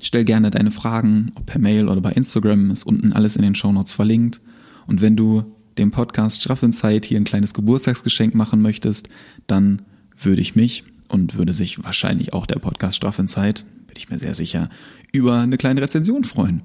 Stell 0.00 0.24
gerne 0.24 0.50
deine 0.50 0.70
Fragen, 0.70 1.32
ob 1.34 1.46
per 1.46 1.60
Mail 1.60 1.88
oder 1.88 2.00
bei 2.00 2.12
Instagram, 2.12 2.70
ist 2.70 2.84
unten 2.84 3.12
alles 3.12 3.36
in 3.36 3.42
den 3.42 3.54
Shownotes 3.54 3.92
verlinkt. 3.92 4.40
Und 4.86 5.02
wenn 5.02 5.16
du 5.16 5.44
dem 5.78 5.90
Podcast 5.90 6.42
Straff 6.42 6.62
in 6.62 6.72
Zeit 6.72 7.04
hier 7.04 7.18
ein 7.18 7.24
kleines 7.24 7.54
Geburtstagsgeschenk 7.54 8.34
machen 8.34 8.60
möchtest, 8.60 9.08
dann 9.46 9.82
würde 10.20 10.40
ich 10.40 10.54
mich 10.54 10.84
und 11.08 11.36
würde 11.36 11.54
sich 11.54 11.82
wahrscheinlich 11.84 12.32
auch 12.32 12.46
der 12.46 12.58
Podcast 12.58 12.96
Straff 12.96 13.18
in 13.18 13.28
Zeit, 13.28 13.64
bin 13.96 14.02
ich 14.02 14.10
mir 14.10 14.18
sehr 14.18 14.34
sicher, 14.34 14.68
über 15.12 15.40
eine 15.40 15.56
kleine 15.56 15.80
Rezension 15.82 16.24
freuen. 16.24 16.62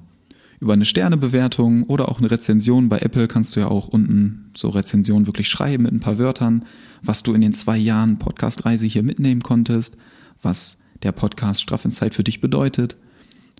Über 0.60 0.74
eine 0.74 0.84
Sternebewertung 0.84 1.84
oder 1.84 2.08
auch 2.08 2.18
eine 2.18 2.30
Rezension. 2.30 2.88
Bei 2.88 2.98
Apple 3.00 3.26
kannst 3.26 3.56
du 3.56 3.60
ja 3.60 3.68
auch 3.68 3.88
unten 3.88 4.52
so 4.56 4.68
Rezensionen 4.68 5.26
wirklich 5.26 5.48
schreiben 5.48 5.82
mit 5.82 5.92
ein 5.92 6.00
paar 6.00 6.18
Wörtern, 6.18 6.64
was 7.02 7.24
du 7.24 7.34
in 7.34 7.40
den 7.40 7.52
zwei 7.52 7.76
Jahren 7.76 8.18
Podcastreise 8.18 8.86
hier 8.86 9.02
mitnehmen 9.02 9.42
konntest, 9.42 9.96
was 10.40 10.78
der 11.02 11.10
Podcast 11.10 11.62
Straff 11.62 11.84
in 11.84 11.90
Zeit 11.90 12.14
für 12.14 12.22
dich 12.22 12.40
bedeutet 12.40 12.96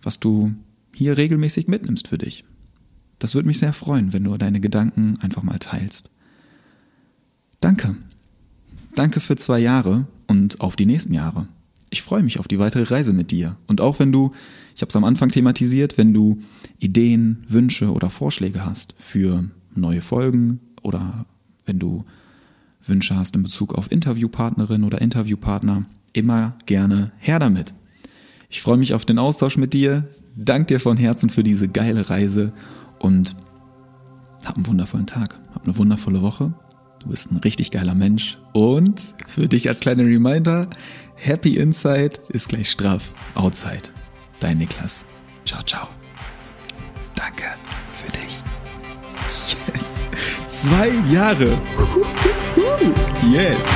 was 0.02 0.20
du 0.20 0.54
hier 0.94 1.16
regelmäßig 1.16 1.68
mitnimmst 1.68 2.08
für 2.08 2.18
dich. 2.18 2.44
Das 3.18 3.34
würde 3.34 3.46
mich 3.46 3.58
sehr 3.58 3.72
freuen, 3.72 4.12
wenn 4.12 4.24
du 4.24 4.36
deine 4.36 4.60
Gedanken 4.60 5.14
einfach 5.20 5.42
mal 5.42 5.58
teilst. 5.58 6.10
Danke. 7.60 7.96
Danke 8.94 9.20
für 9.20 9.36
zwei 9.36 9.60
Jahre 9.60 10.06
und 10.26 10.60
auf 10.60 10.76
die 10.76 10.86
nächsten 10.86 11.14
Jahre. 11.14 11.46
Ich 11.92 12.00
freue 12.00 12.22
mich 12.22 12.40
auf 12.40 12.48
die 12.48 12.58
weitere 12.58 12.84
Reise 12.84 13.12
mit 13.12 13.30
dir. 13.30 13.56
Und 13.66 13.82
auch 13.82 13.98
wenn 13.98 14.12
du, 14.12 14.32
ich 14.74 14.80
habe 14.80 14.88
es 14.88 14.96
am 14.96 15.04
Anfang 15.04 15.28
thematisiert, 15.28 15.98
wenn 15.98 16.14
du 16.14 16.38
Ideen, 16.78 17.44
Wünsche 17.46 17.92
oder 17.92 18.08
Vorschläge 18.08 18.64
hast 18.64 18.94
für 18.96 19.44
neue 19.74 20.00
Folgen 20.00 20.60
oder 20.80 21.26
wenn 21.66 21.78
du 21.78 22.06
Wünsche 22.80 23.14
hast 23.14 23.36
in 23.36 23.42
Bezug 23.42 23.74
auf 23.74 23.92
Interviewpartnerin 23.92 24.84
oder 24.84 25.02
Interviewpartner, 25.02 25.84
immer 26.14 26.56
gerne 26.64 27.12
her 27.18 27.38
damit. 27.38 27.74
Ich 28.48 28.62
freue 28.62 28.78
mich 28.78 28.94
auf 28.94 29.04
den 29.04 29.18
Austausch 29.18 29.58
mit 29.58 29.74
dir. 29.74 30.08
Dank 30.34 30.68
dir 30.68 30.80
von 30.80 30.96
Herzen 30.96 31.28
für 31.28 31.42
diese 31.42 31.68
geile 31.68 32.08
Reise 32.08 32.54
und 33.00 33.36
hab 34.46 34.56
einen 34.56 34.66
wundervollen 34.66 35.06
Tag. 35.06 35.38
Hab 35.54 35.64
eine 35.64 35.76
wundervolle 35.76 36.22
Woche. 36.22 36.54
Du 37.02 37.08
bist 37.08 37.32
ein 37.32 37.38
richtig 37.38 37.70
geiler 37.72 37.94
Mensch. 37.94 38.38
Und 38.52 39.14
für 39.26 39.48
dich 39.48 39.68
als 39.68 39.80
kleiner 39.80 40.04
Reminder, 40.04 40.68
Happy 41.16 41.56
Inside 41.56 42.12
ist 42.28 42.48
gleich 42.48 42.70
straff 42.70 43.12
Outside. 43.34 43.90
Dein 44.38 44.58
Niklas. 44.58 45.04
Ciao, 45.44 45.62
ciao. 45.62 45.88
Danke 47.14 47.44
für 47.92 48.12
dich. 48.12 48.42
Yes. 49.74 50.08
Zwei 50.46 50.90
Jahre. 51.12 51.58
Yes. 53.32 53.66